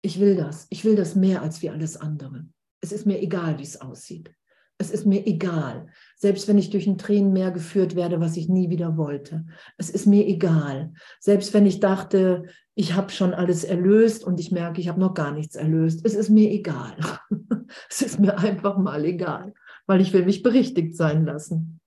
Ich 0.02 0.20
will 0.20 0.36
das. 0.36 0.68
Ich 0.70 0.86
will 0.86 0.96
das 0.96 1.16
mehr 1.16 1.42
als 1.42 1.62
wie 1.62 1.70
alles 1.70 1.98
andere. 1.98 2.46
Es 2.82 2.92
ist 2.92 3.06
mir 3.06 3.22
egal, 3.22 3.58
wie 3.58 3.64
es 3.64 3.82
aussieht. 3.82 4.34
Es 4.82 4.92
ist 4.92 5.06
mir 5.06 5.28
egal. 5.28 5.88
Selbst 6.16 6.48
wenn 6.48 6.58
ich 6.58 6.70
durch 6.70 6.88
ein 6.88 6.98
Tränenmeer 6.98 7.52
geführt 7.52 7.96
werde, 7.96 8.20
was 8.22 8.38
ich 8.38 8.48
nie 8.48 8.70
wieder 8.70 8.96
wollte. 8.96 9.46
Es 9.78 9.90
ist 9.90 10.06
mir 10.06 10.26
egal. 10.26 10.94
Selbst 11.20 11.54
wenn 11.54 11.66
ich 11.66 11.80
dachte, 11.80 12.46
ich 12.76 12.94
habe 12.94 13.12
schon 13.12 13.34
alles 13.34 13.66
erlöst 13.66 14.24
und 14.24 14.40
ich 14.40 14.52
merke, 14.52 14.80
ich 14.80 14.88
habe 14.88 15.00
noch 15.00 15.14
gar 15.14 15.34
nichts 15.34 15.56
erlöst. 15.56 16.06
Es 16.06 16.16
ist 16.16 16.30
mir 16.30 16.50
egal. 16.50 16.96
es 17.90 18.02
ist 18.02 18.20
mir 18.20 18.38
einfach 18.38 18.78
mal 18.78 19.04
egal, 19.04 19.54
weil 19.86 20.00
ich 20.00 20.14
will 20.14 20.26
mich 20.26 20.44
berichtigt 20.44 20.96
sein 20.96 21.26
lassen. 21.26 21.82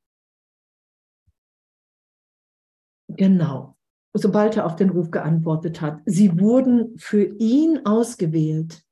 Genau 3.09 3.76
sobald 4.14 4.57
er 4.57 4.66
auf 4.66 4.76
den 4.76 4.90
Ruf 4.90 5.11
geantwortet 5.11 5.80
hat. 5.80 6.01
Sie 6.05 6.38
wurden 6.38 6.99
für 6.99 7.24
ihn 7.38 7.86
ausgewählt, 7.86 8.84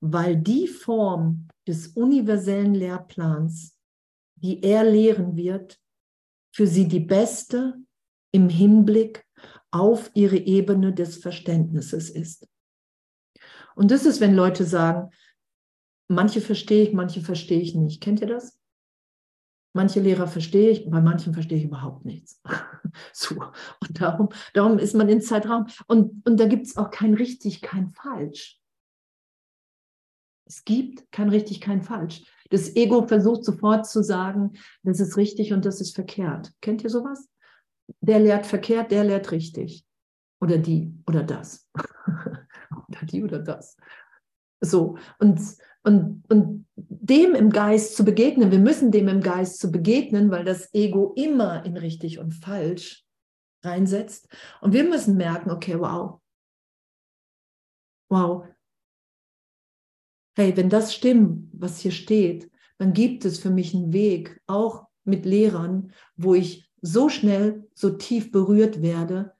weil 0.00 0.36
die 0.36 0.66
Form 0.66 1.48
des 1.66 1.88
universellen 1.88 2.74
Lehrplans, 2.74 3.78
die 4.36 4.62
er 4.62 4.84
lehren 4.84 5.36
wird, 5.36 5.78
für 6.54 6.66
sie 6.66 6.88
die 6.88 7.00
beste 7.00 7.74
im 8.32 8.48
Hinblick 8.48 9.24
auf 9.70 10.10
ihre 10.14 10.36
Ebene 10.36 10.92
des 10.92 11.16
Verständnisses 11.16 12.10
ist. 12.10 12.48
Und 13.74 13.90
das 13.90 14.04
ist, 14.04 14.20
wenn 14.20 14.34
Leute 14.34 14.64
sagen, 14.64 15.10
manche 16.08 16.40
verstehe 16.40 16.84
ich, 16.84 16.92
manche 16.92 17.22
verstehe 17.22 17.60
ich 17.60 17.74
nicht. 17.74 18.02
Kennt 18.02 18.20
ihr 18.20 18.26
das? 18.26 18.58
Manche 19.74 20.00
Lehrer 20.00 20.26
verstehe 20.26 20.70
ich, 20.70 20.90
bei 20.90 21.00
manchen 21.00 21.32
verstehe 21.32 21.56
ich 21.56 21.64
überhaupt 21.64 22.04
nichts. 22.04 22.42
so. 23.14 23.36
Und 23.80 24.00
darum, 24.00 24.28
darum 24.52 24.78
ist 24.78 24.94
man 24.94 25.08
in 25.08 25.22
Zeitraum. 25.22 25.66
Und, 25.86 26.26
und 26.26 26.38
da 26.38 26.46
gibt 26.46 26.66
es 26.66 26.76
auch 26.76 26.90
kein 26.90 27.14
richtig, 27.14 27.62
kein 27.62 27.88
falsch. 27.88 28.61
Es 30.52 30.66
gibt 30.66 31.10
kein 31.12 31.30
richtig, 31.30 31.62
kein 31.62 31.80
falsch. 31.80 32.24
Das 32.50 32.76
Ego 32.76 33.06
versucht 33.06 33.42
sofort 33.42 33.86
zu 33.86 34.02
sagen, 34.02 34.52
das 34.82 35.00
ist 35.00 35.16
richtig 35.16 35.54
und 35.54 35.64
das 35.64 35.80
ist 35.80 35.94
verkehrt. 35.94 36.52
Kennt 36.60 36.84
ihr 36.84 36.90
sowas? 36.90 37.26
Der 38.02 38.20
lehrt 38.20 38.44
verkehrt, 38.44 38.90
der 38.90 39.04
lehrt 39.04 39.32
richtig. 39.32 39.82
Oder 40.42 40.58
die 40.58 40.92
oder 41.06 41.22
das. 41.22 41.70
oder 41.74 43.00
die 43.04 43.24
oder 43.24 43.38
das. 43.38 43.78
So. 44.60 44.98
Und, 45.18 45.40
und, 45.84 46.22
und 46.28 46.66
dem 46.76 47.34
im 47.34 47.48
Geist 47.48 47.96
zu 47.96 48.04
begegnen, 48.04 48.50
wir 48.50 48.58
müssen 48.58 48.90
dem 48.90 49.08
im 49.08 49.22
Geist 49.22 49.58
zu 49.58 49.72
begegnen, 49.72 50.30
weil 50.30 50.44
das 50.44 50.74
Ego 50.74 51.14
immer 51.16 51.64
in 51.64 51.78
richtig 51.78 52.18
und 52.18 52.32
falsch 52.32 53.06
reinsetzt. 53.64 54.28
Und 54.60 54.74
wir 54.74 54.84
müssen 54.84 55.16
merken, 55.16 55.50
okay, 55.50 55.80
wow, 55.80 56.20
wow, 58.10 58.44
hey, 60.34 60.56
wenn 60.56 60.70
das 60.70 60.94
stimmt, 60.94 61.50
was 61.52 61.78
hier 61.78 61.92
steht, 61.92 62.50
dann 62.78 62.92
gibt 62.92 63.24
es 63.24 63.38
für 63.38 63.50
mich 63.50 63.74
einen 63.74 63.92
Weg, 63.92 64.40
auch 64.46 64.86
mit 65.04 65.24
Lehrern, 65.24 65.92
wo 66.16 66.34
ich 66.34 66.70
so 66.80 67.08
schnell, 67.08 67.68
so 67.74 67.90
tief 67.90 68.30
berührt 68.30 68.82
werde, 68.82 69.36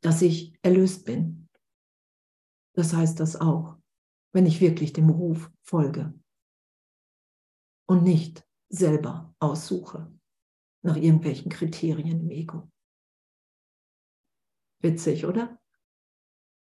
dass 0.00 0.22
ich 0.22 0.54
erlöst 0.62 1.04
bin. 1.04 1.48
Das 2.74 2.92
heißt 2.92 3.20
das 3.20 3.36
auch 3.36 3.76
wenn 4.32 4.46
ich 4.46 4.60
wirklich 4.60 4.92
dem 4.92 5.10
Ruf 5.10 5.50
folge 5.60 6.12
und 7.86 8.02
nicht 8.02 8.46
selber 8.68 9.34
aussuche 9.38 10.10
nach 10.82 10.96
irgendwelchen 10.96 11.50
Kriterien 11.50 12.22
im 12.22 12.30
Ego. 12.30 12.70
Witzig, 14.80 15.26
oder? 15.26 15.60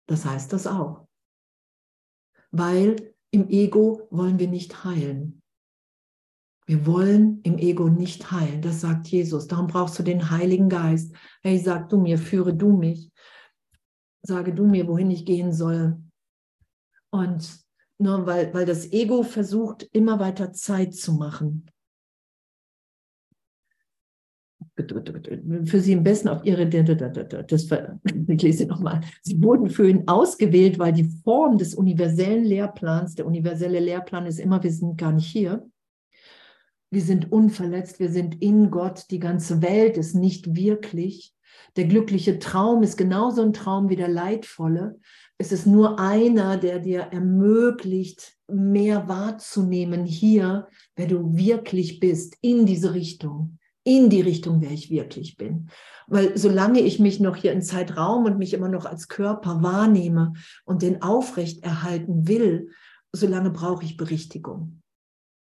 Das 0.07 0.25
heißt 0.25 0.51
das 0.53 0.65
auch. 0.65 1.07
Weil 2.51 3.13
im 3.31 3.47
Ego 3.49 4.07
wollen 4.09 4.39
wir 4.39 4.47
nicht 4.47 4.83
heilen. 4.83 5.41
Wir 6.65 6.85
wollen 6.85 7.41
im 7.43 7.57
Ego 7.57 7.89
nicht 7.89 8.31
heilen. 8.31 8.61
Das 8.61 8.81
sagt 8.81 9.07
Jesus. 9.07 9.47
Darum 9.47 9.67
brauchst 9.67 9.97
du 9.97 10.03
den 10.03 10.29
Heiligen 10.29 10.69
Geist. 10.69 11.15
Hey, 11.41 11.57
sag 11.57 11.89
du 11.89 11.99
mir, 11.99 12.17
führe 12.17 12.53
du 12.53 12.71
mich. 12.71 13.11
Sage 14.21 14.53
du 14.53 14.65
mir, 14.67 14.87
wohin 14.87 15.09
ich 15.09 15.25
gehen 15.25 15.51
soll. 15.51 16.01
Und 17.11 17.65
nur 17.97 18.25
weil, 18.25 18.53
weil 18.53 18.65
das 18.65 18.91
Ego 18.91 19.23
versucht, 19.23 19.83
immer 19.93 20.19
weiter 20.19 20.53
Zeit 20.53 20.93
zu 20.93 21.13
machen. 21.13 21.69
Für 25.65 25.79
sie 25.79 25.95
am 25.95 26.03
besten 26.03 26.29
auf 26.29 26.45
ihre, 26.45 26.67
das, 26.67 27.67
ich 28.27 28.41
lese 28.41 28.65
nochmal. 28.65 29.01
Sie 29.21 29.41
wurden 29.41 29.69
für 29.69 29.89
ihn 29.89 30.07
ausgewählt, 30.07 30.79
weil 30.79 30.93
die 30.93 31.09
Form 31.23 31.57
des 31.57 31.75
universellen 31.75 32.43
Lehrplans, 32.43 33.15
der 33.15 33.25
universelle 33.25 33.79
Lehrplan 33.79 34.25
ist 34.25 34.39
immer, 34.39 34.63
wir 34.63 34.71
sind 34.71 34.97
gar 34.97 35.11
nicht 35.11 35.27
hier. 35.27 35.67
Wir 36.91 37.01
sind 37.01 37.31
unverletzt, 37.31 37.99
wir 37.99 38.09
sind 38.09 38.41
in 38.41 38.71
Gott, 38.71 39.05
die 39.11 39.19
ganze 39.19 39.61
Welt 39.61 39.97
ist 39.97 40.15
nicht 40.15 40.55
wirklich. 40.55 41.33
Der 41.75 41.85
glückliche 41.85 42.39
Traum 42.39 42.81
ist 42.83 42.97
genauso 42.97 43.43
ein 43.43 43.53
Traum 43.53 43.89
wie 43.89 43.95
der 43.95 44.07
leidvolle 44.07 44.99
es 45.41 45.53
ist 45.53 45.65
nur 45.65 45.99
einer, 45.99 46.57
der 46.57 46.79
dir 46.79 46.99
ermöglicht, 46.99 48.33
mehr 48.49 49.07
wahrzunehmen 49.07 50.05
hier, 50.05 50.67
wer 50.97 51.07
du 51.07 51.33
wirklich 51.37 52.01
bist, 52.01 52.35
in 52.41 52.65
diese 52.65 52.93
Richtung, 52.93 53.57
in 53.89 54.11
die 54.11 54.21
Richtung, 54.21 54.61
wer 54.61 54.69
ich 54.69 54.91
wirklich 54.91 55.35
bin. 55.35 55.69
Weil 56.05 56.37
solange 56.37 56.79
ich 56.79 56.99
mich 56.99 57.19
noch 57.19 57.35
hier 57.35 57.51
in 57.51 57.63
Zeitraum 57.63 58.25
und 58.25 58.37
mich 58.37 58.53
immer 58.53 58.69
noch 58.69 58.85
als 58.85 59.07
Körper 59.07 59.63
wahrnehme 59.63 60.33
und 60.63 60.83
den 60.83 61.01
aufrechterhalten 61.01 62.27
will, 62.27 62.69
solange 63.11 63.49
brauche 63.49 63.83
ich 63.83 63.97
Berichtigung. 63.97 64.81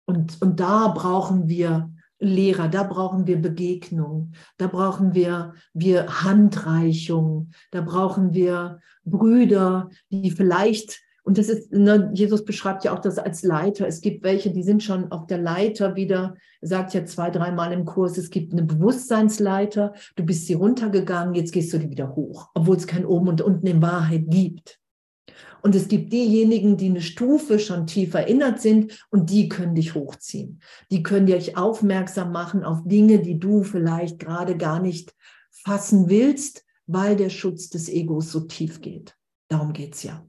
Und, 0.07 0.41
und 0.41 0.61
da 0.61 0.89
brauchen 0.89 1.49
wir 1.49 1.93
Lehrer, 2.21 2.69
da 2.69 2.85
brauchen 2.85 3.27
wir 3.27 3.43
Begegnung, 3.43 4.33
da 4.57 4.69
brauchen 4.69 5.13
wir, 5.13 5.55
wir 5.75 6.23
Handreichung, 6.23 7.51
da 7.73 7.81
brauchen 7.81 8.33
wir 8.33 8.81
Brüder, 9.05 9.91
die 10.11 10.31
vielleicht, 10.31 11.01
und 11.27 11.39
das 11.39 11.49
ist, 11.49 11.73
ne, 11.73 12.09
Jesus 12.15 12.45
beschreibt 12.45 12.85
ja 12.85 12.95
auch 12.95 13.01
das 13.01 13.19
als 13.19 13.43
Leiter. 13.43 13.89
Es 13.89 14.01
gibt 14.01 14.23
welche, 14.23 14.53
die 14.53 14.63
sind 14.63 14.85
schon 14.85 15.11
auf 15.11 15.27
der 15.27 15.39
Leiter 15.39 15.97
wieder, 15.97 16.37
sagt 16.61 16.95
ja 16.95 17.05
zwei, 17.05 17.31
dreimal 17.31 17.73
im 17.73 17.85
Kurs, 17.85 18.17
es 18.17 18.31
gibt 18.31 18.53
eine 18.53 18.63
Bewusstseinsleiter, 18.63 19.93
du 20.15 20.25
bist 20.25 20.47
sie 20.47 20.55
runtergegangen, 20.55 21.35
jetzt 21.35 21.53
gehst 21.53 21.73
du 21.73 21.79
die 21.79 21.91
wieder 21.91 22.15
hoch, 22.15 22.51
obwohl 22.55 22.77
es 22.77 22.87
kein 22.87 23.05
Oben 23.05 23.27
und 23.27 23.41
Unten 23.41 23.67
in 23.67 23.83
Wahrheit 23.83 24.27
gibt. 24.29 24.79
Und 25.63 25.75
es 25.75 25.89
gibt 25.89 26.13
diejenigen, 26.13 26.77
die 26.77 26.91
eine 26.91 27.01
Stufe 27.01 27.59
schon 27.59 27.89
tief 27.89 28.15
erinnert 28.15 28.61
sind 28.61 29.05
und 29.11 29.29
die 29.29 29.49
können 29.49 29.75
dich 29.75 29.97
hochziehen. 29.97 30.61
Die 30.93 31.03
können 31.03 31.27
dich 31.27 31.57
aufmerksam 31.57 32.31
machen 32.31 32.63
auf 32.63 32.83
Dinge, 32.85 33.19
die 33.19 33.41
du 33.41 33.65
vielleicht 33.65 34.21
gerade 34.21 34.57
gar 34.57 34.81
nicht 34.81 35.13
fassen 35.51 36.09
willst, 36.09 36.65
weil 36.87 37.17
der 37.17 37.31
Schutz 37.31 37.69
des 37.69 37.89
Egos 37.89 38.31
so 38.31 38.43
tief 38.43 38.81
geht. 38.81 39.17
Darum 39.49 39.73
geht 39.73 39.97
es 39.97 40.05
ja. 40.05 40.25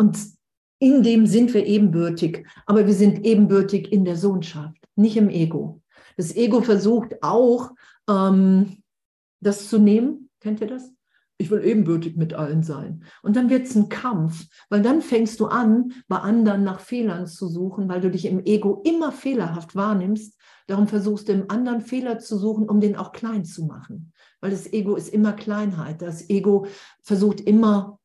Und 0.00 0.18
in 0.78 1.02
dem 1.02 1.26
sind 1.26 1.52
wir 1.52 1.66
ebenbürtig, 1.66 2.46
aber 2.64 2.86
wir 2.86 2.94
sind 2.94 3.26
ebenbürtig 3.26 3.92
in 3.92 4.06
der 4.06 4.16
Sohnschaft, 4.16 4.78
nicht 4.96 5.18
im 5.18 5.28
Ego. 5.28 5.82
Das 6.16 6.34
Ego 6.34 6.62
versucht 6.62 7.22
auch, 7.22 7.72
ähm, 8.08 8.82
das 9.40 9.68
zu 9.68 9.78
nehmen. 9.78 10.30
Kennt 10.40 10.62
ihr 10.62 10.68
das? 10.68 10.90
ich 11.40 11.50
will 11.50 11.64
ebenbürtig 11.64 12.16
mit 12.16 12.34
allen 12.34 12.62
sein. 12.62 13.02
Und 13.22 13.34
dann 13.34 13.48
wird 13.48 13.66
es 13.66 13.74
ein 13.74 13.88
Kampf, 13.88 14.46
weil 14.68 14.82
dann 14.82 15.00
fängst 15.00 15.40
du 15.40 15.46
an, 15.46 15.92
bei 16.06 16.18
anderen 16.18 16.64
nach 16.64 16.80
Fehlern 16.80 17.26
zu 17.26 17.48
suchen, 17.48 17.88
weil 17.88 18.02
du 18.02 18.10
dich 18.10 18.26
im 18.26 18.44
Ego 18.44 18.82
immer 18.84 19.10
fehlerhaft 19.10 19.74
wahrnimmst. 19.74 20.38
Darum 20.66 20.86
versuchst 20.86 21.28
du 21.28 21.32
im 21.32 21.48
anderen 21.48 21.80
Fehler 21.80 22.18
zu 22.18 22.36
suchen, 22.36 22.68
um 22.68 22.80
den 22.80 22.94
auch 22.94 23.12
klein 23.12 23.46
zu 23.46 23.64
machen. 23.64 24.12
Weil 24.42 24.50
das 24.50 24.70
Ego 24.70 24.96
ist 24.96 25.08
immer 25.08 25.32
Kleinheit. 25.32 26.02
Das 26.02 26.28
Ego 26.28 26.66
versucht 27.02 27.40
immer 27.40 27.99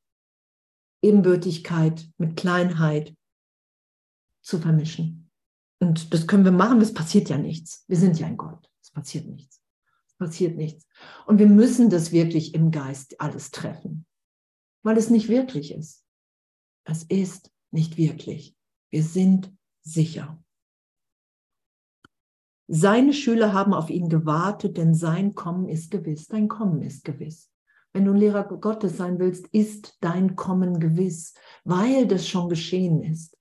Ebenbürtigkeit 1.05 2.07
mit 2.17 2.35
Kleinheit 2.35 3.15
zu 4.41 4.59
vermischen. 4.59 5.29
Und 5.79 6.13
das 6.13 6.27
können 6.27 6.45
wir 6.45 6.51
machen, 6.51 6.81
es 6.81 6.93
passiert 6.93 7.29
ja 7.29 7.37
nichts. 7.37 7.83
Wir 7.87 7.97
sind 7.97 8.19
ja 8.19 8.27
ein 8.27 8.37
Gott. 8.37 8.69
Es 8.81 8.91
passiert 8.91 9.27
nichts 9.27 9.55
passiert 10.17 10.57
nichts. 10.57 10.87
Und 11.25 11.39
wir 11.39 11.47
müssen 11.47 11.89
das 11.89 12.11
wirklich 12.11 12.53
im 12.53 12.71
Geist 12.71 13.19
alles 13.19 13.51
treffen, 13.51 14.05
weil 14.83 14.97
es 14.97 15.09
nicht 15.09 15.29
wirklich 15.29 15.73
ist. 15.73 16.05
Es 16.85 17.03
ist 17.03 17.51
nicht 17.71 17.97
wirklich. 17.97 18.55
Wir 18.91 19.03
sind 19.03 19.53
sicher. 19.83 20.41
Seine 22.67 23.13
Schüler 23.13 23.53
haben 23.53 23.73
auf 23.73 23.89
ihn 23.89 24.09
gewartet, 24.09 24.77
denn 24.77 24.95
sein 24.95 25.35
Kommen 25.35 25.67
ist 25.67 25.91
gewiss. 25.91 26.27
Dein 26.27 26.47
Kommen 26.47 26.81
ist 26.81 27.03
gewiss. 27.03 27.51
Wenn 27.95 28.03
du 28.03 28.11
ein 28.11 28.17
Lehrer 28.17 28.43
Gottes 28.43 28.97
sein 28.97 29.19
willst, 29.19 29.47
ist 29.53 29.95
dein 30.01 30.35
Kommen 30.35 30.81
gewiss, 30.81 31.33
weil 31.63 32.05
das 32.05 32.27
schon 32.27 32.49
geschehen 32.49 33.01
ist. 33.01 33.37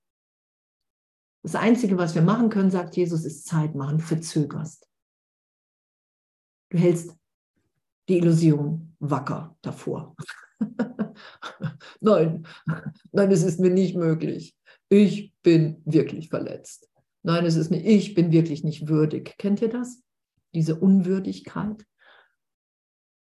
Das 1.43 1.55
Einzige, 1.55 1.97
was 1.97 2.15
wir 2.15 2.21
machen 2.21 2.47
können, 2.47 2.71
sagt 2.71 2.95
Jesus, 2.95 3.25
ist 3.25 3.45
Zeit 3.45 3.75
machen, 3.75 3.99
verzögerst. 3.99 4.87
Du 6.69 6.77
hältst 6.77 7.17
die 8.07 8.17
Illusion 8.17 8.95
wacker 8.99 9.57
davor. 9.61 10.15
nein, 11.99 12.47
nein, 13.11 13.31
es 13.31 13.43
ist 13.43 13.59
mir 13.59 13.71
nicht 13.71 13.97
möglich. 13.97 14.55
Ich 14.87 15.33
bin 15.43 15.81
wirklich 15.83 16.29
verletzt. 16.29 16.89
Nein, 17.23 17.45
es 17.45 17.57
ist 17.57 17.71
mir, 17.71 17.83
ich 17.85 18.13
bin 18.13 18.31
wirklich 18.31 18.63
nicht 18.63 18.87
würdig. 18.87 19.35
Kennt 19.37 19.61
ihr 19.61 19.69
das? 19.69 20.01
Diese 20.53 20.79
Unwürdigkeit. 20.79 21.85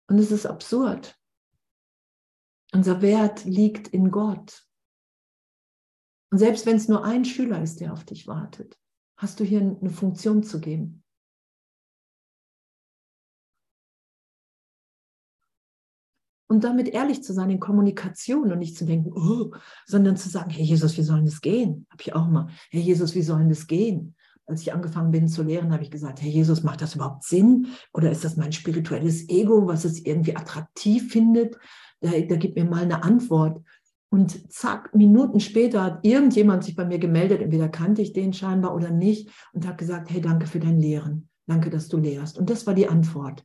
Und 0.07 0.19
es 0.19 0.31
ist 0.31 0.47
absurd. 0.47 1.19
Unser 2.75 3.01
Wert 3.03 3.45
liegt 3.45 3.89
in 3.89 4.11
Gott. 4.11 4.67
Und 6.33 6.39
selbst 6.39 6.67
wenn 6.67 6.77
es 6.77 6.89
nur 6.89 7.05
ein 7.05 7.25
Schüler 7.25 7.63
ist, 7.63 7.81
der 7.81 7.93
auf 7.93 8.05
dich 8.05 8.27
wartet, 8.27 8.77
hast 9.17 9.39
du 9.39 9.45
hier 9.45 9.61
eine 9.61 9.91
Funktion 9.91 10.43
zu 10.43 10.61
geben. 10.61 11.05
und 16.55 16.63
damit 16.63 16.89
ehrlich 16.89 17.23
zu 17.23 17.33
sein 17.33 17.51
in 17.51 17.59
Kommunikation 17.59 18.53
und 18.53 18.61
nicht 18.61 18.77
zu 18.77 18.85
denken, 18.85 19.13
oh, 19.13 19.51
sondern 19.87 20.17
zu 20.17 20.29
sagen, 20.29 20.51
Herr 20.51 20.65
Jesus, 20.65 20.97
wie 20.97 21.03
soll 21.03 21.25
das 21.25 21.41
gehen? 21.41 21.87
Habe 21.91 22.03
ich 22.03 22.15
auch 22.15 22.29
mal, 22.29 22.49
Herr 22.71 22.81
Jesus, 22.81 23.15
wie 23.17 23.23
soll 23.23 23.49
das 23.49 23.67
gehen? 23.67 24.15
Als 24.47 24.61
ich 24.61 24.73
angefangen 24.73 25.11
bin 25.11 25.27
zu 25.27 25.43
lehren, 25.43 25.73
habe 25.73 25.83
ich 25.83 25.91
gesagt, 25.91 26.23
Herr 26.23 26.31
Jesus, 26.31 26.63
macht 26.63 26.81
das 26.81 26.95
überhaupt 26.95 27.25
Sinn? 27.25 27.69
Oder 27.93 28.11
ist 28.11 28.25
das 28.25 28.37
mein 28.37 28.53
spirituelles 28.53 29.29
Ego, 29.29 29.67
was 29.67 29.85
es 29.85 30.05
irgendwie 30.05 30.37
attraktiv 30.37 31.11
findet? 31.11 31.57
Da, 32.05 32.11
da 32.11 32.37
gibt 32.37 32.57
mir 32.57 32.65
mal 32.65 32.83
eine 32.83 33.03
Antwort. 33.03 33.63
Und 34.11 34.53
zack, 34.53 34.95
Minuten 34.95 35.41
später 35.41 35.83
hat 35.83 36.05
irgendjemand 36.07 36.63
sich 36.63 36.77
bei 36.77 36.85
mir 36.85 36.99
gemeldet, 36.99 37.43
entweder 37.43 37.69
kannte 37.69 38.01
ich 38.01 38.13
den 38.13 38.33
scheinbar 38.33 38.75
oder 38.75 38.91
nicht, 38.91 39.29
und 39.53 39.67
hat 39.67 39.79
gesagt, 39.79 40.11
hey, 40.11 40.21
danke 40.21 40.47
für 40.47 40.61
dein 40.61 40.79
Lehren. 40.79 41.29
Danke, 41.47 41.69
dass 41.69 41.89
du 41.89 41.99
lehrst. 41.99 42.39
Und 42.39 42.49
das 42.49 42.67
war 42.67 42.75
die 42.75 42.89
Antwort. 42.89 43.45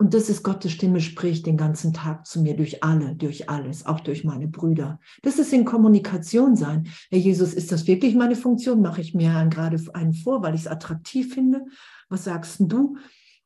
Und 0.00 0.14
das 0.14 0.28
ist 0.28 0.44
Gottes 0.44 0.72
Stimme 0.72 1.00
spricht 1.00 1.46
den 1.46 1.56
ganzen 1.56 1.92
Tag 1.92 2.24
zu 2.26 2.40
mir 2.40 2.56
durch 2.56 2.84
alle, 2.84 3.16
durch 3.16 3.50
alles, 3.50 3.84
auch 3.84 3.98
durch 4.00 4.22
meine 4.24 4.46
Brüder. 4.46 5.00
Das 5.22 5.38
ist 5.38 5.52
in 5.52 5.64
Kommunikation 5.64 6.56
sein. 6.56 6.88
Herr 7.10 7.18
Jesus, 7.18 7.52
ist 7.52 7.72
das 7.72 7.86
wirklich 7.88 8.14
meine 8.14 8.36
Funktion? 8.36 8.80
Mache 8.80 9.00
ich 9.00 9.14
mir 9.14 9.46
gerade 9.50 9.80
einen 9.94 10.14
vor, 10.14 10.42
weil 10.42 10.54
ich 10.54 10.62
es 10.62 10.66
attraktiv 10.68 11.34
finde? 11.34 11.64
Was 12.08 12.24
sagst 12.24 12.60
du? 12.60 12.96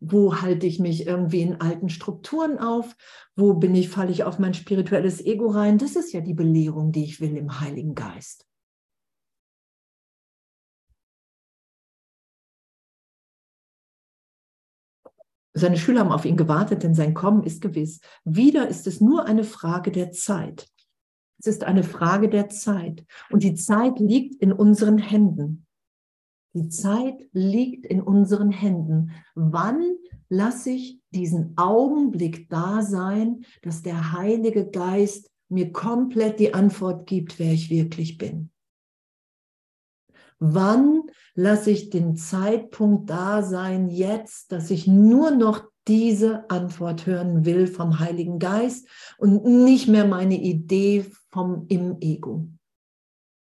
Wo 0.05 0.43
halte 0.43 0.67
ich 0.67 0.81
mich 0.81 1.07
irgendwie 1.07 1.43
in 1.43 1.61
alten 1.61 1.89
Strukturen 1.89 2.59
auf? 2.59 2.97
Wo 3.37 3.55
bin 3.55 3.73
ich, 3.77 3.89
falle 3.89 4.11
ich 4.11 4.25
auf 4.25 4.41
mein 4.41 4.53
spirituelles 4.53 5.25
Ego 5.25 5.47
rein? 5.47 5.79
Das 5.79 5.95
ist 5.95 6.13
ja 6.13 6.21
die 6.21 6.35
Belehrung, 6.35 6.91
die 6.91 7.05
ich 7.05 7.21
will 7.21 7.37
im 7.37 7.61
Heiligen 7.61 7.95
Geist. 7.95 8.49
Seine 15.55 15.77
Schüler 15.77 16.01
haben 16.01 16.11
auf 16.11 16.25
ihn 16.25 16.37
gewartet, 16.37 16.83
denn 16.83 16.97
sein 16.97 17.15
Kommen 17.15 17.45
ist 17.45 17.61
gewiss. 17.61 18.01
Wieder 18.25 18.67
ist 18.67 18.89
es 18.89 19.01
nur 19.01 19.27
eine 19.27 19.45
Frage 19.45 19.93
der 19.93 20.11
Zeit. 20.11 20.69
Es 21.39 21.47
ist 21.47 21.63
eine 21.63 21.85
Frage 21.85 22.29
der 22.29 22.49
Zeit. 22.49 23.05
Und 23.31 23.45
die 23.45 23.55
Zeit 23.55 24.01
liegt 24.01 24.35
in 24.43 24.53
unseren 24.53 24.99
Händen. 24.99 25.67
Die 26.55 26.69
Zeit 26.69 27.27
liegt 27.33 27.87
in 27.87 28.03
unseren 28.03 28.51
Händen. 28.51 29.13
Wann 29.35 29.97
lasse 30.29 30.71
ich 30.71 31.01
diesen 31.11 31.57
Augenblick 31.57 32.49
da 32.49 32.83
sein, 32.83 33.45
dass 33.63 33.83
der 33.83 34.13
Heilige 34.13 34.71
Geist 34.71 35.31
mir 35.49 35.73
komplett 35.73 36.41
die 36.41 36.55
Antwort 36.55 37.07
gibt, 37.07 37.39
wer 37.39 37.53
ich 37.53 37.71
wirklich 37.71 38.19
bin? 38.19 38.51
Wann 40.39 41.03
lasse 41.35 41.71
ich 41.71 41.91
den 41.91 42.17
Zeitpunkt 42.17 43.09
da 43.09 43.43
sein, 43.43 43.89
jetzt, 43.89 44.51
dass 44.51 44.71
ich 44.71 44.87
nur 44.87 45.31
noch 45.31 45.63
diese 45.89 46.49
Antwort 46.51 47.07
hören 47.07 47.45
will 47.45 47.67
vom 47.67 47.99
Heiligen 47.99 48.39
Geist 48.39 48.89
und 49.19 49.45
nicht 49.45 49.89
mehr 49.89 50.07
meine 50.07 50.41
Idee 50.41 51.07
vom 51.31 51.67
im 51.69 51.97
Ego. 52.01 52.49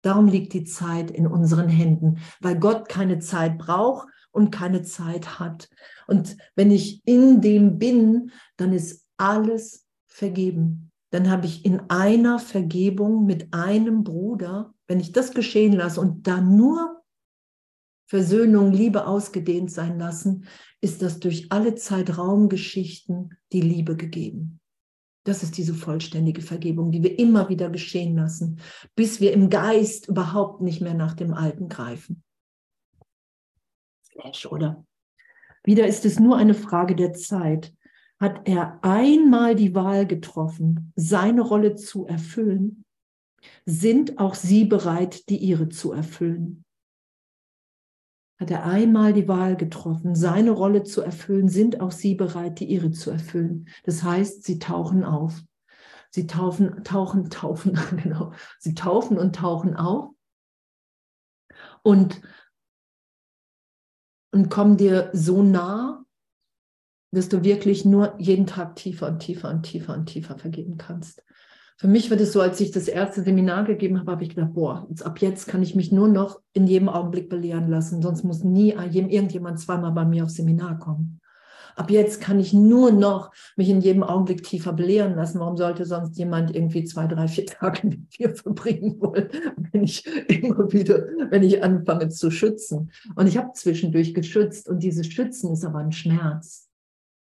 Darum 0.01 0.27
liegt 0.27 0.53
die 0.53 0.63
Zeit 0.63 1.11
in 1.11 1.27
unseren 1.27 1.69
Händen, 1.69 2.19
weil 2.39 2.57
Gott 2.57 2.87
keine 2.89 3.19
Zeit 3.19 3.57
braucht 3.57 4.07
und 4.31 4.51
keine 4.51 4.83
Zeit 4.83 5.39
hat. 5.39 5.69
Und 6.07 6.37
wenn 6.55 6.71
ich 6.71 7.01
in 7.05 7.41
dem 7.41 7.79
bin, 7.79 8.31
dann 8.57 8.73
ist 8.73 9.05
alles 9.17 9.85
vergeben. 10.07 10.91
Dann 11.11 11.29
habe 11.29 11.47
ich 11.47 11.65
in 11.65 11.81
einer 11.89 12.39
Vergebung 12.39 13.25
mit 13.25 13.53
einem 13.53 14.03
Bruder 14.03 14.73
wenn 14.89 14.99
ich 14.99 15.11
das 15.13 15.33
geschehen 15.33 15.73
lasse 15.73 16.01
und 16.01 16.27
da 16.27 16.41
nur 16.41 17.03
Versöhnung, 18.07 18.71
Liebe 18.71 19.05
ausgedehnt 19.05 19.71
sein 19.71 19.99
lassen, 19.99 20.45
ist 20.81 21.03
das 21.03 21.19
durch 21.19 21.51
alle 21.51 21.75
Zeitraumgeschichten 21.75 23.37
die 23.53 23.61
Liebe 23.61 23.95
gegeben. 23.95 24.59
Das 25.29 25.43
ist 25.43 25.59
diese 25.59 25.75
vollständige 25.75 26.41
Vergebung, 26.41 26.91
die 26.91 27.03
wir 27.03 27.19
immer 27.19 27.49
wieder 27.49 27.69
geschehen 27.69 28.15
lassen, 28.15 28.59
bis 28.95 29.21
wir 29.21 29.31
im 29.31 29.51
Geist 29.51 30.07
überhaupt 30.07 30.61
nicht 30.61 30.81
mehr 30.81 30.95
nach 30.95 31.13
dem 31.13 31.35
Alten 31.35 31.69
greifen. 31.69 32.23
Flash, 34.11 34.47
oder? 34.47 34.87
Wieder 35.63 35.85
ist 35.85 36.03
es 36.03 36.19
nur 36.19 36.37
eine 36.37 36.55
Frage 36.55 36.95
der 36.95 37.13
Zeit. 37.13 37.75
Hat 38.19 38.49
er 38.49 38.79
einmal 38.81 39.53
die 39.53 39.75
Wahl 39.75 40.07
getroffen, 40.07 40.91
seine 40.95 41.41
Rolle 41.41 41.75
zu 41.75 42.07
erfüllen, 42.07 42.83
sind 43.67 44.17
auch 44.17 44.33
sie 44.33 44.65
bereit, 44.65 45.29
die 45.29 45.37
ihre 45.37 45.69
zu 45.69 45.91
erfüllen. 45.91 46.65
Hat 48.39 48.51
er 48.51 48.65
einmal 48.65 49.11
die 49.11 49.27
Wahl 49.27 49.57
getroffen, 49.57 50.15
seine 50.15 50.51
Rolle 50.51 50.83
zu 50.83 51.01
erfüllen, 51.01 51.49
sind 51.49 51.81
auch 51.81 51.91
sie 51.91 52.15
bereit, 52.15 52.59
die 52.59 52.65
ihre 52.65 52.91
zu 52.91 53.11
erfüllen. 53.11 53.67
Das 53.83 54.03
heißt, 54.03 54.43
sie 54.43 54.59
tauchen 54.59 55.03
auf. 55.03 55.41
Sie 56.09 56.25
tauchen, 56.25 56.83
tauchen, 56.83 57.29
tauchen, 57.29 57.77
genau. 58.03 58.31
Sie 58.57 58.73
taufen 58.73 59.17
und 59.17 59.35
tauchen 59.35 59.75
auf 59.75 60.11
und, 61.83 62.21
und 64.31 64.49
kommen 64.49 64.77
dir 64.77 65.09
so 65.13 65.43
nah, 65.43 66.05
dass 67.11 67.29
du 67.29 67.43
wirklich 67.43 67.85
nur 67.85 68.15
jeden 68.19 68.47
Tag 68.47 68.75
tiefer 68.75 69.07
und 69.07 69.19
tiefer 69.19 69.49
und 69.49 69.63
tiefer 69.63 69.93
und 69.93 70.05
tiefer 70.05 70.37
vergeben 70.37 70.77
kannst. 70.77 71.23
Für 71.79 71.87
mich 71.87 72.09
wird 72.09 72.19
es 72.19 72.33
so, 72.33 72.41
als 72.41 72.59
ich 72.59 72.71
das 72.71 72.89
erste 72.89 73.23
Seminar 73.23 73.63
gegeben 73.63 74.01
habe, 74.01 74.11
habe 74.11 74.23
ich 74.23 74.35
gedacht, 74.35 74.53
boah, 74.53 74.85
jetzt, 74.89 75.05
ab 75.05 75.21
jetzt 75.21 75.47
kann 75.47 75.63
ich 75.63 75.75
mich 75.75 75.93
nur 75.93 76.09
noch 76.09 76.41
in 76.51 76.67
jedem 76.67 76.89
Augenblick 76.89 77.29
belehren 77.29 77.69
lassen, 77.69 78.01
sonst 78.01 78.23
muss 78.23 78.43
nie 78.43 78.71
irgendjemand 78.71 79.61
zweimal 79.61 79.93
bei 79.93 80.03
mir 80.03 80.25
aufs 80.25 80.35
Seminar 80.35 80.77
kommen. 80.77 81.21
Ab 81.77 81.89
jetzt 81.89 82.19
kann 82.19 82.37
ich 82.37 82.51
nur 82.51 82.91
noch 82.91 83.31
mich 83.55 83.69
in 83.69 83.79
jedem 83.79 84.03
Augenblick 84.03 84.43
tiefer 84.43 84.73
belehren 84.73 85.15
lassen. 85.15 85.39
Warum 85.39 85.55
sollte 85.55 85.85
sonst 85.85 86.17
jemand 86.17 86.53
irgendwie 86.53 86.83
zwei, 86.83 87.07
drei, 87.07 87.29
vier 87.29 87.45
Tage 87.45 87.87
mit 87.87 88.19
mir 88.19 88.35
verbringen 88.35 88.99
wollen, 88.99 89.29
wenn 89.71 89.83
ich 89.83 90.05
immer 90.27 90.69
wieder, 90.73 91.05
wenn 91.29 91.43
ich 91.43 91.63
anfange 91.63 92.09
zu 92.09 92.29
schützen? 92.29 92.91
Und 93.15 93.27
ich 93.27 93.37
habe 93.37 93.53
zwischendurch 93.53 94.13
geschützt 94.13 94.67
und 94.67 94.83
dieses 94.83 95.07
Schützen 95.07 95.53
ist 95.53 95.63
aber 95.63 95.79
ein 95.79 95.93
Schmerz. 95.93 96.67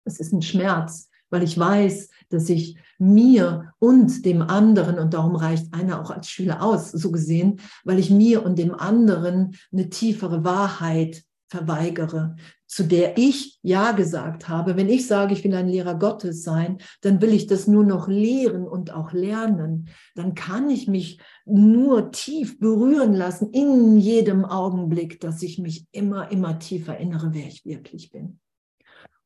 Es 0.05 0.19
ist 0.19 0.33
ein 0.33 0.41
Schmerz, 0.41 1.11
weil 1.31 1.43
ich 1.43 1.59
weiß, 1.59 2.09
dass 2.29 2.49
ich 2.49 2.77
mir 2.99 3.73
und 3.79 4.25
dem 4.25 4.43
anderen, 4.43 4.99
und 4.99 5.15
darum 5.15 5.37
reicht 5.37 5.73
einer 5.75 6.01
auch 6.01 6.11
als 6.11 6.29
Schüler 6.29 6.63
aus, 6.63 6.91
so 6.91 7.11
gesehen, 7.11 7.61
weil 7.85 7.99
ich 7.99 8.11
mir 8.11 8.45
und 8.45 8.59
dem 8.59 8.75
anderen 8.75 9.57
eine 9.73 9.91
tiefere 9.91 10.45
Wahrheit 10.45 11.23
verweigere, 11.49 12.37
zu 12.67 12.83
der 12.83 13.17
ich 13.17 13.59
Ja 13.63 13.93
gesagt 13.93 14.49
habe. 14.49 14.77
Wenn 14.77 14.89
ich 14.89 15.07
sage, 15.07 15.33
ich 15.33 15.45
will 15.45 15.55
ein 15.55 15.69
Lehrer 15.69 15.97
Gottes 15.97 16.43
sein, 16.43 16.79
dann 17.03 17.21
will 17.21 17.33
ich 17.33 17.47
das 17.47 17.69
nur 17.69 17.85
noch 17.85 18.09
lehren 18.09 18.67
und 18.67 18.93
auch 18.93 19.13
lernen. 19.13 19.89
Dann 20.17 20.35
kann 20.35 20.69
ich 20.69 20.89
mich 20.89 21.21
nur 21.45 22.11
tief 22.11 22.59
berühren 22.59 23.15
lassen 23.15 23.51
in 23.53 23.99
jedem 23.99 24.45
Augenblick, 24.45 25.21
dass 25.21 25.43
ich 25.43 25.59
mich 25.59 25.87
immer, 25.93 26.33
immer 26.33 26.59
tiefer 26.59 26.95
erinnere, 26.95 27.31
wer 27.33 27.47
ich 27.47 27.65
wirklich 27.65 28.11
bin. 28.11 28.41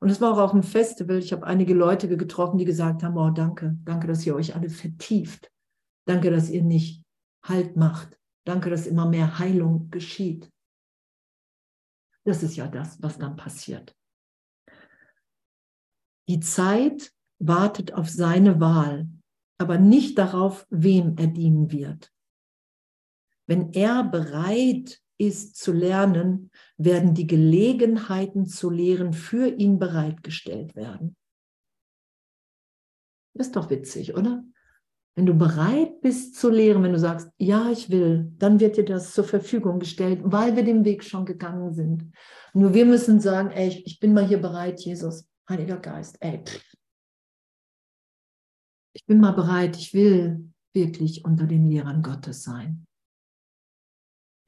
Und 0.00 0.08
es 0.08 0.20
war 0.20 0.32
auch 0.32 0.38
auf 0.38 0.52
dem 0.52 0.62
Festival. 0.62 1.18
Ich 1.18 1.32
habe 1.32 1.46
einige 1.46 1.74
Leute 1.74 2.08
getroffen, 2.08 2.58
die 2.58 2.64
gesagt 2.64 3.02
haben, 3.02 3.16
oh 3.18 3.30
danke, 3.30 3.76
danke, 3.84 4.06
dass 4.06 4.26
ihr 4.26 4.34
euch 4.34 4.54
alle 4.54 4.70
vertieft. 4.70 5.52
Danke, 6.06 6.30
dass 6.30 6.50
ihr 6.50 6.62
nicht 6.62 7.04
Halt 7.42 7.76
macht. 7.76 8.18
Danke, 8.44 8.70
dass 8.70 8.86
immer 8.86 9.06
mehr 9.06 9.38
Heilung 9.38 9.90
geschieht. 9.90 10.50
Das 12.24 12.42
ist 12.42 12.56
ja 12.56 12.68
das, 12.68 13.02
was 13.02 13.18
dann 13.18 13.36
passiert. 13.36 13.94
Die 16.28 16.40
Zeit 16.40 17.12
wartet 17.38 17.92
auf 17.94 18.08
seine 18.08 18.60
Wahl, 18.60 19.08
aber 19.58 19.78
nicht 19.78 20.18
darauf, 20.18 20.66
wem 20.70 21.16
er 21.16 21.26
dienen 21.26 21.72
wird. 21.72 22.12
Wenn 23.46 23.72
er 23.72 24.04
bereit 24.04 25.02
ist 25.20 25.56
zu 25.56 25.72
lernen, 25.72 26.50
werden 26.78 27.14
die 27.14 27.26
Gelegenheiten 27.26 28.46
zu 28.46 28.70
lehren 28.70 29.12
für 29.12 29.48
ihn 29.48 29.78
bereitgestellt 29.78 30.74
werden. 30.74 31.14
Ist 33.34 33.54
doch 33.54 33.68
witzig, 33.68 34.14
oder? 34.16 34.42
Wenn 35.16 35.26
du 35.26 35.34
bereit 35.34 36.00
bist 36.00 36.36
zu 36.36 36.48
lehren, 36.48 36.82
wenn 36.82 36.92
du 36.92 36.98
sagst, 36.98 37.28
ja, 37.36 37.70
ich 37.70 37.90
will, 37.90 38.32
dann 38.38 38.60
wird 38.60 38.78
dir 38.78 38.84
das 38.84 39.12
zur 39.12 39.24
Verfügung 39.24 39.78
gestellt, 39.78 40.20
weil 40.24 40.56
wir 40.56 40.64
den 40.64 40.84
Weg 40.84 41.04
schon 41.04 41.26
gegangen 41.26 41.74
sind. 41.74 42.12
Nur 42.54 42.72
wir 42.72 42.86
müssen 42.86 43.20
sagen, 43.20 43.50
ey, 43.50 43.82
ich 43.84 44.00
bin 44.00 44.14
mal 44.14 44.26
hier 44.26 44.40
bereit, 44.40 44.80
Jesus, 44.80 45.28
Heiliger 45.48 45.78
Geist, 45.78 46.16
ey, 46.20 46.42
ich 48.94 49.04
bin 49.04 49.20
mal 49.20 49.32
bereit, 49.32 49.76
ich 49.76 49.92
will 49.92 50.50
wirklich 50.72 51.24
unter 51.24 51.46
den 51.46 51.68
Lehrern 51.68 52.02
Gottes 52.02 52.42
sein. 52.42 52.86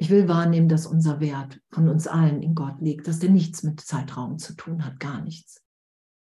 Ich 0.02 0.10
will 0.10 0.26
wahrnehmen, 0.26 0.68
dass 0.68 0.88
unser 0.88 1.20
Wert 1.20 1.60
von 1.70 1.88
uns 1.88 2.08
allen 2.08 2.42
in 2.42 2.56
Gott 2.56 2.80
liegt, 2.80 3.06
dass 3.06 3.20
der 3.20 3.30
nichts 3.30 3.62
mit 3.62 3.80
Zeitraum 3.80 4.36
zu 4.36 4.56
tun 4.56 4.84
hat, 4.84 4.98
gar 4.98 5.22
nichts, 5.22 5.62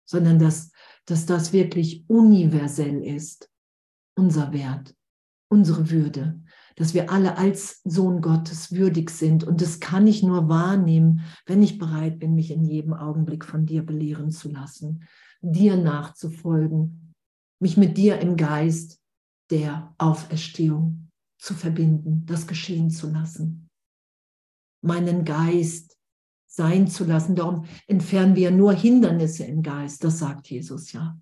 sondern 0.05 0.39
dass, 0.39 0.71
dass 1.07 1.27
das 1.27 1.53
wirklich 1.53 2.09
universell 2.09 3.03
ist, 3.03 3.51
unser 4.17 4.53
Wert, 4.53 4.95
unsere 5.49 5.91
Würde, 5.91 6.41
dass 6.77 6.95
wir 6.95 7.11
alle 7.11 7.37
als 7.37 7.81
Sohn 7.83 8.21
Gottes 8.21 8.71
würdig 8.71 9.11
sind. 9.11 9.43
Und 9.43 9.61
das 9.61 9.81
kann 9.81 10.07
ich 10.07 10.23
nur 10.23 10.49
wahrnehmen, 10.49 11.23
wenn 11.45 11.61
ich 11.61 11.77
bereit 11.77 12.21
bin, 12.21 12.37
mich 12.37 12.53
in 12.53 12.65
jedem 12.65 12.93
Augenblick 12.93 13.45
von 13.45 13.67
dir 13.67 13.85
belehren 13.85 14.31
zu 14.31 14.53
lassen, 14.53 15.03
dir 15.41 15.77
nachzufolgen, 15.77 17.13
mich 17.59 17.77
mit 17.77 17.97
dir 17.97 18.21
im 18.21 18.37
Geist 18.37 19.01
der 19.51 19.93
Auferstehung 19.99 21.04
zu 21.45 21.55
verbinden, 21.55 22.25
das 22.27 22.47
geschehen 22.47 22.91
zu 22.91 23.11
lassen 23.11 23.65
meinen 24.85 25.25
Geist 25.25 25.99
sein 26.47 26.87
zu 26.87 27.05
lassen. 27.05 27.35
Darum 27.35 27.65
entfernen 27.89 28.37
wir 28.37 28.51
nur 28.51 28.73
Hindernisse 28.73 29.45
im 29.45 29.63
Geist, 29.63 30.05
das 30.05 30.21
sagt 30.21 30.49
Jesus 30.49 30.93
ja. 30.93 31.19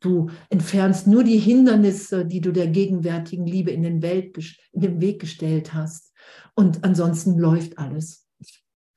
Du 0.00 0.30
entfernst 0.50 1.06
nur 1.06 1.24
die 1.24 1.38
Hindernisse, 1.38 2.26
die 2.26 2.40
du 2.40 2.52
der 2.52 2.68
gegenwärtigen 2.68 3.46
Liebe 3.46 3.70
in 3.70 3.82
den, 3.82 4.02
Welt, 4.02 4.36
in 4.72 4.80
den 4.80 5.00
Weg 5.00 5.20
gestellt 5.20 5.72
hast. 5.72 6.12
Und 6.54 6.84
ansonsten 6.84 7.38
läuft 7.38 7.78
alles. 7.78 8.26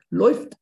Läuft. 0.10 0.58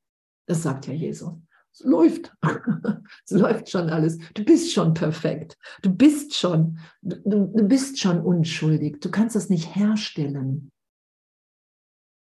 Das 0.46 0.64
sagt 0.64 0.88
ja 0.88 0.94
Jesus. 0.94 1.34
Es 1.78 1.86
läuft. 1.86 2.34
es 3.26 3.32
läuft 3.32 3.70
schon 3.70 3.90
alles. 3.90 4.18
Du 4.34 4.44
bist 4.44 4.74
schon 4.74 4.94
perfekt. 4.94 5.58
Du 5.84 5.94
bist 5.94 6.34
schon, 6.34 6.80
du, 7.02 7.20
du 7.24 7.64
bist 7.68 8.00
schon 8.00 8.22
unschuldig. 8.22 9.00
Du 9.00 9.12
kannst 9.12 9.36
das 9.36 9.50
nicht 9.50 9.76
herstellen. 9.76 10.72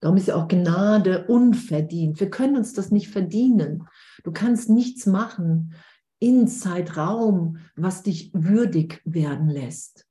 Darum 0.01 0.17
ist 0.17 0.29
ja 0.29 0.35
auch 0.37 0.49
Gnade 0.49 1.27
unverdient. 1.29 2.21
Wir 2.21 2.29
können 2.29 2.57
uns 2.57 2.73
das 2.75 2.91
nicht 2.91 3.09
verdienen. 3.09 3.89
Du 4.25 4.33
kannst 4.33 4.69
nichts 4.69 5.07
machen 5.07 5.75
in 6.19 6.49
Zeitraum, 6.49 7.59
was 7.77 8.03
dich 8.03 8.31
würdig 8.35 9.01
werden 9.05 9.49
lässt. 9.49 10.07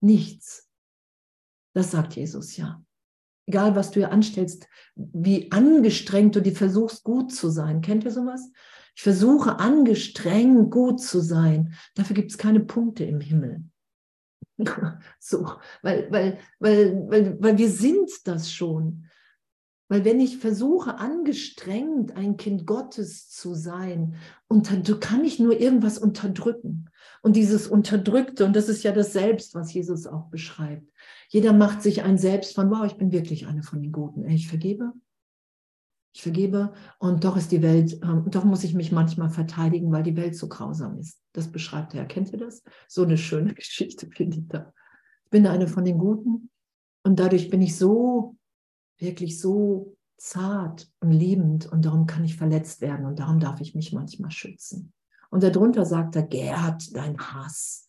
Nichts. 0.00 0.68
Das 1.74 1.90
sagt 1.90 2.16
Jesus 2.16 2.56
ja. 2.56 2.84
Egal, 3.46 3.76
was 3.76 3.90
du 3.90 4.00
hier 4.00 4.12
anstellst, 4.12 4.68
wie 4.94 5.50
angestrengt 5.52 6.34
du 6.34 6.40
dir 6.40 6.54
versuchst, 6.54 7.04
gut 7.04 7.32
zu 7.32 7.50
sein. 7.50 7.80
Kennt 7.82 8.04
ihr 8.04 8.10
sowas? 8.10 8.50
Ich 8.96 9.02
versuche 9.02 9.58
angestrengt 9.58 10.70
gut 10.70 11.00
zu 11.00 11.20
sein. 11.20 11.74
Dafür 11.94 12.14
gibt 12.14 12.30
es 12.30 12.38
keine 12.38 12.60
Punkte 12.60 13.04
im 13.04 13.20
Himmel. 13.20 13.64
so, 15.18 15.50
weil, 15.82 16.10
weil, 16.10 16.38
weil, 16.60 17.08
weil, 17.08 17.42
weil 17.42 17.58
wir 17.58 17.68
sind 17.68 18.10
das 18.24 18.52
schon. 18.52 19.06
Weil 19.88 20.04
wenn 20.04 20.18
ich 20.18 20.38
versuche, 20.38 20.98
angestrengt 20.98 22.16
ein 22.16 22.36
Kind 22.36 22.66
Gottes 22.66 23.28
zu 23.28 23.54
sein, 23.54 24.16
kann 25.00 25.24
ich 25.24 25.38
nur 25.38 25.60
irgendwas 25.60 25.98
unterdrücken. 25.98 26.88
Und 27.20 27.36
dieses 27.36 27.66
Unterdrückte, 27.66 28.46
und 28.46 28.56
das 28.56 28.68
ist 28.68 28.82
ja 28.82 28.92
das 28.92 29.12
Selbst, 29.12 29.54
was 29.54 29.74
Jesus 29.74 30.06
auch 30.06 30.30
beschreibt. 30.30 30.90
Jeder 31.34 31.52
macht 31.52 31.82
sich 31.82 32.04
ein 32.04 32.16
Selbst 32.16 32.54
von, 32.54 32.70
wow, 32.70 32.86
ich 32.86 32.96
bin 32.96 33.10
wirklich 33.10 33.48
eine 33.48 33.64
von 33.64 33.82
den 33.82 33.90
Guten. 33.90 34.24
Ich 34.28 34.46
vergebe, 34.46 34.92
ich 36.14 36.22
vergebe 36.22 36.72
und 37.00 37.24
doch 37.24 37.36
ist 37.36 37.50
die 37.50 37.60
Welt, 37.60 37.98
ähm, 38.04 38.30
doch 38.30 38.44
muss 38.44 38.62
ich 38.62 38.72
mich 38.72 38.92
manchmal 38.92 39.30
verteidigen, 39.30 39.90
weil 39.90 40.04
die 40.04 40.14
Welt 40.14 40.36
so 40.36 40.46
grausam 40.46 40.96
ist. 40.96 41.20
Das 41.32 41.50
beschreibt 41.50 41.92
er. 41.92 42.04
Kennt 42.04 42.30
ihr 42.30 42.38
das? 42.38 42.62
So 42.86 43.02
eine 43.02 43.18
schöne 43.18 43.52
Geschichte 43.56 44.06
finde 44.06 44.36
ich 44.36 44.46
da. 44.46 44.72
Ich 45.24 45.30
bin 45.30 45.48
eine 45.48 45.66
von 45.66 45.84
den 45.84 45.98
Guten 45.98 46.50
und 47.02 47.18
dadurch 47.18 47.50
bin 47.50 47.62
ich 47.62 47.76
so 47.76 48.36
wirklich 48.98 49.40
so 49.40 49.96
zart 50.16 50.88
und 51.00 51.10
liebend 51.10 51.66
und 51.66 51.84
darum 51.84 52.06
kann 52.06 52.24
ich 52.24 52.36
verletzt 52.36 52.80
werden 52.80 53.06
und 53.06 53.18
darum 53.18 53.40
darf 53.40 53.60
ich 53.60 53.74
mich 53.74 53.92
manchmal 53.92 54.30
schützen. 54.30 54.92
Und 55.30 55.42
darunter 55.42 55.84
sagt 55.84 56.14
er, 56.14 56.22
Gerd, 56.22 56.94
dein 56.94 57.18
Hass, 57.18 57.83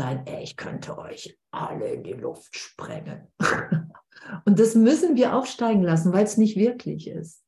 dein, 0.00 0.26
ey, 0.26 0.42
ich 0.42 0.56
könnte 0.56 0.96
euch 0.98 1.38
alle 1.50 1.92
in 1.92 2.02
die 2.02 2.14
Luft 2.14 2.56
sprengen. 2.56 3.28
und 4.44 4.58
das 4.58 4.74
müssen 4.74 5.14
wir 5.14 5.34
aufsteigen 5.34 5.82
lassen, 5.82 6.12
weil 6.12 6.24
es 6.24 6.38
nicht 6.38 6.56
wirklich 6.56 7.08
ist, 7.08 7.44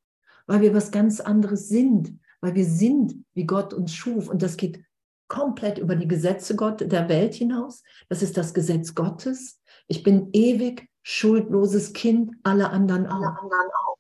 weil 0.47 0.61
wir 0.61 0.75
was 0.75 0.91
ganz 0.91 1.21
anderes 1.21 1.69
sind, 1.69 2.19
weil 2.41 2.55
wir 2.55 2.67
sind, 2.67 3.25
wie 3.35 3.47
Gott 3.47 3.73
uns 3.73 3.95
schuf 3.95 4.29
und 4.29 4.43
das 4.43 4.57
geht 4.57 4.85
komplett 5.29 5.79
über 5.79 5.97
die 5.97 6.09
Gesetze 6.09 6.55
Gott 6.55 6.81
der 6.81 7.09
Welt 7.09 7.33
hinaus. 7.35 7.83
Das 8.11 8.23
ist 8.23 8.37
das 8.37 8.53
Gesetz 8.53 8.95
Gottes. 8.95 9.63
Ich 9.87 10.03
bin 10.03 10.29
ewig 10.33 10.91
schuldloses 11.03 11.95
Kind, 11.95 12.33
alle 12.43 12.69
anderen 12.69 13.07
auch. 13.07 13.15
Alle 13.15 13.41
anderen 13.41 13.71
auch. 13.87 13.97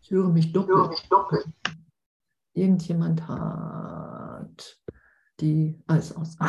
Ich 0.00 0.10
höre 0.10 0.30
mich 0.30 0.52
doppelt. 0.52 0.78
Höre 0.78 0.88
mich 0.88 1.08
doppelt. 1.10 1.46
Irgendjemand 2.54 3.28
hat 3.28 4.13
die 5.44 5.78
alles 5.86 6.16
aus. 6.16 6.36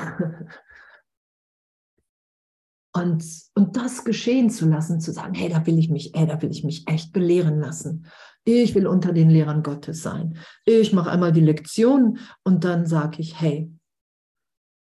Und, 2.96 3.26
und 3.56 3.76
das 3.76 4.06
geschehen 4.06 4.50
zu 4.50 4.70
lassen, 4.70 5.02
zu 5.02 5.12
sagen, 5.12 5.34
hey, 5.34 5.50
da 5.50 5.66
will 5.66 5.78
ich 5.78 5.90
mich, 5.90 6.14
hey, 6.16 6.26
da 6.26 6.42
will 6.42 6.50
ich 6.50 6.64
mich 6.64 6.88
echt 6.88 7.12
belehren 7.12 7.60
lassen. 7.60 8.06
Ich 8.46 8.74
will 8.74 8.88
unter 8.88 9.12
den 9.12 9.30
Lehrern 9.30 9.64
Gottes 9.64 10.02
sein. 10.02 10.38
Ich 10.64 10.94
mache 10.94 11.12
einmal 11.12 11.34
die 11.34 11.42
Lektion 11.42 12.20
und 12.46 12.64
dann 12.64 12.86
sage 12.86 13.18
ich, 13.20 13.38
hey, 13.38 13.70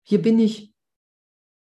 hier 0.05 0.23
bin 0.23 0.39
ich, 0.39 0.73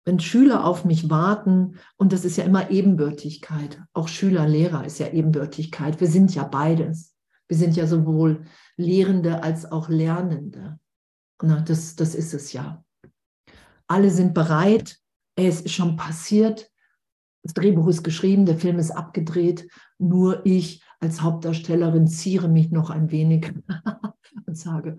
wenn 0.07 0.21
Schüler 0.21 0.65
auf 0.65 0.87
mich 0.87 1.11
warten, 1.11 1.77
und 1.99 2.15
das 2.15 2.25
ist 2.25 2.39
ja 2.39 2.45
immer 2.45 2.71
Ebenbürtigkeit, 2.71 3.83
auch 3.93 4.09
Schüler, 4.09 4.49
Lehrer 4.49 4.87
ist 4.87 5.01
ja 5.01 5.09
Ebenbürtigkeit, 5.09 6.01
wir 6.01 6.09
sind 6.09 6.35
ja 6.35 6.45
beides. 6.45 7.15
Wir 7.47 7.59
sind 7.59 7.77
ja 7.77 7.87
sowohl 7.87 8.47
Lehrende 8.79 9.43
als 9.43 9.71
auch 9.71 9.91
Lernende. 9.91 10.81
Na, 11.43 11.61
das, 11.61 11.97
das 11.97 12.15
ist 12.15 12.35
es 12.35 12.53
ja. 12.53 12.85
Alle 13.87 14.11
sind 14.11 14.33
bereit, 14.33 14.99
es 15.35 15.63
ist 15.63 15.73
schon 15.73 15.97
passiert, 15.97 16.71
das 17.43 17.55
Drehbuch 17.55 17.89
ist 17.89 18.05
geschrieben, 18.05 18.47
der 18.47 18.57
Film 18.57 18.79
ist 18.79 18.93
abgedreht, 18.93 19.69
nur 19.99 20.47
ich 20.47 20.83
als 21.01 21.21
Hauptdarstellerin 21.21 22.07
ziere 22.07 22.49
mich 22.49 22.71
noch 22.71 22.91
ein 22.91 23.11
wenig 23.11 23.53
und 24.47 24.57
sage, 24.57 24.99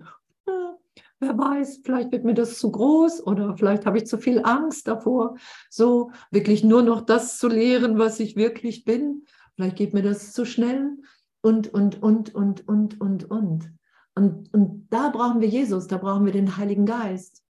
wer 1.18 1.38
weiß, 1.38 1.80
vielleicht 1.82 2.12
wird 2.12 2.24
mir 2.24 2.34
das 2.34 2.58
zu 2.58 2.70
groß 2.70 3.26
oder 3.26 3.56
vielleicht 3.56 3.86
habe 3.86 3.98
ich 3.98 4.06
zu 4.06 4.18
viel 4.18 4.44
Angst 4.44 4.86
davor, 4.86 5.36
so 5.70 6.10
wirklich 6.30 6.62
nur 6.62 6.82
noch 6.82 7.00
das 7.00 7.38
zu 7.38 7.48
lehren, 7.48 7.98
was 7.98 8.20
ich 8.20 8.36
wirklich 8.36 8.84
bin. 8.84 9.24
Vielleicht 9.54 9.76
geht 9.76 9.94
mir 9.94 10.02
das 10.02 10.32
zu 10.32 10.44
schnell 10.44 10.98
und, 11.40 11.72
und, 11.72 12.02
und, 12.02 12.34
und, 12.34 12.68
und, 12.68 13.00
und, 13.00 13.30
und. 13.30 13.72
Und, 14.16 14.52
und 14.54 14.86
da 14.90 15.10
brauchen 15.10 15.40
wir 15.40 15.48
Jesus, 15.48 15.88
da 15.88 15.98
brauchen 15.98 16.24
wir 16.24 16.32
den 16.32 16.56
Heiligen 16.56 16.86
Geist, 16.86 17.44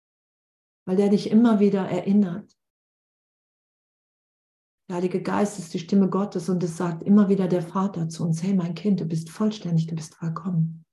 weil 0.86 0.96
der 0.96 1.10
dich 1.10 1.30
immer 1.30 1.60
wieder 1.60 1.86
erinnert. 1.88 2.56
Der 4.88 4.96
Heilige 4.96 5.22
Geist 5.22 5.58
ist 5.58 5.72
die 5.72 5.78
Stimme 5.78 6.08
Gottes 6.08 6.48
und 6.48 6.62
es 6.62 6.76
sagt 6.76 7.02
immer 7.02 7.28
wieder 7.28 7.48
der 7.48 7.62
Vater 7.62 8.08
zu 8.08 8.22
uns, 8.22 8.42
hey 8.42 8.54
mein 8.54 8.74
Kind, 8.74 9.00
du 9.00 9.06
bist 9.06 9.30
vollständig, 9.30 9.86
du 9.86 9.94
bist 9.94 10.14
vollkommen. 10.14 10.84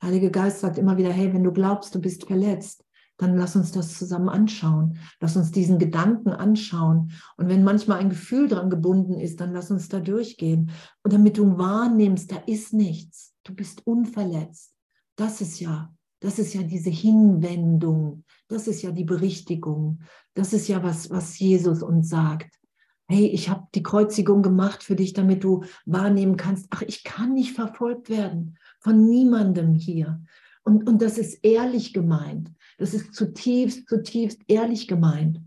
Der 0.00 0.08
Heilige 0.08 0.30
Geist 0.30 0.60
sagt 0.60 0.78
immer 0.78 0.96
wieder, 0.96 1.12
hey, 1.12 1.32
wenn 1.32 1.44
du 1.44 1.52
glaubst, 1.52 1.94
du 1.94 2.00
bist 2.00 2.26
verletzt, 2.26 2.84
dann 3.20 3.36
lass 3.36 3.54
uns 3.54 3.70
das 3.70 3.98
zusammen 3.98 4.30
anschauen. 4.30 4.96
Lass 5.20 5.36
uns 5.36 5.50
diesen 5.52 5.78
Gedanken 5.78 6.30
anschauen. 6.30 7.12
Und 7.36 7.48
wenn 7.48 7.62
manchmal 7.62 7.98
ein 7.98 8.08
Gefühl 8.08 8.48
dran 8.48 8.70
gebunden 8.70 9.20
ist, 9.20 9.40
dann 9.40 9.52
lass 9.52 9.70
uns 9.70 9.88
da 9.88 10.00
durchgehen. 10.00 10.70
Und 11.02 11.12
damit 11.12 11.36
du 11.36 11.58
wahrnimmst, 11.58 12.32
da 12.32 12.36
ist 12.46 12.72
nichts. 12.72 13.34
Du 13.44 13.54
bist 13.54 13.86
unverletzt. 13.86 14.74
Das 15.16 15.42
ist 15.42 15.60
ja, 15.60 15.92
das 16.20 16.38
ist 16.38 16.54
ja 16.54 16.62
diese 16.62 16.88
Hinwendung. 16.88 18.24
Das 18.48 18.66
ist 18.66 18.80
ja 18.80 18.90
die 18.90 19.04
Berichtigung. 19.04 20.00
Das 20.32 20.54
ist 20.54 20.68
ja 20.68 20.82
was, 20.82 21.10
was 21.10 21.38
Jesus 21.38 21.82
uns 21.82 22.08
sagt. 22.08 22.58
Hey, 23.06 23.26
ich 23.26 23.50
habe 23.50 23.66
die 23.74 23.82
Kreuzigung 23.82 24.40
gemacht 24.40 24.82
für 24.82 24.96
dich, 24.96 25.12
damit 25.12 25.44
du 25.44 25.64
wahrnehmen 25.84 26.38
kannst, 26.38 26.68
ach, 26.70 26.82
ich 26.82 27.04
kann 27.04 27.34
nicht 27.34 27.52
verfolgt 27.52 28.08
werden 28.08 28.56
von 28.78 29.04
niemandem 29.04 29.74
hier. 29.74 30.22
Und, 30.62 30.88
und 30.88 31.02
das 31.02 31.18
ist 31.18 31.44
ehrlich 31.44 31.92
gemeint. 31.92 32.52
Das 32.80 32.94
ist 32.94 33.14
zutiefst, 33.14 33.86
zutiefst 33.86 34.40
ehrlich 34.48 34.88
gemeint. 34.88 35.38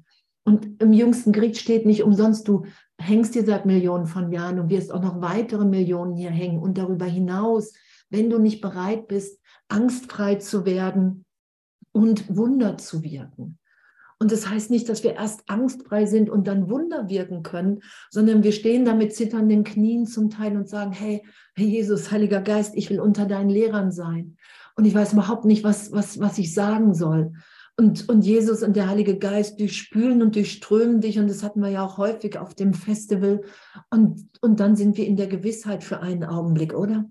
Und 0.46 0.80
im 0.80 0.94
jüngsten 0.94 1.32
Gericht 1.32 1.58
steht 1.58 1.84
nicht 1.84 2.04
umsonst, 2.04 2.48
du 2.48 2.66
hängst 3.00 3.34
hier 3.34 3.44
seit 3.44 3.66
Millionen 3.66 4.06
von 4.06 4.32
Jahren 4.32 4.60
und 4.60 4.70
wirst 4.70 4.94
auch 4.94 5.02
noch 5.02 5.20
weitere 5.20 5.66
Millionen 5.66 6.16
hier 6.16 6.30
hängen. 6.30 6.60
Und 6.60 6.78
darüber 6.78 7.06
hinaus, 7.06 7.74
wenn 8.12 8.30
du 8.30 8.38
nicht 8.38 8.62
bereit 8.62 9.08
bist, 9.08 9.40
angstfrei 9.68 10.36
zu 10.36 10.64
werden 10.66 11.26
und 11.92 12.36
Wunder 12.38 12.78
zu 12.78 13.02
wirken. 13.02 13.58
Und 14.20 14.32
das 14.32 14.48
heißt 14.48 14.70
nicht, 14.70 14.88
dass 14.88 15.04
wir 15.04 15.16
erst 15.16 15.50
angstfrei 15.50 16.06
sind 16.06 16.30
und 16.30 16.48
dann 16.48 16.70
Wunder 16.70 17.10
wirken 17.10 17.42
können, 17.42 17.82
sondern 18.12 18.44
wir 18.44 18.52
stehen 18.52 18.86
da 18.86 18.94
mit 18.94 19.16
zitternden 19.16 19.64
Knien 19.64 20.06
zum 20.06 20.30
Teil 20.30 20.56
und 20.56 20.70
sagen, 20.70 20.92
hey, 20.92 21.26
Jesus, 21.58 22.12
Heiliger 22.12 22.42
Geist, 22.42 22.76
ich 22.76 22.92
will 22.92 23.00
unter 23.00 23.26
deinen 23.26 23.50
Lehrern 23.50 23.92
sein. 23.92 24.38
Und 24.76 24.86
ich 24.86 24.96
weiß 24.96 25.14
überhaupt 25.14 25.46
nicht, 25.46 25.64
was, 25.64 25.92
was, 25.92 26.20
was 26.20 26.38
ich 26.38 26.54
sagen 26.54 26.94
soll. 26.94 27.34
Und, 27.76 28.08
und 28.08 28.24
Jesus 28.24 28.62
und 28.62 28.76
der 28.76 28.88
Heilige 28.88 29.18
Geist 29.18 29.60
durchspülen 29.60 30.22
und 30.22 30.36
durchströmen 30.36 31.02
dich. 31.02 31.18
Und 31.18 31.28
das 31.28 31.42
hatten 31.42 31.62
wir 31.62 31.70
ja 31.70 31.84
auch 31.84 31.98
häufig 31.98 32.38
auf 32.38 32.54
dem 32.54 32.74
Festival. 32.74 33.42
Und, 33.90 34.30
und 34.42 34.60
dann 34.60 34.76
sind 34.76 34.98
wir 34.98 35.08
in 35.08 35.16
der 35.16 35.28
Gewissheit 35.28 35.84
für 35.84 36.00
einen 36.00 36.24
Augenblick, 36.24 36.74
oder? 36.74 37.06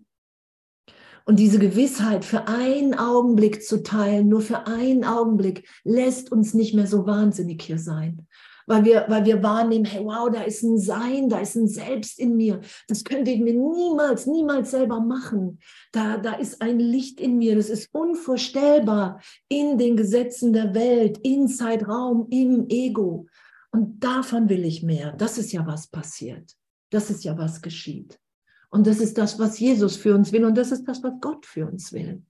Und 1.25 1.39
diese 1.39 1.59
Gewissheit 1.59 2.25
für 2.25 2.49
einen 2.49 2.95
Augenblick 2.95 3.63
zu 3.65 3.83
teilen, 3.83 4.29
nur 4.29 4.41
für 4.41 4.67
einen 4.67 5.05
Augenblick, 5.05 5.69
lässt 5.85 6.33
uns 6.33 6.53
nicht 6.53 6.75
mehr 6.75 6.87
so 6.87 7.07
wahnsinnig 7.07 7.63
hier 7.63 7.79
sein. 7.79 8.27
Weil 8.67 8.85
wir, 8.85 9.05
weil 9.09 9.25
wir 9.25 9.43
wahrnehmen, 9.43 9.85
hey, 9.85 10.05
wow, 10.05 10.31
da 10.31 10.43
ist 10.43 10.63
ein 10.63 10.79
Sein, 10.79 11.29
da 11.29 11.41
ist 11.41 11.57
ein 11.57 11.69
Selbst 11.69 12.19
in 12.19 12.37
mir. 12.37 12.61
Das 12.89 13.05
könnte 13.05 13.31
ich 13.31 13.41
mir 13.41 13.55
niemals, 13.55 14.27
niemals 14.27 14.71
selber 14.71 15.01
machen. 15.01 15.59
Da, 15.93 16.19
da 16.19 16.35
ist 16.35 16.63
ein 16.63 16.79
Licht 16.79 17.21
in 17.21 17.39
mir, 17.39 17.57
das 17.57 17.71
ist 17.71 17.89
unvorstellbar 17.93 19.21
in 19.49 19.79
den 19.79 19.97
Gesetzen 19.97 20.53
der 20.53 20.75
Welt, 20.75 21.19
in 21.23 21.49
Zeitraum, 21.49 22.27
im 22.31 22.67
Ego. 22.69 23.27
Und 23.71 24.05
davon 24.05 24.49
will 24.49 24.65
ich 24.65 24.83
mehr. 24.83 25.13
Das 25.13 25.39
ist 25.39 25.53
ja 25.53 25.67
was 25.67 25.87
passiert. 25.87 26.55
Das 26.91 27.11
ist 27.11 27.25
ja 27.25 27.37
was 27.39 27.63
geschieht. 27.63 28.19
Und 28.71 28.87
das 28.87 29.01
ist 29.01 29.19
das, 29.19 29.39
was 29.39 29.59
Jesus 29.59 29.97
für 29.97 30.15
uns 30.15 30.33
will 30.33 30.45
und 30.45 30.57
das 30.57 30.73
ist 30.73 30.85
das, 30.85 31.03
was 31.03 31.13
Gott 31.21 31.45
für 31.45 31.67
uns 31.67 31.93
will. 31.93 32.23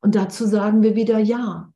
Und 0.00 0.14
dazu 0.14 0.46
sagen 0.46 0.82
wir 0.82 0.94
wieder 0.94 1.18
Ja. 1.18 1.72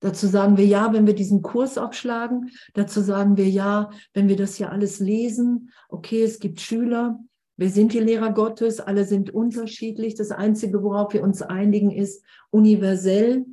Dazu 0.00 0.26
sagen 0.26 0.56
wir 0.56 0.66
Ja, 0.66 0.92
wenn 0.92 1.06
wir 1.06 1.14
diesen 1.14 1.42
Kurs 1.42 1.78
aufschlagen. 1.78 2.50
Dazu 2.74 3.00
sagen 3.00 3.36
wir 3.36 3.48
Ja, 3.48 3.90
wenn 4.12 4.28
wir 4.28 4.36
das 4.36 4.56
hier 4.56 4.72
alles 4.72 4.98
lesen. 4.98 5.70
Okay, 5.88 6.22
es 6.22 6.40
gibt 6.40 6.60
Schüler. 6.60 7.18
Wir 7.56 7.70
sind 7.70 7.92
die 7.92 8.00
Lehrer 8.00 8.32
Gottes. 8.32 8.80
Alle 8.80 9.04
sind 9.04 9.30
unterschiedlich. 9.30 10.14
Das 10.14 10.30
Einzige, 10.30 10.82
worauf 10.82 11.12
wir 11.12 11.22
uns 11.22 11.42
einigen, 11.42 11.90
ist 11.90 12.24
universell. 12.50 13.44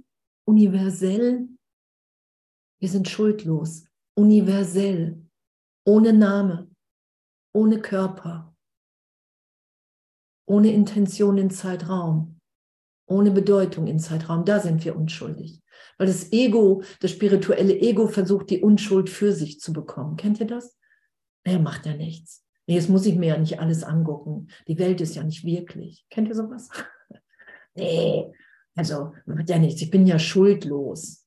Universell. 0.46 1.48
Wir 2.80 2.90
sind 2.90 3.10
schuldlos. 3.10 3.84
Universell. 4.16 5.22
Ohne 5.86 6.14
Name. 6.14 6.70
Ohne 7.54 7.80
Körper 7.80 8.48
ohne 10.48 10.72
Intention 10.72 11.38
in 11.38 11.50
Zeitraum, 11.50 12.40
ohne 13.06 13.32
Bedeutung 13.32 13.88
in 13.88 14.00
Zeitraum, 14.00 14.46
da 14.46 14.60
sind 14.60 14.84
wir 14.84 14.96
unschuldig. 14.96 15.62
Weil 15.98 16.08
das 16.08 16.32
Ego, 16.32 16.84
das 17.00 17.12
spirituelle 17.12 17.78
Ego 17.80 18.08
versucht, 18.08 18.50
die 18.50 18.62
Unschuld 18.62 19.10
für 19.10 19.34
sich 19.34 19.60
zu 19.60 19.74
bekommen. 19.74 20.16
Kennt 20.16 20.40
ihr 20.40 20.48
das? 20.48 20.78
Er 21.44 21.60
macht 21.60 21.86
ja 21.86 21.96
nichts. 21.96 22.46
Nee, 22.68 22.76
jetzt 22.76 22.90
muss 22.90 23.06
ich 23.06 23.16
mir 23.16 23.28
ja 23.28 23.38
nicht 23.38 23.60
alles 23.60 23.84
angucken. 23.84 24.48
Die 24.68 24.78
Welt 24.78 25.02
ist 25.02 25.16
ja 25.16 25.24
nicht 25.24 25.46
wirklich. 25.46 26.06
Kennt 26.10 26.28
ihr 26.28 26.36
sowas? 26.36 26.70
nee, 27.76 28.32
also 28.76 29.14
macht 29.26 29.50
ja 29.50 29.58
nichts. 29.58 29.82
Ich 29.82 29.90
bin 29.90 30.06
ja 30.06 30.20
schuldlos. 30.20 31.26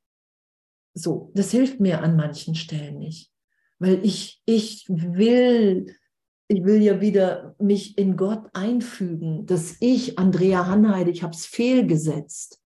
So, 0.94 1.30
das 1.34 1.50
hilft 1.50 1.80
mir 1.80 2.02
an 2.02 2.16
manchen 2.16 2.54
Stellen 2.54 2.98
nicht. 2.98 3.32
Weil 3.78 4.04
ich, 4.04 4.42
ich 4.44 4.84
will 4.88 5.86
ich 6.50 6.64
will 6.64 6.82
ja 6.82 7.00
wieder 7.00 7.54
mich 7.60 7.96
in 7.96 8.16
Gott 8.16 8.50
einfügen, 8.54 9.46
dass 9.46 9.76
ich, 9.78 10.18
Andrea 10.18 10.66
Hanheide, 10.66 11.12
ich 11.12 11.22
habe 11.22 11.32
es 11.32 11.46
fehlgesetzt. 11.46 12.59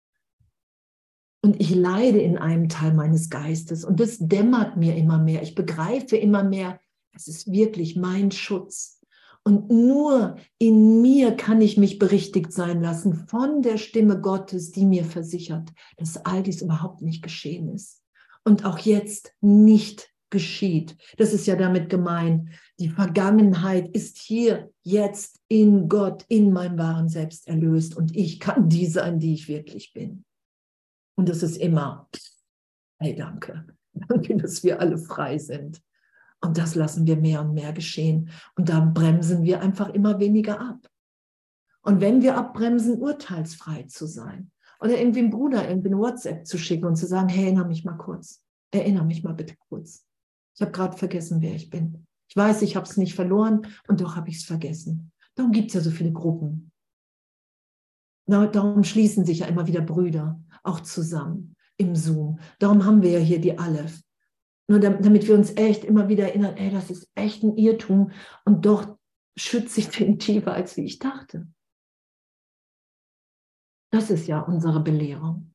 Und 1.45 1.59
ich 1.59 1.75
leide 1.75 2.21
in 2.21 2.37
einem 2.37 2.69
Teil 2.69 2.93
meines 2.93 3.29
Geistes 3.29 3.83
und 3.83 3.99
das 3.99 4.17
dämmert 4.17 4.77
mir 4.77 4.95
immer 4.95 5.19
mehr. 5.19 5.43
Ich 5.43 5.55
begreife 5.55 6.15
immer 6.15 6.43
mehr, 6.43 6.79
es 7.13 7.27
ist 7.27 7.51
wirklich 7.51 7.97
mein 7.97 8.31
Schutz. 8.31 9.01
Und 9.43 9.69
nur 9.69 10.37
in 10.57 11.01
mir 11.01 11.35
kann 11.35 11.59
ich 11.59 11.75
mich 11.75 11.99
berichtigt 11.99 12.53
sein 12.53 12.81
lassen 12.81 13.27
von 13.27 13.61
der 13.61 13.77
Stimme 13.77 14.21
Gottes, 14.21 14.71
die 14.71 14.85
mir 14.85 15.03
versichert, 15.03 15.69
dass 15.97 16.25
all 16.25 16.43
dies 16.43 16.61
überhaupt 16.61 17.01
nicht 17.01 17.21
geschehen 17.21 17.67
ist. 17.67 18.01
Und 18.45 18.63
auch 18.63 18.79
jetzt 18.79 19.33
nicht 19.41 20.13
geschieht. 20.29 20.95
Das 21.17 21.33
ist 21.33 21.45
ja 21.45 21.57
damit 21.57 21.89
gemeint. 21.89 22.49
Die 22.79 22.89
Vergangenheit 22.89 23.93
ist 23.93 24.17
hier, 24.17 24.71
jetzt 24.81 25.41
in 25.49 25.89
Gott, 25.89 26.23
in 26.29 26.53
meinem 26.53 26.77
wahren 26.77 27.09
Selbst 27.09 27.47
erlöst 27.47 27.97
und 27.97 28.15
ich 28.15 28.39
kann 28.39 28.69
die 28.69 28.87
sein, 28.87 29.19
die 29.19 29.33
ich 29.33 29.49
wirklich 29.49 29.91
bin. 29.93 30.23
Und 31.15 31.29
das 31.29 31.43
ist 31.43 31.57
immer, 31.57 32.09
hey, 32.99 33.15
danke. 33.15 33.65
Danke, 34.07 34.35
dass 34.37 34.63
wir 34.63 34.79
alle 34.79 34.97
frei 34.97 35.37
sind. 35.37 35.79
Und 36.41 36.57
das 36.57 36.75
lassen 36.75 37.05
wir 37.05 37.15
mehr 37.15 37.41
und 37.41 37.53
mehr 37.53 37.71
geschehen. 37.71 38.31
Und 38.55 38.67
da 38.67 38.79
bremsen 38.79 39.43
wir 39.43 39.61
einfach 39.61 39.89
immer 39.89 40.19
weniger 40.19 40.59
ab. 40.59 40.89
Und 41.83 42.01
wenn 42.01 42.21
wir 42.21 42.35
abbremsen, 42.35 42.99
urteilsfrei 42.99 43.83
zu 43.83 44.07
sein 44.07 44.51
oder 44.81 44.97
irgendwie 44.97 45.19
einem 45.19 45.29
Bruder 45.29 45.69
irgendwie 45.69 45.89
eine 45.89 45.99
WhatsApp 45.99 46.47
zu 46.47 46.57
schicken 46.57 46.85
und 46.85 46.95
zu 46.95 47.05
sagen, 47.05 47.29
hey, 47.29 47.45
erinnere 47.45 47.67
mich 47.67 47.85
mal 47.85 47.97
kurz. 47.97 48.43
Erinnere 48.71 49.05
mich 49.05 49.23
mal 49.23 49.33
bitte 49.33 49.55
kurz. 49.69 50.05
Ich 50.55 50.61
habe 50.61 50.71
gerade 50.71 50.97
vergessen, 50.97 51.41
wer 51.41 51.53
ich 51.53 51.69
bin. 51.69 52.05
Ich 52.27 52.35
weiß, 52.35 52.61
ich 52.63 52.75
habe 52.75 52.87
es 52.87 52.97
nicht 52.97 53.15
verloren 53.15 53.67
und 53.87 54.01
doch 54.01 54.15
habe 54.15 54.29
ich 54.29 54.37
es 54.37 54.43
vergessen. 54.43 55.11
Darum 55.35 55.51
gibt 55.51 55.69
es 55.69 55.75
ja 55.75 55.81
so 55.81 55.91
viele 55.91 56.11
Gruppen. 56.11 56.72
Darum 58.25 58.83
schließen 58.83 59.25
sich 59.25 59.39
ja 59.39 59.47
immer 59.47 59.67
wieder 59.67 59.81
Brüder 59.81 60.41
auch 60.63 60.79
zusammen 60.79 61.55
im 61.77 61.95
Zoom. 61.95 62.39
Darum 62.59 62.85
haben 62.85 63.01
wir 63.01 63.11
ja 63.11 63.19
hier 63.19 63.39
die 63.39 63.57
Aleph. 63.57 64.01
Nur 64.67 64.79
damit 64.79 65.27
wir 65.27 65.35
uns 65.35 65.55
echt 65.57 65.83
immer 65.83 66.07
wieder 66.07 66.25
erinnern, 66.25 66.55
ey, 66.55 66.71
das 66.71 66.89
ist 66.89 67.11
echt 67.15 67.43
ein 67.43 67.57
Irrtum 67.57 68.11
und 68.45 68.65
doch 68.65 68.97
schütze 69.35 69.81
ich 69.81 69.89
den 69.89 70.19
tiefer, 70.19 70.53
als 70.53 70.77
wie 70.77 70.85
ich 70.85 70.99
dachte. 70.99 71.47
Das 73.91 74.09
ist 74.09 74.27
ja 74.27 74.39
unsere 74.39 74.81
Belehrung. 74.81 75.53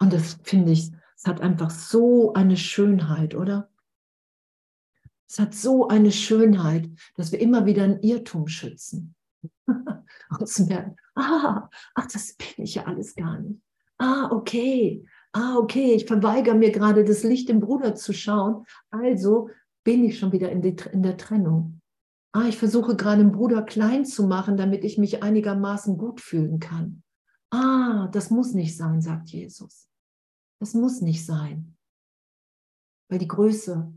Und 0.00 0.12
das 0.12 0.34
finde 0.44 0.72
ich, 0.72 0.90
es 1.16 1.26
hat 1.26 1.40
einfach 1.40 1.70
so 1.70 2.32
eine 2.34 2.56
Schönheit, 2.56 3.34
oder? 3.34 3.70
Es 5.28 5.38
hat 5.38 5.54
so 5.54 5.88
eine 5.88 6.12
Schönheit, 6.12 6.90
dass 7.14 7.32
wir 7.32 7.40
immer 7.40 7.66
wieder 7.66 7.84
ein 7.84 8.00
Irrtum 8.02 8.48
schützen. 8.48 9.14
Und 9.66 10.68
merken, 10.68 10.96
ah, 11.20 11.70
ach, 11.94 12.06
das 12.06 12.34
bin 12.34 12.64
ich 12.64 12.76
ja 12.76 12.84
alles 12.84 13.14
gar 13.14 13.38
nicht. 13.38 13.60
Ah, 13.98 14.30
okay. 14.32 15.06
Ah, 15.32 15.56
okay, 15.56 15.94
ich 15.94 16.06
verweigere 16.06 16.56
mir 16.56 16.72
gerade 16.72 17.04
das 17.04 17.22
Licht 17.22 17.50
im 17.50 17.60
Bruder 17.60 17.94
zu 17.94 18.12
schauen. 18.12 18.64
Also 18.90 19.50
bin 19.84 20.04
ich 20.04 20.18
schon 20.18 20.32
wieder 20.32 20.50
in, 20.50 20.62
die, 20.62 20.74
in 20.92 21.02
der 21.02 21.16
Trennung. 21.16 21.80
Ah, 22.32 22.46
ich 22.48 22.58
versuche 22.58 22.96
gerade 22.96 23.20
einen 23.20 23.32
Bruder 23.32 23.62
klein 23.62 24.04
zu 24.04 24.26
machen, 24.26 24.56
damit 24.56 24.84
ich 24.84 24.98
mich 24.98 25.22
einigermaßen 25.22 25.98
gut 25.98 26.20
fühlen 26.20 26.60
kann. 26.60 27.02
Ah, 27.50 28.08
das 28.12 28.30
muss 28.30 28.54
nicht 28.54 28.76
sein, 28.76 29.00
sagt 29.00 29.30
Jesus. 29.30 29.88
Das 30.60 30.74
muss 30.74 31.00
nicht 31.00 31.26
sein. 31.26 31.76
Weil 33.08 33.18
die 33.18 33.28
Größe, 33.28 33.92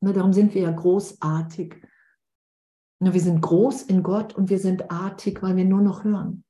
ne, 0.00 0.12
darum 0.12 0.32
sind 0.32 0.54
wir 0.54 0.62
ja 0.62 0.72
großartig. 0.72 1.86
Wir 3.04 3.20
sind 3.20 3.40
groß 3.40 3.82
in 3.82 4.04
Gott 4.04 4.36
und 4.36 4.48
wir 4.48 4.60
sind 4.60 4.92
artig, 4.92 5.42
weil 5.42 5.56
wir 5.56 5.64
nur 5.64 5.80
noch 5.82 6.04
hören. 6.04 6.44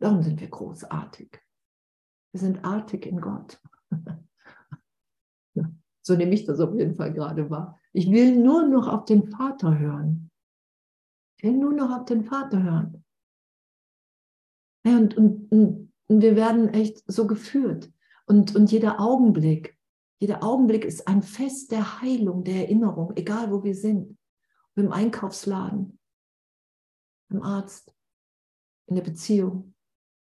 Darum 0.00 0.22
sind 0.22 0.38
wir 0.40 0.50
großartig. 0.50 1.40
Wir 2.32 2.40
sind 2.40 2.62
artig 2.62 3.06
in 3.06 3.20
Gott. 3.22 3.58
so 6.02 6.14
nehme 6.14 6.34
ich 6.34 6.44
das 6.44 6.60
auf 6.60 6.74
jeden 6.74 6.94
Fall 6.94 7.14
gerade 7.14 7.48
wahr. 7.48 7.80
Ich 7.94 8.10
will 8.10 8.36
nur 8.36 8.66
noch 8.66 8.86
auf 8.86 9.06
den 9.06 9.28
Vater 9.28 9.78
hören. 9.78 10.30
Ich 11.38 11.44
will 11.44 11.56
nur 11.56 11.72
noch 11.72 11.90
auf 11.90 12.04
den 12.04 12.24
Vater 12.24 12.62
hören. 12.62 13.04
Und, 14.84 15.16
und, 15.16 15.50
und, 15.52 15.92
wir 16.08 16.36
werden 16.36 16.68
echt 16.68 17.02
so 17.10 17.26
geführt. 17.26 17.90
Und, 18.26 18.54
und 18.54 18.70
jeder 18.70 19.00
Augenblick, 19.00 19.78
jeder 20.20 20.42
Augenblick 20.42 20.84
ist 20.84 21.08
ein 21.08 21.22
Fest 21.22 21.72
der 21.72 22.02
Heilung, 22.02 22.44
der 22.44 22.56
Erinnerung, 22.56 23.12
egal 23.16 23.50
wo 23.50 23.64
wir 23.64 23.74
sind. 23.74 24.18
Im 24.74 24.92
Einkaufsladen, 24.92 25.98
im 27.30 27.42
Arzt, 27.42 27.94
in 28.86 28.96
der 28.96 29.02
Beziehung, 29.02 29.74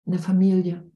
in 0.05 0.13
der 0.13 0.21
Familie. 0.21 0.89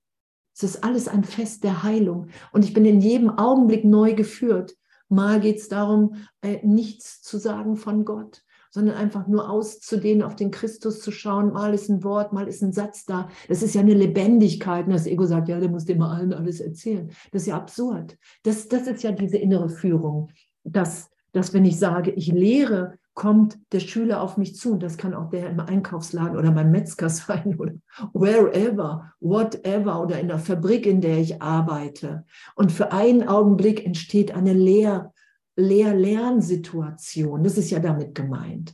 Es 0.56 0.64
ist 0.64 0.84
alles 0.84 1.08
ein 1.08 1.24
Fest 1.24 1.64
der 1.64 1.84
Heilung. 1.84 2.30
Und 2.52 2.66
ich 2.66 2.74
bin 2.74 2.86
in 2.86 3.02
jedem 3.02 3.30
Augenblick 3.30 3.86
neu 3.86 4.14
geführt. 4.14 4.76
Mal 5.10 5.40
geht 5.40 5.58
es 5.58 5.68
darum, 5.68 6.16
äh, 6.42 6.66
nichts 6.66 7.22
zu 7.22 7.38
sagen 7.38 7.76
von 7.76 8.06
Gott 8.06 8.44
sondern 8.72 8.96
einfach 8.96 9.28
nur 9.28 9.50
auszudehnen, 9.50 10.24
auf 10.24 10.36
den 10.36 10.50
Christus 10.50 11.02
zu 11.02 11.12
schauen. 11.12 11.52
Mal 11.52 11.74
ist 11.74 11.90
ein 11.90 12.04
Wort, 12.04 12.32
mal 12.32 12.48
ist 12.48 12.64
ein 12.64 12.72
Satz 12.72 13.06
da. 13.06 13.28
Das 13.50 13.62
ist 13.62 13.76
ja 13.76 13.82
eine 13.82 13.94
Lebendigkeit. 13.94 14.86
Und 14.86 14.94
das 14.94 15.06
Ego 15.06 15.26
sagt, 15.26 15.50
ja, 15.50 15.60
der 15.60 15.70
muss 15.70 15.88
mal 15.90 16.16
allen 16.16 16.34
alles 16.34 16.62
erzählen. 16.62 17.12
Das 17.32 17.44
ist 17.44 17.50
ja 17.50 17.58
absurd. 17.58 18.18
Das, 18.44 18.70
das 18.70 18.88
ist 18.88 19.04
ja 19.04 19.12
diese 19.12 19.38
innere 19.38 19.70
Führung, 19.70 20.32
dass, 20.64 21.10
dass 21.34 21.54
wenn 21.54 21.66
ich 21.66 21.78
sage, 21.78 22.12
ich 22.12 22.28
lehre, 22.28 22.98
kommt 23.14 23.60
der 23.72 23.80
Schüler 23.80 24.22
auf 24.22 24.38
mich 24.38 24.56
zu. 24.56 24.74
Und 24.74 24.84
das 24.84 24.98
kann 24.98 25.14
auch 25.14 25.30
der 25.30 25.50
im 25.50 25.60
Einkaufsladen 25.60 26.38
oder 26.38 26.52
beim 26.52 26.72
Metzger 26.72 27.10
sein 27.10 27.56
oder 27.58 27.74
wherever, 28.14 29.14
whatever 29.20 30.02
oder 30.02 30.20
in 30.20 30.28
der 30.28 30.40
Fabrik, 30.40 30.86
in 30.86 31.02
der 31.02 31.18
ich 31.18 31.42
arbeite. 31.42 32.26
Und 32.56 32.72
für 32.72 32.92
einen 32.92 33.28
Augenblick 33.28 33.86
entsteht 33.86 34.32
eine 34.34 34.54
Lehr 34.54 35.14
Lehr-Lernsituation. 35.58 37.44
Das 37.44 37.58
ist 37.58 37.72
ja 37.72 37.80
damit 37.80 38.16
gemeint. 38.16 38.74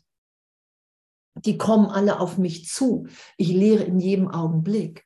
Die 1.46 1.58
kommen 1.58 1.88
alle 1.88 2.20
auf 2.20 2.38
mich 2.38 2.68
zu. 2.68 3.08
Ich 3.38 3.50
lehre 3.50 3.84
in 3.84 4.00
jedem 4.00 4.28
Augenblick. 4.30 5.06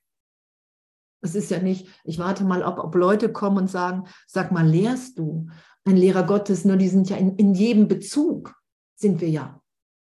Es 1.21 1.35
ist 1.35 1.51
ja 1.51 1.59
nicht, 1.59 1.87
ich 2.03 2.19
warte 2.19 2.43
mal, 2.43 2.63
ob, 2.63 2.79
ob 2.79 2.95
Leute 2.95 3.31
kommen 3.31 3.57
und 3.57 3.69
sagen, 3.69 4.07
sag 4.27 4.51
mal, 4.51 4.67
lehrst 4.67 5.19
du? 5.19 5.47
Ein 5.83 5.97
Lehrer 5.97 6.23
Gottes, 6.23 6.65
nur 6.65 6.77
die 6.77 6.87
sind 6.87 7.09
ja 7.09 7.17
in, 7.17 7.35
in 7.37 7.53
jedem 7.53 7.87
Bezug, 7.87 8.55
sind 9.01 9.19
wir 9.19 9.29
ja 9.29 9.61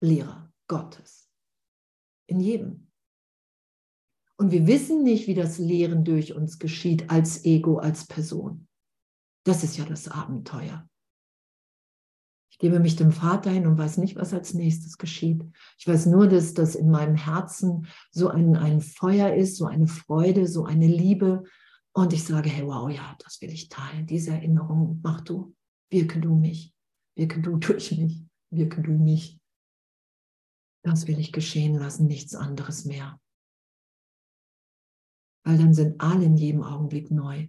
Lehrer 0.01 0.51
Gottes. 0.67 1.29
In 2.27 2.39
jedem. 2.39 2.87
Und 4.37 4.51
wir 4.51 4.67
wissen 4.67 5.03
nicht, 5.03 5.27
wie 5.27 5.33
das 5.33 5.57
Lehren 5.57 6.03
durch 6.03 6.33
uns 6.33 6.59
geschieht 6.59 7.09
als 7.09 7.43
Ego, 7.45 7.77
als 7.77 8.05
Person. 8.05 8.67
Das 9.45 9.63
ist 9.63 9.77
ja 9.77 9.85
das 9.85 10.07
Abenteuer. 10.07 10.87
Ich 12.51 12.59
gebe 12.59 12.79
mich 12.79 12.95
dem 12.95 13.11
Vater 13.11 13.51
hin 13.51 13.67
und 13.67 13.77
weiß 13.77 13.97
nicht, 13.97 14.15
was 14.15 14.33
als 14.33 14.53
nächstes 14.53 14.97
geschieht. 14.97 15.43
Ich 15.77 15.87
weiß 15.87 16.07
nur, 16.07 16.27
dass 16.27 16.53
das 16.53 16.75
in 16.75 16.89
meinem 16.89 17.15
Herzen 17.15 17.87
so 18.11 18.29
ein, 18.29 18.55
ein 18.55 18.81
Feuer 18.81 19.33
ist, 19.33 19.57
so 19.57 19.65
eine 19.65 19.87
Freude, 19.87 20.47
so 20.47 20.65
eine 20.65 20.87
Liebe. 20.87 21.43
Und 21.93 22.13
ich 22.13 22.23
sage, 22.23 22.49
hey, 22.49 22.65
wow, 22.65 22.89
ja, 22.89 23.15
das 23.23 23.41
will 23.41 23.51
ich 23.51 23.69
teilen. 23.69 24.05
Diese 24.05 24.31
Erinnerung 24.31 24.99
mach 25.03 25.21
du, 25.21 25.55
wirke 25.89 26.19
du 26.19 26.35
mich, 26.35 26.73
wirke 27.15 27.41
du 27.41 27.57
durch 27.57 27.91
mich, 27.91 28.26
wirke 28.49 28.81
du 28.81 28.91
mich. 28.91 29.39
Das 30.83 31.07
will 31.07 31.19
ich 31.19 31.31
geschehen 31.31 31.75
lassen, 31.75 32.07
nichts 32.07 32.35
anderes 32.35 32.85
mehr. 32.85 33.19
Weil 35.43 35.57
dann 35.57 35.73
sind 35.73 35.99
alle 36.01 36.25
in 36.25 36.37
jedem 36.37 36.63
Augenblick 36.63 37.11
neu. 37.11 37.47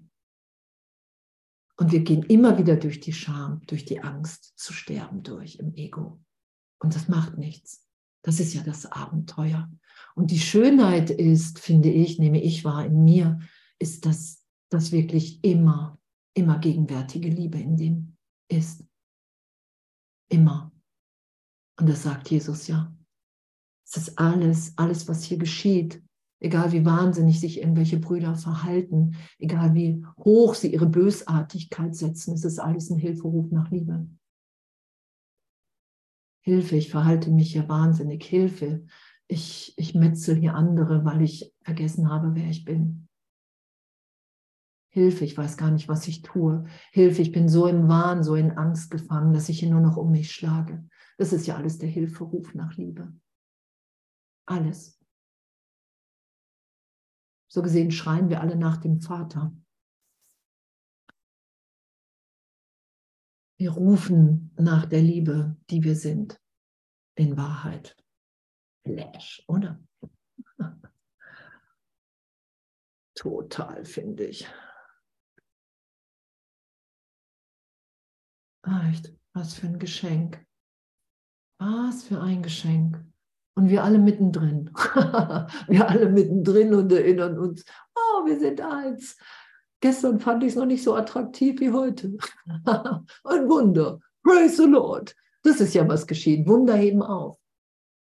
Und 1.76 1.92
wir 1.92 2.01
gehen 2.01 2.24
immer 2.24 2.59
wieder 2.59 2.76
durch 2.76 2.99
die 3.01 3.12
Scham, 3.12 3.61
durch 3.66 3.84
die 3.84 4.01
Angst 4.01 4.59
zu 4.59 4.72
sterben 4.72 5.22
durch 5.22 5.57
im 5.57 5.74
Ego. 5.74 6.20
Und 6.80 6.94
das 6.94 7.09
macht 7.09 7.38
nichts. 7.38 7.86
Das 8.22 8.40
ist 8.40 8.55
ja 8.55 8.62
das 8.62 8.86
Abenteuer. 8.86 9.70
Und 10.16 10.32
die 10.32 10.40
Schönheit 10.40 11.11
ist, 11.11 11.61
finde 11.61 11.90
ich, 11.90 12.18
nehme 12.18 12.42
ich 12.42 12.64
wahr 12.64 12.84
in 12.84 13.05
mir, 13.05 13.40
ist, 13.78 14.07
dass 14.07 14.44
das 14.70 14.90
wirklich 14.90 15.42
immer, 15.44 15.99
immer 16.34 16.59
gegenwärtige 16.59 17.28
Liebe 17.28 17.59
in 17.59 17.76
dem 17.76 18.16
ist. 18.49 18.84
Immer. 20.28 20.72
Und 21.79 21.89
das 21.89 22.03
sagt 22.03 22.31
Jesus 22.31 22.66
ja. 22.66 22.93
Es 23.87 23.97
ist 23.97 24.18
alles, 24.18 24.76
alles, 24.76 25.09
was 25.09 25.22
hier 25.22 25.39
geschieht, 25.39 26.03
egal 26.41 26.72
wie 26.72 26.85
wahnsinnig 26.85 27.41
sich 27.41 27.59
irgendwelche 27.61 27.99
Brüder 27.99 28.35
verhalten, 28.35 29.16
egal 29.39 29.74
wie 29.74 30.05
hoch 30.18 30.55
sie 30.55 30.72
ihre 30.72 30.87
Bösartigkeit 30.87 31.95
setzen, 31.95 32.35
es 32.35 32.45
ist 32.45 32.59
alles 32.59 32.91
ein 32.91 32.99
Hilferuf 32.99 33.51
nach 33.51 33.70
Liebe. 33.70 34.07
Hilfe, 36.43 36.76
ich 36.76 36.91
verhalte 36.91 37.31
mich 37.31 37.53
hier 37.53 37.68
wahnsinnig, 37.68 38.24
Hilfe, 38.24 38.85
ich, 39.26 39.74
ich 39.76 39.95
metzel 39.95 40.37
hier 40.37 40.55
andere, 40.55 41.05
weil 41.05 41.22
ich 41.22 41.55
vergessen 41.62 42.11
habe, 42.11 42.35
wer 42.35 42.49
ich 42.49 42.64
bin. 42.64 43.09
Hilfe, 44.91 45.24
ich 45.24 45.37
weiß 45.37 45.57
gar 45.59 45.70
nicht, 45.70 45.89
was 45.89 46.09
ich 46.09 46.22
tue. 46.22 46.64
Hilfe, 46.93 47.20
ich 47.22 47.33
bin 47.33 47.49
so 47.49 47.66
im 47.66 47.89
Wahn, 47.89 48.22
so 48.22 48.35
in 48.35 48.53
Angst 48.53 48.91
gefangen, 48.91 49.35
dass 49.35 49.49
ich 49.49 49.61
hier 49.61 49.70
nur 49.70 49.81
noch 49.81 49.97
um 49.97 50.11
mich 50.11 50.33
schlage. 50.33 50.89
Das 51.19 51.33
ist 51.33 51.47
ja 51.47 51.57
alles 51.57 51.79
der 51.79 51.89
Hilferuf 51.89 52.55
nach 52.55 52.77
Liebe. 52.77 53.12
Alles. 54.47 54.99
So 57.51 57.61
gesehen 57.61 57.91
schreien 57.91 58.29
wir 58.29 58.41
alle 58.41 58.57
nach 58.57 58.77
dem 58.77 59.01
Vater. 59.01 59.53
Wir 63.59 63.73
rufen 63.73 64.55
nach 64.57 64.87
der 64.87 65.03
Liebe, 65.03 65.57
die 65.71 65.83
wir 65.83 65.97
sind, 65.97 66.41
in 67.16 67.37
Wahrheit. 67.37 67.97
Flash, 68.85 69.43
oder? 69.49 69.83
Total, 73.16 73.85
finde 73.85 74.27
ich. 74.27 74.47
Echt, 78.62 79.12
was 79.33 79.55
für 79.55 79.66
ein 79.66 79.81
Geschenk. 79.81 80.47
Was 81.59 82.05
für 82.05 82.21
ein 82.21 82.43
Geschenk. 82.43 83.05
Und 83.55 83.69
wir 83.69 83.83
alle 83.83 83.99
mittendrin. 83.99 84.71
wir 84.75 85.89
alle 85.89 86.09
mittendrin 86.09 86.73
und 86.75 86.93
erinnern 86.93 87.39
uns, 87.39 87.65
oh, 87.95 88.25
wir 88.25 88.39
sind 88.39 88.61
eins. 88.61 89.17
Gestern 89.81 90.21
fand 90.21 90.45
ich 90.45 90.51
es 90.51 90.57
noch 90.57 90.67
nicht 90.67 90.85
so 90.85 90.95
attraktiv 90.95 91.61
wie 91.61 91.73
heute. 91.73 92.17
Ein 93.25 93.49
Wunder. 93.49 93.99
Praise 94.23 94.63
the 94.63 94.69
Lord. 94.69 95.15
Das 95.43 95.61
ist 95.61 95.75
ja 95.75 95.89
was 95.89 96.07
geschehen. 96.07 96.47
Wunder 96.47 96.75
heben 96.75 97.03
auf. 97.03 97.39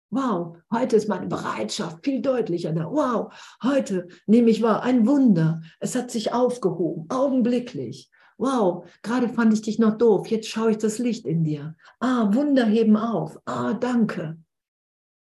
Wow, 0.10 0.58
heute 0.72 0.96
ist 0.96 1.10
meine 1.10 1.26
Bereitschaft 1.26 2.06
viel 2.06 2.22
deutlicher 2.22 2.72
da. 2.72 2.86
Wow, 2.86 3.34
heute 3.64 4.08
nehme 4.28 4.52
ich 4.52 4.62
wahr, 4.62 4.84
ein 4.84 5.08
Wunder. 5.08 5.62
Es 5.80 5.96
hat 5.96 6.12
sich 6.12 6.32
aufgehoben, 6.32 7.10
augenblicklich. 7.10 8.12
Wow, 8.44 8.86
gerade 9.04 9.30
fand 9.30 9.54
ich 9.54 9.62
dich 9.62 9.80
noch 9.80 9.98
doof. 9.98 10.28
Jetzt 10.28 10.50
schaue 10.50 10.72
ich 10.72 10.78
das 10.78 10.98
Licht 11.00 11.26
in 11.26 11.46
dir. 11.46 11.78
Ah, 12.02 12.34
Wunder 12.34 12.66
heben 12.66 12.98
auf. 12.98 13.40
Ah, 13.46 13.74
danke. 13.74 14.38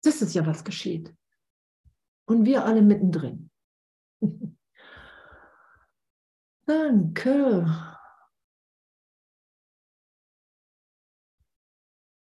Das 0.02 0.22
ist 0.22 0.34
ja, 0.34 0.46
was 0.46 0.64
geschieht. 0.64 1.14
Und 2.24 2.46
wir 2.46 2.64
alle 2.64 2.80
mittendrin. 2.80 3.50
Danke. 6.64 7.66